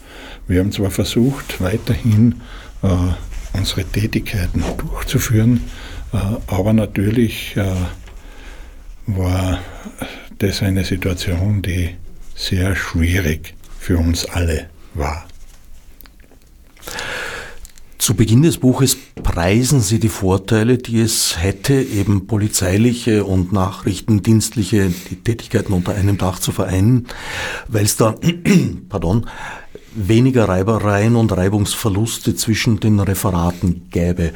Wir 0.46 0.60
haben 0.60 0.74
zwar 0.74 0.92
versucht, 0.92 1.62
weiterhin 1.62 2.42
äh, 2.84 2.88
unsere 3.54 3.86
Tätigkeiten 3.86 4.64
durchzuführen, 4.78 5.62
äh, 6.12 6.18
aber 6.48 6.74
natürlich 6.74 7.56
äh, 7.56 7.64
war 9.08 9.60
das 10.40 10.62
eine 10.62 10.84
Situation, 10.84 11.62
die 11.62 11.96
sehr 12.36 12.76
schwierig 12.76 13.54
für 13.80 13.98
uns 13.98 14.26
alle 14.26 14.68
war. 14.94 15.31
Zu 18.02 18.16
Beginn 18.16 18.42
des 18.42 18.58
Buches 18.58 18.98
preisen 19.22 19.80
Sie 19.80 20.00
die 20.00 20.10
Vorteile, 20.10 20.80
die 20.80 21.02
es 21.02 21.38
hätte, 21.38 21.76
eben 21.76 22.26
polizeiliche 22.26 23.26
und 23.26 23.54
nachrichtendienstliche 23.54 24.92
Tätigkeiten 25.24 25.72
unter 25.72 25.94
einem 25.94 26.18
Dach 26.18 26.40
zu 26.40 26.52
vereinen, 26.52 27.06
weil 27.68 27.86
es 27.86 27.98
da, 27.98 28.16
pardon, 28.90 29.28
weniger 29.94 30.50
Reibereien 30.50 31.16
und 31.16 31.32
Reibungsverluste 31.32 32.36
zwischen 32.36 32.80
den 32.80 33.00
Referaten 33.00 33.84
gäbe. 33.92 34.32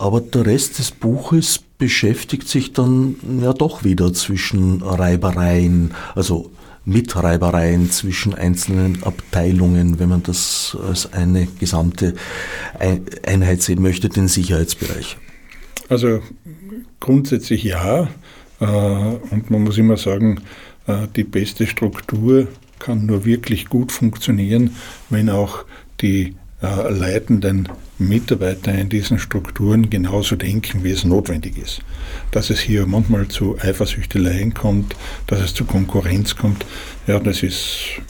Aber 0.00 0.20
der 0.20 0.44
Rest 0.44 0.80
des 0.80 0.90
Buches 0.90 1.60
beschäftigt 1.78 2.48
sich 2.48 2.72
dann 2.72 3.14
ja 3.40 3.52
doch 3.52 3.84
wieder 3.84 4.12
zwischen 4.14 4.82
Reibereien, 4.82 5.94
also 6.16 6.50
Mitreibereien 6.86 7.90
zwischen 7.90 8.32
einzelnen 8.32 9.02
Abteilungen, 9.02 9.98
wenn 9.98 10.08
man 10.08 10.22
das 10.22 10.76
als 10.88 11.12
eine 11.12 11.46
gesamte 11.58 12.14
Einheit 13.26 13.60
sehen 13.60 13.82
möchte, 13.82 14.08
den 14.08 14.28
Sicherheitsbereich. 14.28 15.18
Also 15.88 16.20
grundsätzlich 17.00 17.64
ja. 17.64 18.08
Äh, 18.60 18.64
und 18.64 19.50
man 19.50 19.64
muss 19.64 19.78
immer 19.78 19.96
sagen, 19.96 20.40
äh, 20.86 21.06
die 21.14 21.24
beste 21.24 21.66
Struktur 21.66 22.48
kann 22.78 23.06
nur 23.06 23.24
wirklich 23.24 23.66
gut 23.66 23.92
funktionieren, 23.92 24.76
wenn 25.10 25.28
auch 25.28 25.64
die 26.00 26.34
äh, 26.62 26.90
leitenden 26.90 27.68
Mitarbeiter 27.98 28.72
in 28.74 28.88
diesen 28.88 29.18
Strukturen 29.18 29.88
genauso 29.88 30.36
denken, 30.36 30.84
wie 30.84 30.90
es 30.90 31.04
notwendig 31.04 31.56
ist. 31.56 31.80
Dass 32.30 32.50
es 32.50 32.60
hier 32.60 32.86
manchmal 32.86 33.28
zu 33.28 33.58
Eifersüchteleien 33.58 34.52
kommt, 34.52 34.94
dass 35.26 35.40
es 35.40 35.54
zu 35.54 35.64
Konkurrenz 35.64 36.36
kommt, 36.36 36.66
ja, 37.06 37.18
das 37.18 37.42
ist, 37.42 38.00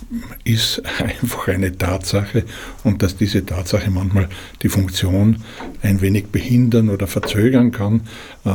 ist 0.44 0.82
einfach 0.98 1.48
eine 1.48 1.76
Tatsache 1.76 2.44
und 2.82 3.02
dass 3.02 3.16
diese 3.16 3.46
Tatsache 3.46 3.90
manchmal 3.90 4.28
die 4.62 4.68
Funktion 4.68 5.42
ein 5.82 6.00
wenig 6.00 6.26
behindern 6.26 6.88
oder 6.88 7.06
verzögern 7.06 7.70
kann, 7.70 8.02
äh, 8.44 8.50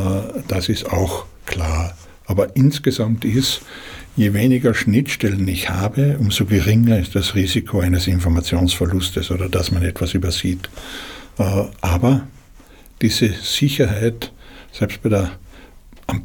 das 0.47 0.67
ist 0.67 0.91
auch 0.91 1.25
klar. 1.45 1.95
Aber 2.25 2.55
insgesamt 2.55 3.25
ist, 3.25 3.61
je 4.15 4.33
weniger 4.33 4.73
Schnittstellen 4.73 5.47
ich 5.47 5.69
habe, 5.69 6.17
umso 6.19 6.45
geringer 6.45 6.99
ist 6.99 7.15
das 7.15 7.35
Risiko 7.35 7.79
eines 7.79 8.07
Informationsverlustes 8.07 9.31
oder 9.31 9.49
dass 9.49 9.71
man 9.71 9.83
etwas 9.83 10.13
übersieht. 10.13 10.69
Äh, 11.37 11.63
aber 11.81 12.27
diese 13.01 13.29
Sicherheit, 13.29 14.31
selbst 14.71 15.01
bei 15.01 15.09
der 15.09 15.31
am 16.07 16.23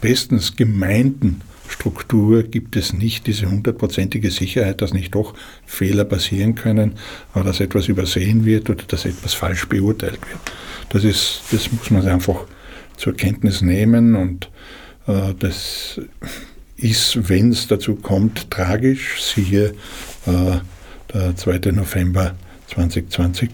bestens 0.00 0.56
gemeinten 0.56 1.42
Struktur 1.68 2.42
gibt 2.42 2.76
es 2.76 2.92
nicht 2.92 3.26
diese 3.26 3.50
hundertprozentige 3.50 4.30
Sicherheit, 4.30 4.82
dass 4.82 4.92
nicht 4.92 5.14
doch 5.14 5.34
Fehler 5.64 6.04
passieren 6.04 6.54
können, 6.54 6.94
aber 7.32 7.44
dass 7.44 7.60
etwas 7.60 7.88
übersehen 7.88 8.44
wird 8.44 8.68
oder 8.68 8.84
dass 8.84 9.04
etwas 9.04 9.34
falsch 9.34 9.68
beurteilt 9.68 10.20
wird. 10.28 10.40
Das, 10.90 11.04
ist, 11.04 11.42
das 11.52 11.70
muss 11.72 11.90
man 11.90 12.06
einfach 12.06 12.46
zur 12.96 13.14
Kenntnis 13.14 13.62
nehmen 13.62 14.16
und 14.16 14.50
äh, 15.06 15.32
das 15.38 16.00
ist, 16.76 17.28
wenn 17.28 17.50
es 17.50 17.66
dazu 17.68 17.94
kommt, 17.94 18.50
tragisch. 18.50 19.22
Siehe 19.22 19.74
äh, 20.26 20.58
der 21.12 21.36
2. 21.36 21.72
November 21.72 22.34
2020. 22.68 23.50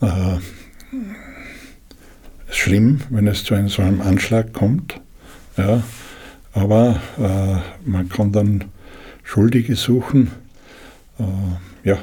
Äh, 0.00 0.38
schlimm, 2.50 3.00
wenn 3.10 3.26
es 3.26 3.44
zu 3.44 3.54
einem, 3.54 3.68
so 3.68 3.82
einem 3.82 4.00
Anschlag 4.00 4.52
kommt. 4.52 5.00
Ja, 5.56 5.82
aber 6.52 7.00
äh, 7.18 7.88
man 7.88 8.08
kann 8.08 8.32
dann 8.32 8.64
Schuldige 9.24 9.76
suchen. 9.76 10.30
Äh, 11.18 11.88
ja, 11.88 11.98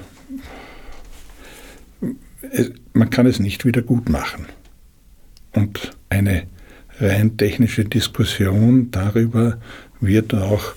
es, 2.51 2.71
man 2.93 3.09
kann 3.09 3.25
es 3.25 3.39
nicht 3.39 3.65
wieder 3.65 3.81
gut 3.81 4.09
machen. 4.09 4.45
Und 5.53 5.91
eine 6.09 6.47
rein 6.99 7.37
technische 7.37 7.85
Diskussion 7.85 8.91
darüber 8.91 9.57
wird 9.99 10.33
auch 10.33 10.73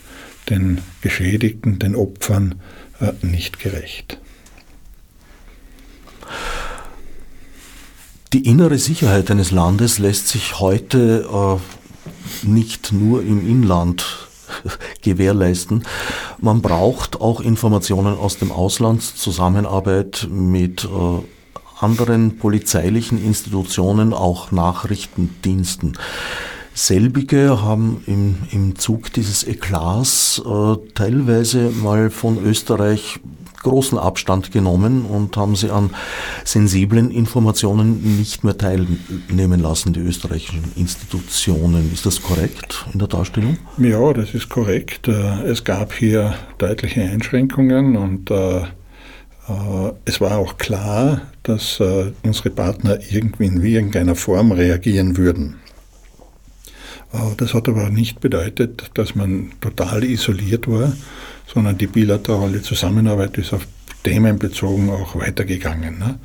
den 0.48 0.80
Geschädigten, 1.02 1.78
den 1.78 1.94
Opfern 1.94 2.56
äh, 3.00 3.12
nicht 3.22 3.58
gerecht. 3.58 4.18
Die 8.34 8.46
innere 8.46 8.76
Sicherheit 8.76 9.30
eines 9.30 9.52
Landes 9.52 9.98
lässt 9.98 10.28
sich 10.28 10.60
heute 10.60 11.26
äh, 11.32 12.46
nicht 12.46 12.92
nur 12.92 13.22
im 13.22 13.40
Inland 13.48 14.04
gewährleisten. 15.02 15.84
Man 16.38 16.60
braucht 16.60 17.22
auch 17.22 17.40
Informationen 17.40 18.18
aus 18.18 18.36
dem 18.36 18.52
Ausland, 18.52 19.02
Zusammenarbeit 19.02 20.28
mit 20.30 20.84
äh, 20.84 20.88
anderen 21.80 22.36
polizeilichen 22.36 23.24
Institutionen, 23.24 24.12
auch 24.12 24.52
Nachrichtendiensten. 24.52 25.96
Selbige 26.78 27.60
haben 27.60 28.04
im, 28.06 28.36
im 28.52 28.76
Zug 28.76 29.12
dieses 29.12 29.42
Eklats 29.42 30.40
äh, 30.46 30.76
teilweise 30.94 31.70
mal 31.70 32.08
von 32.08 32.38
Österreich 32.38 33.18
großen 33.64 33.98
Abstand 33.98 34.52
genommen 34.52 35.04
und 35.04 35.36
haben 35.36 35.56
sie 35.56 35.70
an 35.70 35.90
sensiblen 36.44 37.10
Informationen 37.10 38.16
nicht 38.16 38.44
mehr 38.44 38.56
teilnehmen 38.56 39.58
lassen, 39.60 39.92
die 39.92 39.98
österreichischen 39.98 40.62
Institutionen. 40.76 41.92
Ist 41.92 42.06
das 42.06 42.22
korrekt 42.22 42.86
in 42.92 43.00
der 43.00 43.08
Darstellung? 43.08 43.58
Ja, 43.78 44.12
das 44.12 44.32
ist 44.32 44.48
korrekt. 44.48 45.08
Äh, 45.08 45.42
es 45.46 45.64
gab 45.64 45.92
hier 45.92 46.34
deutliche 46.58 47.02
Einschränkungen 47.02 47.96
und 47.96 48.30
äh, 48.30 48.58
äh, 48.58 48.64
es 50.04 50.20
war 50.20 50.38
auch 50.38 50.58
klar, 50.58 51.22
dass 51.42 51.80
unsere 52.22 52.50
Partner 52.50 52.98
irgendwie 53.10 53.46
in 53.46 53.64
irgendeiner 53.64 54.14
Form 54.14 54.52
reagieren 54.52 55.16
würden. 55.16 55.56
Äh, 57.12 57.34
das 57.36 57.54
hat 57.54 57.68
aber 57.68 57.90
nicht 57.90 58.20
bedeutet, 58.20 58.90
dass 58.94 59.14
man 59.14 59.52
total 59.60 60.04
isoliert 60.04 60.68
war, 60.68 60.92
sondern 61.46 61.78
die 61.78 61.86
bilaterale 61.86 62.62
Zusammenarbeit 62.62 63.38
ist 63.38 63.52
auf 63.52 63.66
Themen 64.04 64.38
bezogen 64.38 64.90
auch 64.90 65.16
weitergegangen. 65.16 65.98
Ne? 65.98 66.18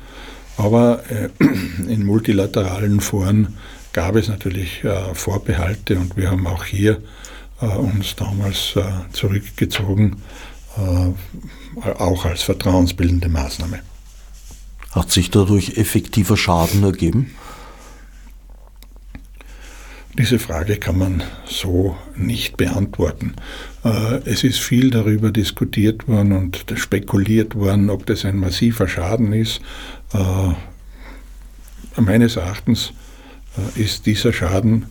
Aber 0.56 1.02
in 1.88 2.04
multilateralen 2.04 3.00
Foren 3.00 3.56
gab 3.92 4.16
es 4.16 4.28
natürlich 4.28 4.82
Vorbehalte 5.12 5.98
und 5.98 6.16
wir 6.16 6.30
haben 6.30 6.46
auch 6.46 6.64
hier 6.64 7.00
uns 7.60 8.14
damals 8.16 8.74
zurückgezogen 9.12 10.16
auch 11.98 12.24
als 12.24 12.42
vertrauensbildende 12.42 13.28
Maßnahme. 13.28 13.80
Hat 14.92 15.10
sich 15.10 15.30
dadurch 15.30 15.76
effektiver 15.76 16.36
Schaden 16.36 16.84
ergeben? 16.84 17.34
Diese 20.16 20.38
Frage 20.38 20.76
kann 20.76 20.96
man 20.96 21.24
so 21.44 21.96
nicht 22.16 22.56
beantworten. 22.56 23.34
Äh, 23.84 24.20
es 24.24 24.44
ist 24.44 24.60
viel 24.60 24.90
darüber 24.90 25.32
diskutiert 25.32 26.06
worden 26.06 26.30
und 26.30 26.64
spekuliert 26.76 27.56
worden, 27.56 27.90
ob 27.90 28.06
das 28.06 28.24
ein 28.24 28.36
massiver 28.36 28.86
Schaden 28.86 29.32
ist. 29.32 29.60
Äh, 30.12 30.52
meines 32.00 32.36
Erachtens 32.36 32.92
äh, 33.58 33.82
ist 33.82 34.06
dieser 34.06 34.32
Schaden 34.32 34.86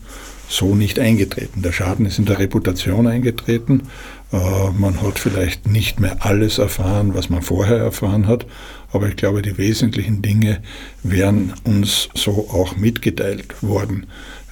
so 0.49 0.75
nicht 0.75 0.99
eingetreten. 0.99 1.61
Der 1.61 1.71
Schaden 1.71 2.05
ist 2.05 2.19
in 2.19 2.25
der 2.25 2.39
Reputation 2.39 3.07
eingetreten. 3.07 3.83
Man 4.31 5.01
hat 5.01 5.19
vielleicht 5.19 5.67
nicht 5.67 5.99
mehr 5.99 6.17
alles 6.25 6.57
erfahren, 6.57 7.13
was 7.13 7.29
man 7.29 7.43
vorher 7.43 7.77
erfahren 7.77 8.27
hat, 8.27 8.47
aber 8.91 9.07
ich 9.07 9.15
glaube, 9.15 9.43
die 9.43 9.57
wesentlichen 9.59 10.23
Dinge 10.23 10.61
wären 11.03 11.53
uns 11.63 12.09
so 12.15 12.49
auch 12.51 12.75
mitgeteilt 12.75 13.61
worden 13.61 14.07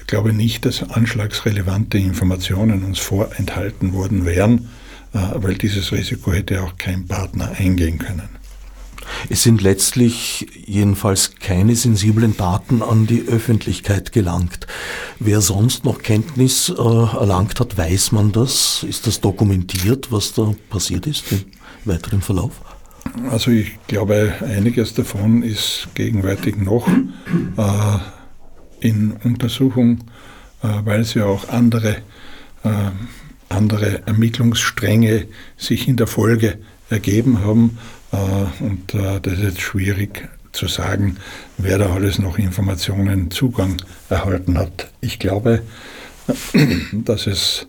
glaube 0.08 0.34
nicht, 0.34 0.66
dass 0.66 0.84
anschlagsrelevante 0.84 1.98
Informationen 1.98 2.84
uns 2.84 3.00
vorenthalten 3.00 3.94
worden 3.94 4.26
wären, 4.26 4.70
äh, 5.14 5.20
weil 5.36 5.56
dieses 5.56 5.92
Risiko 5.92 6.32
hätte 6.34 6.62
auch 6.64 6.78
kein 6.78 7.08
Partner 7.08 7.52
eingehen 7.58 8.00
können. 8.00 8.30
Es 9.30 9.44
sind 9.44 9.62
letztlich 9.62 10.48
jedenfalls 10.66 11.36
keine 11.40 11.76
sensiblen 11.76 12.38
Daten 12.38 12.82
an 12.82 13.08
die 13.08 13.24
Öffentlichkeit 13.28 14.12
gelangt. 14.12 14.68
Wer 15.20 15.42
sonst 15.42 15.86
noch 15.86 16.02
Kenntnis 16.02 16.70
äh, 16.70 16.74
erlangt 16.82 17.60
hat, 17.60 17.78
weiß 17.78 18.12
man 18.12 18.32
das? 18.32 18.84
Ist 18.88 19.08
das 19.08 19.22
dokumentiert, 19.22 20.12
was 20.12 20.34
da 20.34 20.54
passiert 20.70 21.08
ist 21.08 21.32
im 21.32 21.44
weiteren 21.86 22.22
Verlauf? 22.22 22.62
Also 23.30 23.52
ich 23.52 23.78
glaube, 23.88 24.34
einiges 24.42 24.94
davon 24.94 25.44
ist 25.44 25.88
gegenwärtig 25.96 26.58
noch 26.58 26.88
äh, 26.88 27.98
in 28.82 29.14
Untersuchung, 29.24 30.00
äh, 30.62 30.68
weil 30.84 31.02
es 31.02 31.14
ja 31.14 31.26
auch 31.26 31.50
andere, 31.50 31.98
äh, 32.64 32.70
andere 33.50 34.06
Ermittlungsstränge 34.06 35.28
sich 35.58 35.88
in 35.88 35.98
der 35.98 36.08
Folge 36.08 36.58
ergeben 36.90 37.40
haben. 37.40 37.78
Äh, 38.12 38.18
und 38.64 38.94
das 38.94 39.34
ist 39.34 39.44
jetzt 39.44 39.62
schwierig 39.62 40.28
zu 40.52 40.68
sagen, 40.68 41.18
wer 41.58 41.78
da 41.78 41.94
alles 41.94 42.20
noch 42.20 42.38
Informationen 42.38 43.32
Zugang 43.32 43.82
erhalten 44.10 44.58
hat. 44.58 44.92
Ich 45.00 45.18
glaube, 45.20 45.62
dass 46.92 47.28
es 47.28 47.68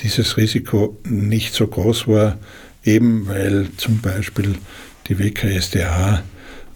dieses 0.00 0.36
Risiko 0.36 0.96
nicht 1.04 1.54
so 1.54 1.66
groß 1.66 2.06
war, 2.06 2.38
eben 2.84 3.26
weil 3.26 3.68
zum 3.76 4.00
Beispiel 4.00 4.54
die 5.08 5.18
WKSDA 5.18 6.18
äh, 6.18 6.22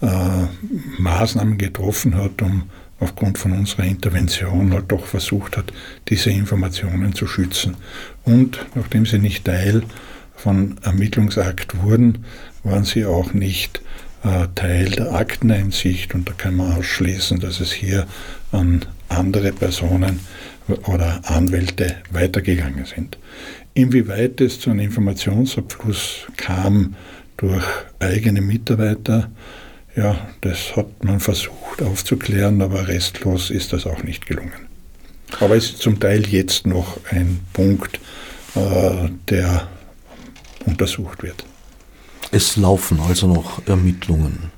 Maßnahmen 0.00 1.58
getroffen 1.58 2.16
hat, 2.16 2.42
um 2.42 2.64
aufgrund 3.00 3.38
von 3.38 3.52
unserer 3.52 3.84
Intervention 3.84 4.72
halt 4.72 4.90
doch 4.90 5.06
versucht 5.06 5.56
hat, 5.56 5.72
diese 6.08 6.30
Informationen 6.30 7.14
zu 7.14 7.26
schützen. 7.26 7.76
Und 8.24 8.64
nachdem 8.74 9.06
sie 9.06 9.18
nicht 9.18 9.44
Teil 9.44 9.82
von 10.34 10.76
Ermittlungsakt 10.82 11.82
wurden, 11.82 12.24
waren 12.64 12.84
sie 12.84 13.06
auch 13.06 13.34
nicht 13.34 13.80
äh, 14.24 14.48
Teil 14.54 14.90
der 14.90 15.14
Akteneinsicht 15.14 16.14
und 16.14 16.28
da 16.28 16.32
kann 16.32 16.56
man 16.56 16.76
ausschließen, 16.76 17.40
dass 17.40 17.60
es 17.60 17.72
hier 17.72 18.06
an 18.52 18.84
andere 19.08 19.52
Personen 19.52 20.20
oder 20.86 21.20
Anwälte 21.24 21.96
weitergegangen 22.10 22.84
sind. 22.84 23.18
Inwieweit 23.74 24.40
es 24.40 24.60
zu 24.60 24.70
einem 24.70 24.80
Informationsabfluss 24.80 26.26
kam 26.36 26.94
durch 27.36 27.64
eigene 28.00 28.40
Mitarbeiter, 28.40 29.30
ja, 29.98 30.28
das 30.42 30.76
hat 30.76 31.04
man 31.04 31.18
versucht 31.18 31.82
aufzuklären, 31.82 32.62
aber 32.62 32.86
restlos 32.86 33.50
ist 33.50 33.72
das 33.72 33.84
auch 33.84 34.04
nicht 34.04 34.26
gelungen. 34.26 34.68
Aber 35.40 35.56
es 35.56 35.70
ist 35.70 35.78
zum 35.78 35.98
Teil 35.98 36.26
jetzt 36.28 36.68
noch 36.68 37.00
ein 37.10 37.40
Punkt, 37.52 37.98
äh, 38.54 39.08
der 39.28 39.66
untersucht 40.66 41.24
wird. 41.24 41.44
Es 42.30 42.56
laufen 42.56 43.00
also 43.00 43.26
noch 43.26 43.66
Ermittlungen. 43.66 44.52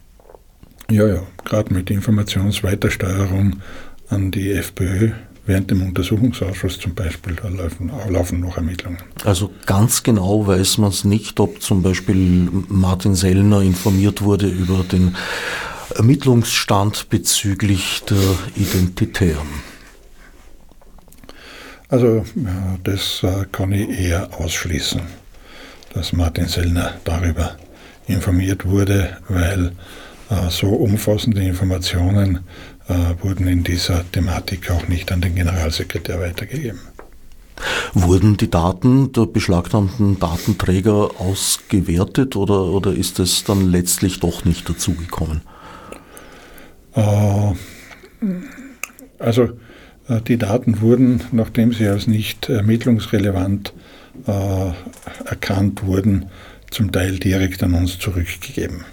Ja, 0.90 1.06
ja, 1.06 1.22
gerade 1.44 1.72
mit 1.72 1.90
Informationsweitersteuerung 1.90 3.62
an 4.10 4.30
die 4.30 4.52
FPÖ 4.52 5.12
Während 5.50 5.68
dem 5.68 5.82
Untersuchungsausschuss 5.82 6.78
zum 6.78 6.94
Beispiel 6.94 7.34
laufen, 7.42 7.90
laufen 8.08 8.38
noch 8.38 8.56
Ermittlungen. 8.56 8.98
Also 9.24 9.50
ganz 9.66 10.04
genau 10.04 10.46
weiß 10.46 10.78
man 10.78 10.90
es 10.90 11.02
nicht, 11.02 11.40
ob 11.40 11.60
zum 11.60 11.82
Beispiel 11.82 12.48
Martin 12.68 13.16
Sellner 13.16 13.60
informiert 13.60 14.22
wurde 14.22 14.46
über 14.46 14.84
den 14.84 15.16
Ermittlungsstand 15.96 17.08
bezüglich 17.08 18.04
der 18.08 18.16
Identitären. 18.54 19.48
Also 21.88 22.24
das 22.84 23.24
äh, 23.24 23.44
kann 23.50 23.72
ich 23.72 23.88
eher 23.88 24.30
ausschließen, 24.38 25.00
dass 25.94 26.12
Martin 26.12 26.46
Sellner 26.46 26.94
darüber 27.02 27.56
informiert 28.06 28.66
wurde, 28.66 29.16
weil 29.28 29.72
äh, 30.30 30.48
so 30.48 30.68
umfassende 30.68 31.42
Informationen 31.42 32.44
wurden 33.20 33.46
in 33.46 33.62
dieser 33.62 34.10
Thematik 34.10 34.70
auch 34.70 34.88
nicht 34.88 35.12
an 35.12 35.20
den 35.20 35.34
Generalsekretär 35.34 36.20
weitergegeben. 36.20 36.80
Wurden 37.92 38.36
die 38.36 38.50
Daten 38.50 39.12
der 39.12 39.26
beschlagnahmten 39.26 40.18
Datenträger 40.18 41.10
ausgewertet 41.18 42.36
oder, 42.36 42.64
oder 42.64 42.92
ist 42.92 43.18
es 43.18 43.44
dann 43.44 43.70
letztlich 43.70 44.20
doch 44.20 44.44
nicht 44.44 44.68
dazugekommen? 44.68 45.42
Äh, 46.94 47.52
also 49.18 49.50
äh, 50.08 50.20
die 50.26 50.38
Daten 50.38 50.80
wurden, 50.80 51.22
nachdem 51.32 51.72
sie 51.72 51.88
als 51.88 52.06
nicht 52.06 52.48
ermittlungsrelevant 52.48 53.72
äh, 54.26 54.70
erkannt 55.24 55.84
wurden, 55.84 56.26
zum 56.70 56.92
Teil 56.92 57.18
direkt 57.18 57.62
an 57.62 57.74
uns 57.74 57.98
zurückgegeben. 57.98 58.84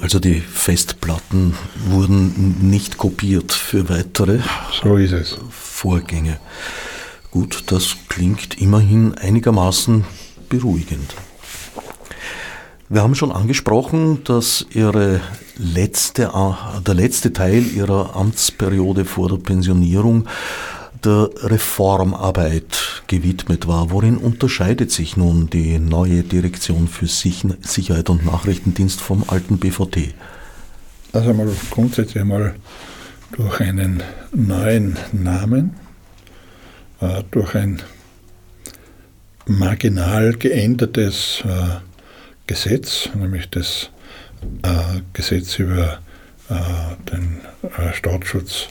Also 0.00 0.20
die 0.20 0.40
Festplatten 0.40 1.54
wurden 1.86 2.70
nicht 2.70 2.98
kopiert 2.98 3.52
für 3.52 3.88
weitere 3.88 4.38
so 4.82 4.96
ist 4.96 5.12
es. 5.12 5.38
Vorgänge. 5.50 6.38
Gut, 7.30 7.64
das 7.66 7.96
klingt 8.08 8.60
immerhin 8.60 9.14
einigermaßen 9.14 10.04
beruhigend. 10.48 11.14
Wir 12.88 13.02
haben 13.02 13.14
schon 13.14 13.32
angesprochen, 13.32 14.24
dass 14.24 14.64
Ihre 14.70 15.20
letzte, 15.56 16.30
der 16.86 16.94
letzte 16.94 17.32
Teil 17.32 17.66
Ihrer 17.66 18.16
Amtsperiode 18.16 19.04
vor 19.04 19.28
der 19.28 19.36
Pensionierung 19.36 20.26
der 21.04 21.28
Reformarbeit 21.42 22.97
gewidmet 23.08 23.66
war. 23.66 23.90
Worin 23.90 24.16
unterscheidet 24.16 24.92
sich 24.92 25.16
nun 25.16 25.50
die 25.50 25.78
neue 25.78 26.22
Direktion 26.22 26.86
für 26.86 27.06
Sicherheit 27.08 28.08
und 28.10 28.24
Nachrichtendienst 28.24 29.00
vom 29.00 29.24
alten 29.26 29.58
BVT? 29.58 30.14
Also 31.12 31.30
einmal 31.30 31.50
grundsätzlich 31.70 32.20
einmal 32.20 32.54
durch 33.32 33.60
einen 33.60 34.02
neuen 34.32 34.96
Namen, 35.12 35.74
äh, 37.00 37.22
durch 37.30 37.54
ein 37.54 37.82
marginal 39.46 40.34
geändertes 40.34 41.42
äh, 41.44 41.80
Gesetz, 42.46 43.08
nämlich 43.14 43.50
das 43.50 43.90
äh, 44.62 45.00
Gesetz 45.12 45.58
über 45.58 45.98
den 47.12 47.42
Staatsschutz 47.92 48.68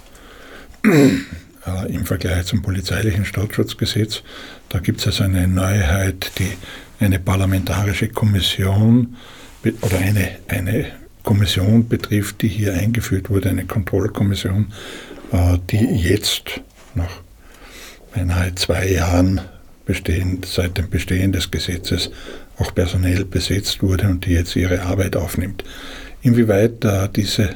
äh, 1.68 1.94
im 1.94 2.06
Vergleich 2.06 2.46
zum 2.46 2.62
polizeilichen 2.62 3.26
Staatsschutzgesetz. 3.26 4.24
Da 4.70 4.80
gibt 4.80 5.00
es 5.00 5.08
also 5.08 5.24
eine 5.24 5.48
Neuheit, 5.48 6.32
die 6.40 6.52
eine 7.00 7.20
parlamentarische 7.20 8.08
Kommission 8.08 9.16
oder 9.82 9.98
eine, 9.98 10.38
eine 10.48 10.86
Kommission 11.24 11.88
betrifft, 11.88 12.42
die 12.42 12.48
hier 12.48 12.74
eingeführt 12.74 13.30
wurde, 13.30 13.50
eine 13.50 13.66
Kontrollkommission, 13.66 14.72
äh, 15.32 15.58
die 15.70 15.86
jetzt 15.86 16.62
nach 16.96 17.22
beinahe 18.14 18.56
zwei 18.56 18.88
Jahren 18.88 19.42
bestehen, 19.86 20.42
seit 20.46 20.78
dem 20.78 20.90
Bestehen 20.90 21.32
des 21.32 21.52
Gesetzes 21.52 22.12
auch 22.58 22.74
personell 22.74 23.26
besetzt 23.26 23.84
wurde 23.84 24.08
und 24.08 24.26
die 24.26 24.32
jetzt 24.32 24.56
ihre 24.56 24.82
Arbeit 24.82 25.16
aufnimmt. 25.16 25.64
Inwieweit 26.22 26.84
äh, 26.84 27.10
diese 27.14 27.56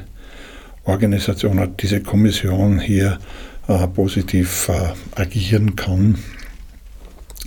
Organisation, 0.84 1.74
diese 1.78 2.00
Kommission 2.00 2.80
hier 2.80 3.18
äh, 3.72 3.88
positiv 3.88 4.68
äh, 4.68 4.92
agieren 5.20 5.76
kann, 5.76 6.18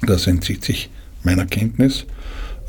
das 0.02 0.28
entzieht 0.28 0.64
sich 0.64 0.90
meiner 1.24 1.46
Kenntnis. 1.46 2.06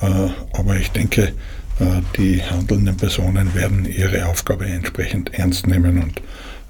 Äh, 0.01 0.29
aber 0.53 0.77
ich 0.77 0.91
denke, 0.91 1.33
äh, 1.79 2.03
die 2.17 2.43
handelnden 2.43 2.97
Personen 2.97 3.55
werden 3.55 3.85
ihre 3.85 4.27
Aufgabe 4.27 4.67
entsprechend 4.67 5.35
ernst 5.35 5.67
nehmen 5.67 6.03
und 6.03 6.23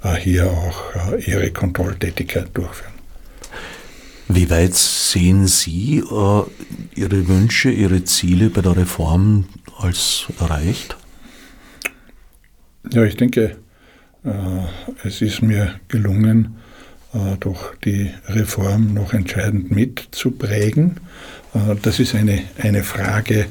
äh, 0.05 0.17
hier 0.17 0.51
auch 0.51 0.97
ihre 1.27 1.51
Kontrolltätigkeit 1.51 2.49
durchführen. 2.55 2.93
Wie 4.29 4.51
weit 4.51 4.75
sehen 4.75 5.47
Sie 5.47 6.03
Ihre 6.97 7.29
Wünsche, 7.29 7.71
Ihre 7.71 8.03
Ziele 8.03 8.51
bei 8.51 8.61
der 8.61 8.77
Reform 8.77 9.45
als 9.79 10.27
erreicht? 10.41 10.97
Ja, 12.91 13.05
ich 13.05 13.17
denke, 13.17 13.57
es 15.05 15.23
ist 15.23 15.43
mir 15.43 15.79
gelungen, 15.87 16.57
durch 17.41 17.75
die 17.85 18.11
Reform 18.29 18.95
noch 18.95 19.13
entscheidend 19.13 19.71
mitzuprägen. 19.71 20.97
Äh, 21.55 21.77
das 21.83 21.99
ist 21.99 22.15
eine, 22.15 22.43
eine 22.59 22.83
Frage, 22.83 23.47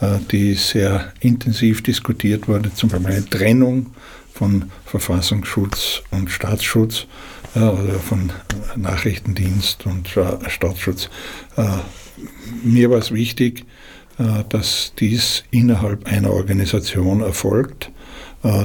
äh, 0.00 0.18
die 0.30 0.54
sehr 0.54 1.12
intensiv 1.20 1.82
diskutiert 1.82 2.48
wurde, 2.48 2.72
zum 2.74 2.90
Beispiel 2.90 3.10
eine 3.10 3.24
Trennung 3.28 3.86
von 4.32 4.70
Verfassungsschutz 4.86 6.02
und 6.10 6.30
Staatsschutz 6.30 7.06
oder 7.54 7.98
von 7.98 8.30
Nachrichtendienst 8.76 9.84
und 9.84 10.08
Staatsschutz. 10.08 11.10
Mir 12.62 12.90
war 12.90 12.98
es 12.98 13.12
wichtig, 13.12 13.66
dass 14.48 14.92
dies 14.98 15.42
innerhalb 15.50 16.06
einer 16.06 16.32
Organisation 16.32 17.20
erfolgt, 17.20 17.90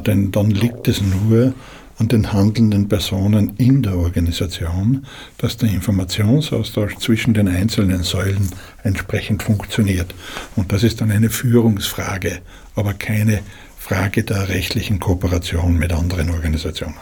denn 0.05 0.31
dann 0.31 0.51
liegt 0.51 0.87
es 0.87 1.01
nur 1.01 1.53
an 1.97 2.07
den 2.07 2.33
handelnden 2.33 2.89
Personen 2.89 3.53
in 3.57 3.81
der 3.81 3.95
Organisation, 3.95 5.05
dass 5.37 5.57
der 5.57 5.69
Informationsaustausch 5.69 6.97
zwischen 6.97 7.33
den 7.33 7.47
einzelnen 7.47 8.03
Säulen 8.03 8.49
entsprechend 8.83 9.43
funktioniert. 9.43 10.13
Und 10.55 10.71
das 10.71 10.83
ist 10.83 11.01
dann 11.01 11.11
eine 11.11 11.29
Führungsfrage, 11.29 12.39
aber 12.75 12.93
keine 12.93 13.39
Frage 13.77 14.23
der 14.23 14.49
rechtlichen 14.49 14.99
Kooperation 14.99 15.77
mit 15.77 15.93
anderen 15.93 16.29
Organisationen. 16.31 16.95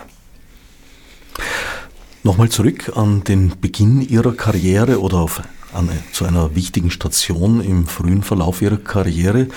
Nochmal 2.24 2.50
zurück 2.50 2.92
an 2.96 3.24
den 3.24 3.54
Beginn 3.60 4.02
Ihrer 4.02 4.34
Karriere 4.34 5.02
oder 5.02 5.18
auf 5.18 5.42
an, 5.76 5.90
zu 6.12 6.26
einer 6.26 6.56
wichtigen 6.56 6.92
Station 6.92 7.62
im 7.62 7.88
frühen 7.88 8.24
Verlauf 8.24 8.62
ihrer 8.62 8.78
Karriere, 8.78 9.48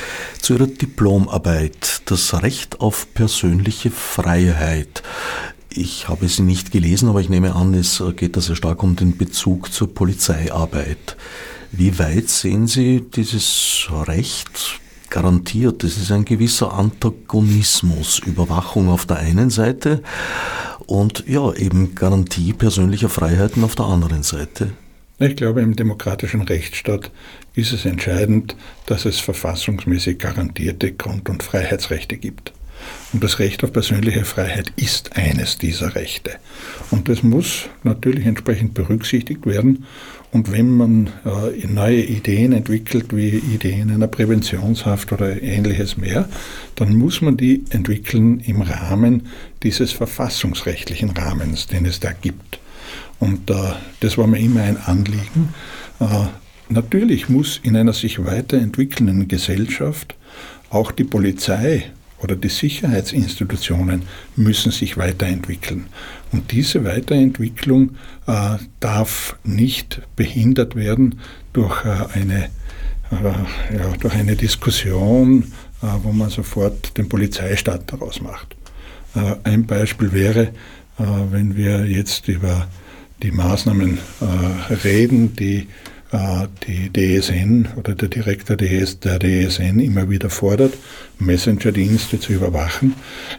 zu 0.40 0.54
ihrer 0.54 0.66
Diplomarbeit, 0.66 2.02
das 2.06 2.42
Recht 2.42 2.80
auf 2.80 3.12
persönliche 3.14 3.90
Freiheit. 3.90 5.02
Ich 5.68 6.08
habe 6.08 6.28
sie 6.28 6.42
nicht 6.42 6.70
gelesen, 6.70 7.08
aber 7.08 7.20
ich 7.20 7.28
nehme 7.28 7.54
an, 7.54 7.74
es 7.74 8.02
geht 8.16 8.36
da 8.36 8.40
sehr 8.40 8.56
stark 8.56 8.82
um 8.82 8.96
den 8.96 9.16
Bezug 9.16 9.72
zur 9.72 9.92
Polizeiarbeit. 9.92 11.16
Wie 11.72 11.98
weit 11.98 12.28
sehen 12.30 12.66
Sie 12.66 13.02
dieses 13.14 13.88
Recht 13.90 14.80
garantiert? 15.10 15.82
Das 15.82 15.98
ist 15.98 16.10
ein 16.12 16.24
gewisser 16.24 16.72
Antagonismus, 16.72 18.20
Überwachung 18.20 18.88
auf 18.88 19.04
der 19.04 19.18
einen 19.18 19.50
Seite 19.50 20.02
und 20.86 21.24
ja, 21.26 21.52
eben 21.52 21.94
Garantie 21.94 22.52
persönlicher 22.52 23.08
Freiheiten 23.08 23.64
auf 23.64 23.74
der 23.74 23.86
anderen 23.86 24.22
Seite. 24.22 24.70
Ich 25.18 25.34
glaube, 25.34 25.62
im 25.62 25.74
demokratischen 25.74 26.42
Rechtsstaat 26.42 27.10
ist 27.54 27.72
es 27.72 27.86
entscheidend, 27.86 28.54
dass 28.84 29.06
es 29.06 29.18
verfassungsmäßig 29.18 30.18
garantierte 30.18 30.92
Grund- 30.92 31.30
und 31.30 31.42
Freiheitsrechte 31.42 32.18
gibt. 32.18 32.52
Und 33.14 33.24
das 33.24 33.38
Recht 33.38 33.64
auf 33.64 33.72
persönliche 33.72 34.26
Freiheit 34.26 34.74
ist 34.76 35.16
eines 35.16 35.56
dieser 35.56 35.94
Rechte. 35.94 36.32
Und 36.90 37.08
das 37.08 37.22
muss 37.22 37.70
natürlich 37.82 38.26
entsprechend 38.26 38.74
berücksichtigt 38.74 39.46
werden. 39.46 39.86
Und 40.32 40.52
wenn 40.52 40.76
man 40.76 41.06
äh, 41.24 41.66
neue 41.66 42.02
Ideen 42.02 42.52
entwickelt, 42.52 43.16
wie 43.16 43.30
Ideen 43.30 43.90
einer 43.90 44.08
Präventionshaft 44.08 45.12
oder 45.12 45.40
ähnliches 45.40 45.96
mehr, 45.96 46.28
dann 46.74 46.94
muss 46.94 47.22
man 47.22 47.38
die 47.38 47.64
entwickeln 47.70 48.40
im 48.40 48.60
Rahmen 48.60 49.28
dieses 49.62 49.92
verfassungsrechtlichen 49.92 51.08
Rahmens, 51.10 51.68
den 51.68 51.86
es 51.86 52.00
da 52.00 52.12
gibt. 52.12 52.58
Und 53.18 53.50
äh, 53.50 53.54
das 54.00 54.18
war 54.18 54.26
mir 54.26 54.38
immer 54.38 54.62
ein 54.62 54.76
Anliegen. 54.76 55.54
Äh, 56.00 56.26
natürlich 56.68 57.28
muss 57.28 57.60
in 57.62 57.76
einer 57.76 57.92
sich 57.92 58.24
weiterentwickelnden 58.24 59.28
Gesellschaft 59.28 60.14
auch 60.70 60.92
die 60.92 61.04
Polizei 61.04 61.84
oder 62.18 62.34
die 62.34 62.48
Sicherheitsinstitutionen 62.48 64.02
müssen 64.36 64.72
sich 64.72 64.96
weiterentwickeln. 64.96 65.86
Und 66.32 66.50
diese 66.52 66.84
Weiterentwicklung 66.84 67.96
äh, 68.26 68.56
darf 68.80 69.36
nicht 69.44 70.02
behindert 70.16 70.74
werden 70.74 71.20
durch 71.52 71.84
äh, 71.84 72.18
eine, 72.18 72.44
äh, 73.10 73.76
ja, 73.76 73.92
durch 74.00 74.14
eine 74.14 74.34
Diskussion, 74.36 75.52
äh, 75.82 75.86
wo 76.02 76.12
man 76.12 76.30
sofort 76.30 76.96
den 76.96 77.08
Polizeistaat 77.08 77.92
daraus 77.92 78.20
macht. 78.20 78.56
Ein 79.44 79.64
Beispiel 79.64 80.12
wäre, 80.12 80.52
wenn 80.98 81.56
wir 81.56 81.86
jetzt 81.86 82.28
über 82.28 82.68
die 83.22 83.30
Maßnahmen 83.30 83.98
äh, 84.20 84.72
reden, 84.72 85.34
die 85.36 85.68
äh, 86.12 86.46
die 86.66 86.92
DSN 86.92 87.68
oder 87.76 87.94
der 87.94 88.08
Direktor 88.08 88.56
DS, 88.56 89.00
der 89.00 89.18
DSN 89.18 89.80
immer 89.80 90.08
wieder 90.08 90.30
fordert, 90.30 90.74
Messenger-Dienste 91.18 92.20
zu 92.20 92.32
überwachen, 92.32 92.94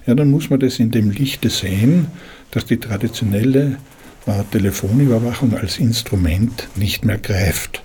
ja, 0.06 0.16
dann 0.16 0.32
muss 0.32 0.50
man 0.50 0.60
das 0.60 0.80
in 0.80 0.92
dem 0.92 1.12
Lichte 1.12 1.50
sehen, 1.50 2.08
dass 2.52 2.66
die 2.66 2.78
traditionelle 2.78 3.78
äh, 4.26 4.44
Telefonüberwachung 4.52 5.56
als 5.56 5.78
Instrument 5.78 6.68
nicht 6.76 7.06
mehr 7.06 7.18
greift, 7.18 7.82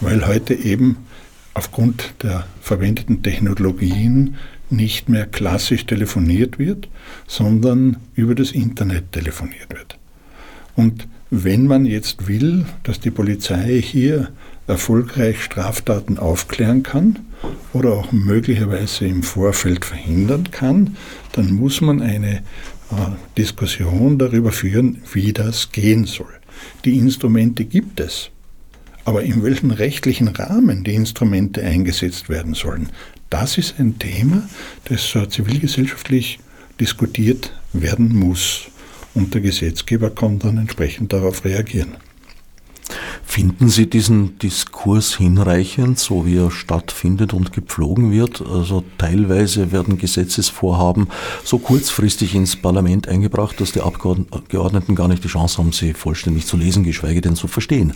weil 0.00 0.26
heute 0.26 0.54
eben 0.54 0.98
aufgrund 1.54 2.14
der 2.22 2.46
verwendeten 2.60 3.22
Technologien 3.22 4.36
nicht 4.70 5.08
mehr 5.08 5.26
klassisch 5.26 5.86
telefoniert 5.86 6.60
wird, 6.60 6.88
sondern 7.26 7.96
über 8.14 8.36
das 8.36 8.52
Internet 8.52 9.10
telefoniert 9.10 9.70
wird. 9.70 9.98
Und 10.76 11.08
wenn 11.30 11.66
man 11.66 11.86
jetzt 11.86 12.26
will, 12.26 12.66
dass 12.82 12.98
die 12.98 13.12
Polizei 13.12 13.80
hier 13.80 14.30
erfolgreich 14.66 15.42
Straftaten 15.42 16.18
aufklären 16.18 16.82
kann 16.82 17.20
oder 17.72 17.92
auch 17.92 18.12
möglicherweise 18.12 19.06
im 19.06 19.22
Vorfeld 19.22 19.84
verhindern 19.84 20.50
kann, 20.50 20.96
dann 21.32 21.52
muss 21.52 21.80
man 21.80 22.02
eine 22.02 22.36
äh, 22.36 22.42
Diskussion 23.38 24.18
darüber 24.18 24.50
führen, 24.50 25.02
wie 25.12 25.32
das 25.32 25.70
gehen 25.70 26.04
soll. 26.04 26.32
Die 26.84 26.98
Instrumente 26.98 27.64
gibt 27.64 28.00
es, 28.00 28.30
aber 29.04 29.22
in 29.22 29.42
welchem 29.42 29.70
rechtlichen 29.70 30.28
Rahmen 30.28 30.84
die 30.84 30.94
Instrumente 30.94 31.62
eingesetzt 31.62 32.28
werden 32.28 32.54
sollen, 32.54 32.88
das 33.30 33.56
ist 33.56 33.78
ein 33.78 34.00
Thema, 34.00 34.48
das 34.86 35.14
äh, 35.14 35.28
zivilgesellschaftlich 35.28 36.40
diskutiert 36.80 37.52
werden 37.72 38.16
muss 38.16 38.70
und 39.14 39.34
der 39.34 39.40
Gesetzgeber 39.40 40.10
kann 40.10 40.38
dann 40.38 40.58
entsprechend 40.58 41.12
darauf 41.12 41.44
reagieren. 41.44 41.96
Finden 43.24 43.68
Sie 43.68 43.88
diesen 43.88 44.38
Diskurs 44.40 45.16
hinreichend, 45.16 46.00
so 46.00 46.26
wie 46.26 46.36
er 46.36 46.50
stattfindet 46.50 47.32
und 47.32 47.52
gepflogen 47.52 48.10
wird? 48.10 48.42
Also 48.42 48.82
teilweise 48.98 49.70
werden 49.70 49.98
Gesetzesvorhaben 49.98 51.06
so 51.44 51.58
kurzfristig 51.58 52.34
ins 52.34 52.56
Parlament 52.56 53.06
eingebracht, 53.06 53.60
dass 53.60 53.70
die 53.70 53.82
Abgeordneten 53.82 54.96
gar 54.96 55.06
nicht 55.06 55.22
die 55.22 55.28
Chance 55.28 55.58
haben, 55.58 55.70
sie 55.70 55.94
vollständig 55.94 56.46
zu 56.46 56.56
lesen, 56.56 56.82
geschweige 56.82 57.20
denn 57.20 57.36
zu 57.36 57.46
verstehen. 57.46 57.92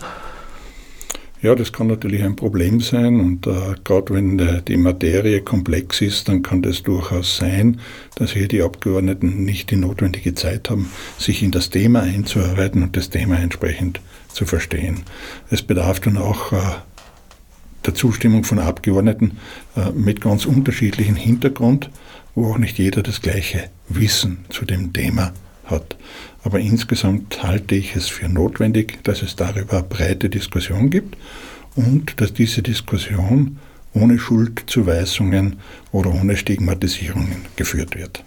Ja, 1.45 1.53
das 1.53 1.71
kann 1.71 1.85
natürlich 1.85 2.23
ein 2.23 2.35
Problem 2.35 2.81
sein 2.81 3.19
und 3.19 3.45
äh, 3.45 3.75
gerade 3.83 4.15
wenn 4.15 4.39
äh, 4.39 4.63
die 4.63 4.77
Materie 4.77 5.41
komplex 5.41 6.01
ist, 6.01 6.27
dann 6.27 6.41
kann 6.41 6.63
das 6.63 6.81
durchaus 6.81 7.37
sein, 7.37 7.81
dass 8.15 8.31
hier 8.31 8.47
die 8.47 8.63
Abgeordneten 8.63 9.43
nicht 9.43 9.69
die 9.69 9.75
notwendige 9.75 10.33
Zeit 10.33 10.71
haben, 10.71 10.89
sich 11.19 11.43
in 11.43 11.51
das 11.51 11.69
Thema 11.69 12.01
einzuarbeiten 12.01 12.81
und 12.81 12.97
das 12.97 13.11
Thema 13.11 13.37
entsprechend 13.37 14.01
zu 14.33 14.47
verstehen. 14.47 15.03
Es 15.51 15.61
bedarf 15.61 15.99
dann 15.99 16.17
auch 16.17 16.51
äh, 16.51 16.57
der 17.85 17.93
Zustimmung 17.93 18.43
von 18.43 18.57
Abgeordneten 18.57 19.37
äh, 19.77 19.91
mit 19.91 20.21
ganz 20.21 20.47
unterschiedlichem 20.47 21.15
Hintergrund, 21.15 21.91
wo 22.33 22.53
auch 22.53 22.57
nicht 22.57 22.79
jeder 22.79 23.03
das 23.03 23.21
gleiche 23.21 23.69
Wissen 23.87 24.45
zu 24.49 24.65
dem 24.65 24.93
Thema 24.93 25.31
hat. 25.65 25.95
Aber 26.45 26.59
insgesamt 26.59 27.41
halte 27.41 27.73
ich 27.73 27.95
es 27.95 28.07
für 28.07 28.29
notwendig, 28.29 29.03
dass 29.03 29.23
es 29.23 29.35
darüber 29.35 29.81
breite 29.81 30.29
Diskussion 30.29 30.91
gibt 30.91 31.17
und 31.75 32.21
dass 32.21 32.33
diese 32.33 32.61
Diskussion 32.61 33.57
ohne 33.93 34.19
Schuldzuweisungen 34.19 35.55
oder 35.91 36.13
ohne 36.13 36.37
Stigmatisierungen 36.37 37.37
geführt 37.55 37.95
wird. 37.95 38.23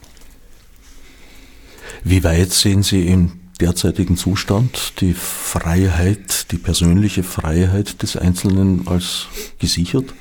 Wie 2.03 2.25
weit 2.25 2.51
sehen 2.51 2.83
Sie 2.83 3.07
im 3.07 3.35
derzeitigen 3.61 4.17
Zustand 4.17 5.01
die 5.01 5.15
Freiheit, 5.15 6.51
die 6.51 6.59
persönliche 6.59 7.23
Freiheit 7.23 8.03
des 8.03 8.17
Einzelnen 8.17 8.89
als 8.89 9.29
gesichert? 9.61 10.13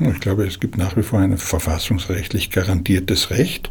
Ich 0.00 0.20
glaube, 0.20 0.46
es 0.46 0.60
gibt 0.60 0.78
nach 0.78 0.96
wie 0.96 1.02
vor 1.02 1.18
ein 1.18 1.36
verfassungsrechtlich 1.36 2.50
garantiertes 2.50 3.30
Recht 3.30 3.68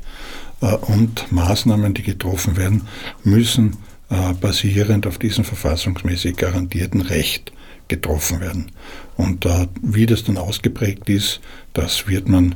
und 0.68 1.32
Maßnahmen, 1.32 1.94
die 1.94 2.04
getroffen 2.04 2.58
werden, 2.58 2.88
müssen 3.24 3.78
äh, 4.10 4.34
basierend 4.34 5.08
auf 5.08 5.18
diesem 5.18 5.44
verfassungsmäßig 5.44 6.38
garantierten 6.38 7.02
Recht 7.02 7.52
getroffen 7.88 8.40
werden. 8.40 8.72
Und 9.18 9.46
äh, 9.46 9.68
wie 9.82 10.06
das 10.06 10.24
dann 10.24 10.38
ausgeprägt 10.38 11.10
ist, 11.10 11.42
das 11.74 12.08
wird 12.08 12.28
man 12.28 12.56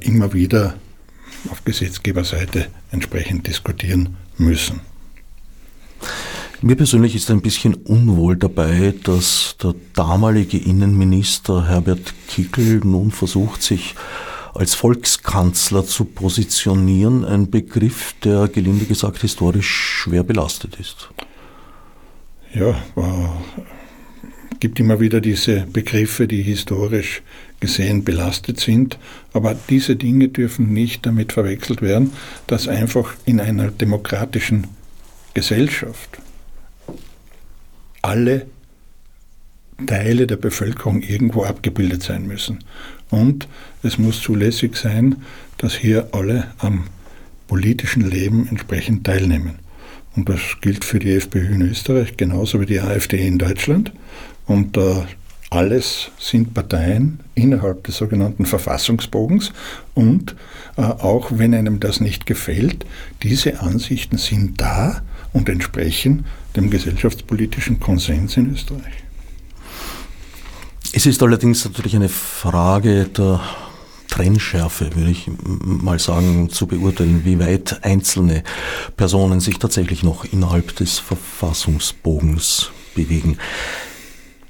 immer 0.00 0.32
wieder 0.32 0.76
auf 1.50 1.62
Gesetzgeberseite 1.64 2.68
entsprechend 2.92 3.46
diskutieren 3.46 4.16
müssen. 4.38 4.80
Mir 6.62 6.76
persönlich 6.76 7.14
ist 7.14 7.30
ein 7.30 7.42
bisschen 7.42 7.74
unwohl 7.74 8.36
dabei, 8.36 8.94
dass 9.02 9.56
der 9.62 9.74
damalige 9.94 10.56
Innenminister 10.56 11.68
Herbert 11.68 12.14
Kickel 12.28 12.80
nun 12.82 13.10
versucht, 13.10 13.62
sich 13.62 13.94
als 14.56 14.74
Volkskanzler 14.74 15.84
zu 15.84 16.04
positionieren, 16.04 17.24
ein 17.24 17.50
Begriff, 17.50 18.14
der 18.24 18.48
gelinde 18.48 18.86
gesagt 18.86 19.20
historisch 19.20 19.68
schwer 19.68 20.22
belastet 20.22 20.78
ist. 20.80 21.10
Ja, 22.54 22.70
äh, 22.70 23.28
gibt 24.60 24.80
immer 24.80 25.00
wieder 25.00 25.20
diese 25.20 25.66
Begriffe, 25.66 26.26
die 26.26 26.42
historisch 26.42 27.22
gesehen 27.60 28.04
belastet 28.04 28.60
sind, 28.60 28.98
aber 29.32 29.56
diese 29.68 29.96
Dinge 29.96 30.28
dürfen 30.28 30.72
nicht 30.72 31.06
damit 31.06 31.32
verwechselt 31.32 31.82
werden, 31.82 32.12
dass 32.46 32.68
einfach 32.68 33.14
in 33.24 33.40
einer 33.40 33.70
demokratischen 33.70 34.66
Gesellschaft 35.34 36.18
alle 38.02 38.46
Teile 39.84 40.26
der 40.26 40.36
Bevölkerung 40.36 41.02
irgendwo 41.02 41.44
abgebildet 41.44 42.02
sein 42.02 42.26
müssen. 42.26 42.60
Und 43.10 43.46
es 43.82 43.98
muss 43.98 44.20
zulässig 44.20 44.76
sein, 44.76 45.16
dass 45.58 45.74
hier 45.74 46.08
alle 46.12 46.48
am 46.58 46.84
politischen 47.46 48.08
Leben 48.08 48.48
entsprechend 48.48 49.04
teilnehmen. 49.04 49.58
Und 50.16 50.28
das 50.28 50.40
gilt 50.62 50.84
für 50.84 50.98
die 50.98 51.12
FPÖ 51.12 51.54
in 51.54 51.62
Österreich 51.62 52.16
genauso 52.16 52.60
wie 52.60 52.66
die 52.66 52.80
AfD 52.80 53.26
in 53.26 53.38
Deutschland. 53.38 53.92
Und 54.46 54.76
äh, 54.76 55.02
alles 55.50 56.10
sind 56.18 56.54
Parteien 56.54 57.20
innerhalb 57.34 57.84
des 57.84 57.98
sogenannten 57.98 58.46
Verfassungsbogens. 58.46 59.52
Und 59.94 60.34
äh, 60.76 60.82
auch 60.82 61.30
wenn 61.32 61.54
einem 61.54 61.80
das 61.80 62.00
nicht 62.00 62.26
gefällt, 62.26 62.86
diese 63.22 63.60
Ansichten 63.60 64.16
sind 64.16 64.60
da 64.60 65.02
und 65.32 65.48
entsprechen 65.48 66.24
dem 66.56 66.70
gesellschaftspolitischen 66.70 67.78
Konsens 67.78 68.36
in 68.36 68.52
Österreich. 68.52 69.05
Es 70.96 71.04
ist 71.04 71.22
allerdings 71.22 71.62
natürlich 71.62 71.94
eine 71.94 72.08
Frage 72.08 73.04
der 73.04 73.38
Trennschärfe, 74.08 74.96
würde 74.96 75.10
ich 75.10 75.28
mal 75.44 75.98
sagen, 75.98 76.48
zu 76.48 76.66
beurteilen, 76.66 77.26
wie 77.26 77.38
weit 77.38 77.84
einzelne 77.84 78.42
Personen 78.96 79.40
sich 79.40 79.58
tatsächlich 79.58 80.02
noch 80.02 80.24
innerhalb 80.24 80.74
des 80.76 80.98
Verfassungsbogens 80.98 82.70
bewegen. 82.94 83.36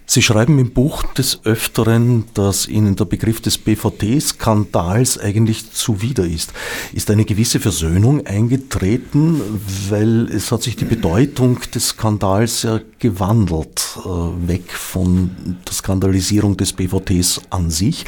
Sie 0.09 0.23
schreiben 0.23 0.59
im 0.61 0.71
Buch 0.71 1.03
des 1.15 1.41
Öfteren, 1.45 2.25
dass 2.33 2.69
Ihnen 2.69 2.95
der 2.95 3.07
Begriff 3.07 3.41
des 3.41 3.59
BVT-Skandals 3.59 5.19
eigentlich 5.19 5.73
zuwider 5.73 6.25
ist. 6.25 6.53
Ist 6.95 7.11
eine 7.11 7.25
gewisse 7.25 7.59
Versöhnung 7.59 8.25
eingetreten, 8.25 9.43
weil 9.91 10.29
es 10.31 10.53
hat 10.53 10.63
sich 10.63 10.77
die 10.77 10.85
Bedeutung 10.85 11.59
des 11.75 11.89
Skandals 11.89 12.63
ja 12.63 12.81
gewandelt, 13.01 13.99
äh, 14.05 14.49
weg 14.49 14.71
von 14.71 15.59
der 15.67 15.75
Skandalisierung 15.75 16.57
des 16.57 16.73
BVTs 16.73 17.41
an 17.51 17.71
sich 17.71 18.05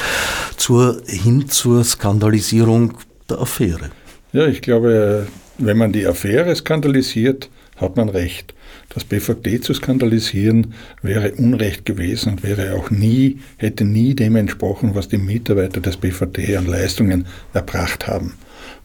zur, 0.56 1.02
hin 1.04 1.48
zur 1.48 1.82
Skandalisierung 1.82 2.94
der 3.28 3.40
Affäre. 3.40 3.90
Ja, 4.32 4.46
ich 4.46 4.62
glaube, 4.62 5.26
wenn 5.58 5.76
man 5.76 5.92
die 5.92 6.06
Affäre 6.06 6.54
skandalisiert, 6.54 7.50
hat 7.76 7.96
man 7.96 8.08
recht. 8.08 8.54
Das 8.88 9.04
BVD 9.04 9.60
zu 9.60 9.74
skandalisieren 9.74 10.72
wäre 11.02 11.32
Unrecht 11.32 11.84
gewesen 11.84 12.32
und 12.32 12.42
wäre 12.42 12.74
auch 12.74 12.90
nie, 12.90 13.38
hätte 13.58 13.84
nie 13.84 14.14
dem 14.14 14.36
entsprochen, 14.36 14.94
was 14.94 15.08
die 15.08 15.18
Mitarbeiter 15.18 15.80
des 15.80 15.98
BVD 15.98 16.56
an 16.56 16.66
Leistungen 16.66 17.26
erbracht 17.52 18.06
haben. 18.06 18.34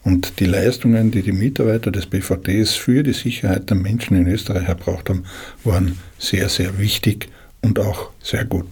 Und 0.03 0.39
die 0.39 0.45
Leistungen, 0.45 1.11
die 1.11 1.21
die 1.21 1.31
Mitarbeiter 1.31 1.89
des 1.89 2.05
BVDs 2.05 2.75
für 2.75 3.03
die 3.03 3.13
Sicherheit 3.13 3.69
der 3.69 3.77
Menschen 3.77 4.17
in 4.17 4.27
Österreich 4.27 4.67
erbracht 4.67 5.09
haben, 5.09 5.23
waren 5.63 5.97
sehr, 6.17 6.49
sehr 6.49 6.77
wichtig 6.77 7.29
und 7.61 7.79
auch 7.79 8.09
sehr 8.21 8.43
gut. 8.43 8.67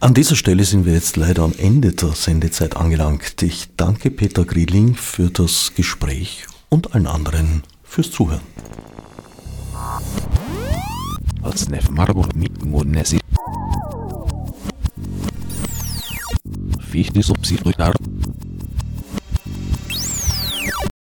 An 0.00 0.14
dieser 0.14 0.36
Stelle 0.36 0.64
sind 0.64 0.86
wir 0.86 0.94
jetzt 0.94 1.16
leider 1.16 1.42
am 1.42 1.54
Ende 1.58 1.92
der 1.92 2.10
Sendezeit 2.10 2.76
angelangt. 2.76 3.42
Ich 3.42 3.68
danke 3.76 4.10
Peter 4.10 4.44
Griedling 4.44 4.94
für 4.94 5.30
das 5.30 5.72
Gespräch 5.74 6.46
und 6.68 6.94
allen 6.94 7.06
anderen 7.06 7.62
fürs 7.82 8.10
Zuhören. 8.10 8.42
Als 11.42 11.68
Marburg 11.90 12.34
mit 12.34 12.64
Wichtig, 16.90 17.30
ob 17.30 17.44
sie 17.44 17.56
durch 17.56 17.76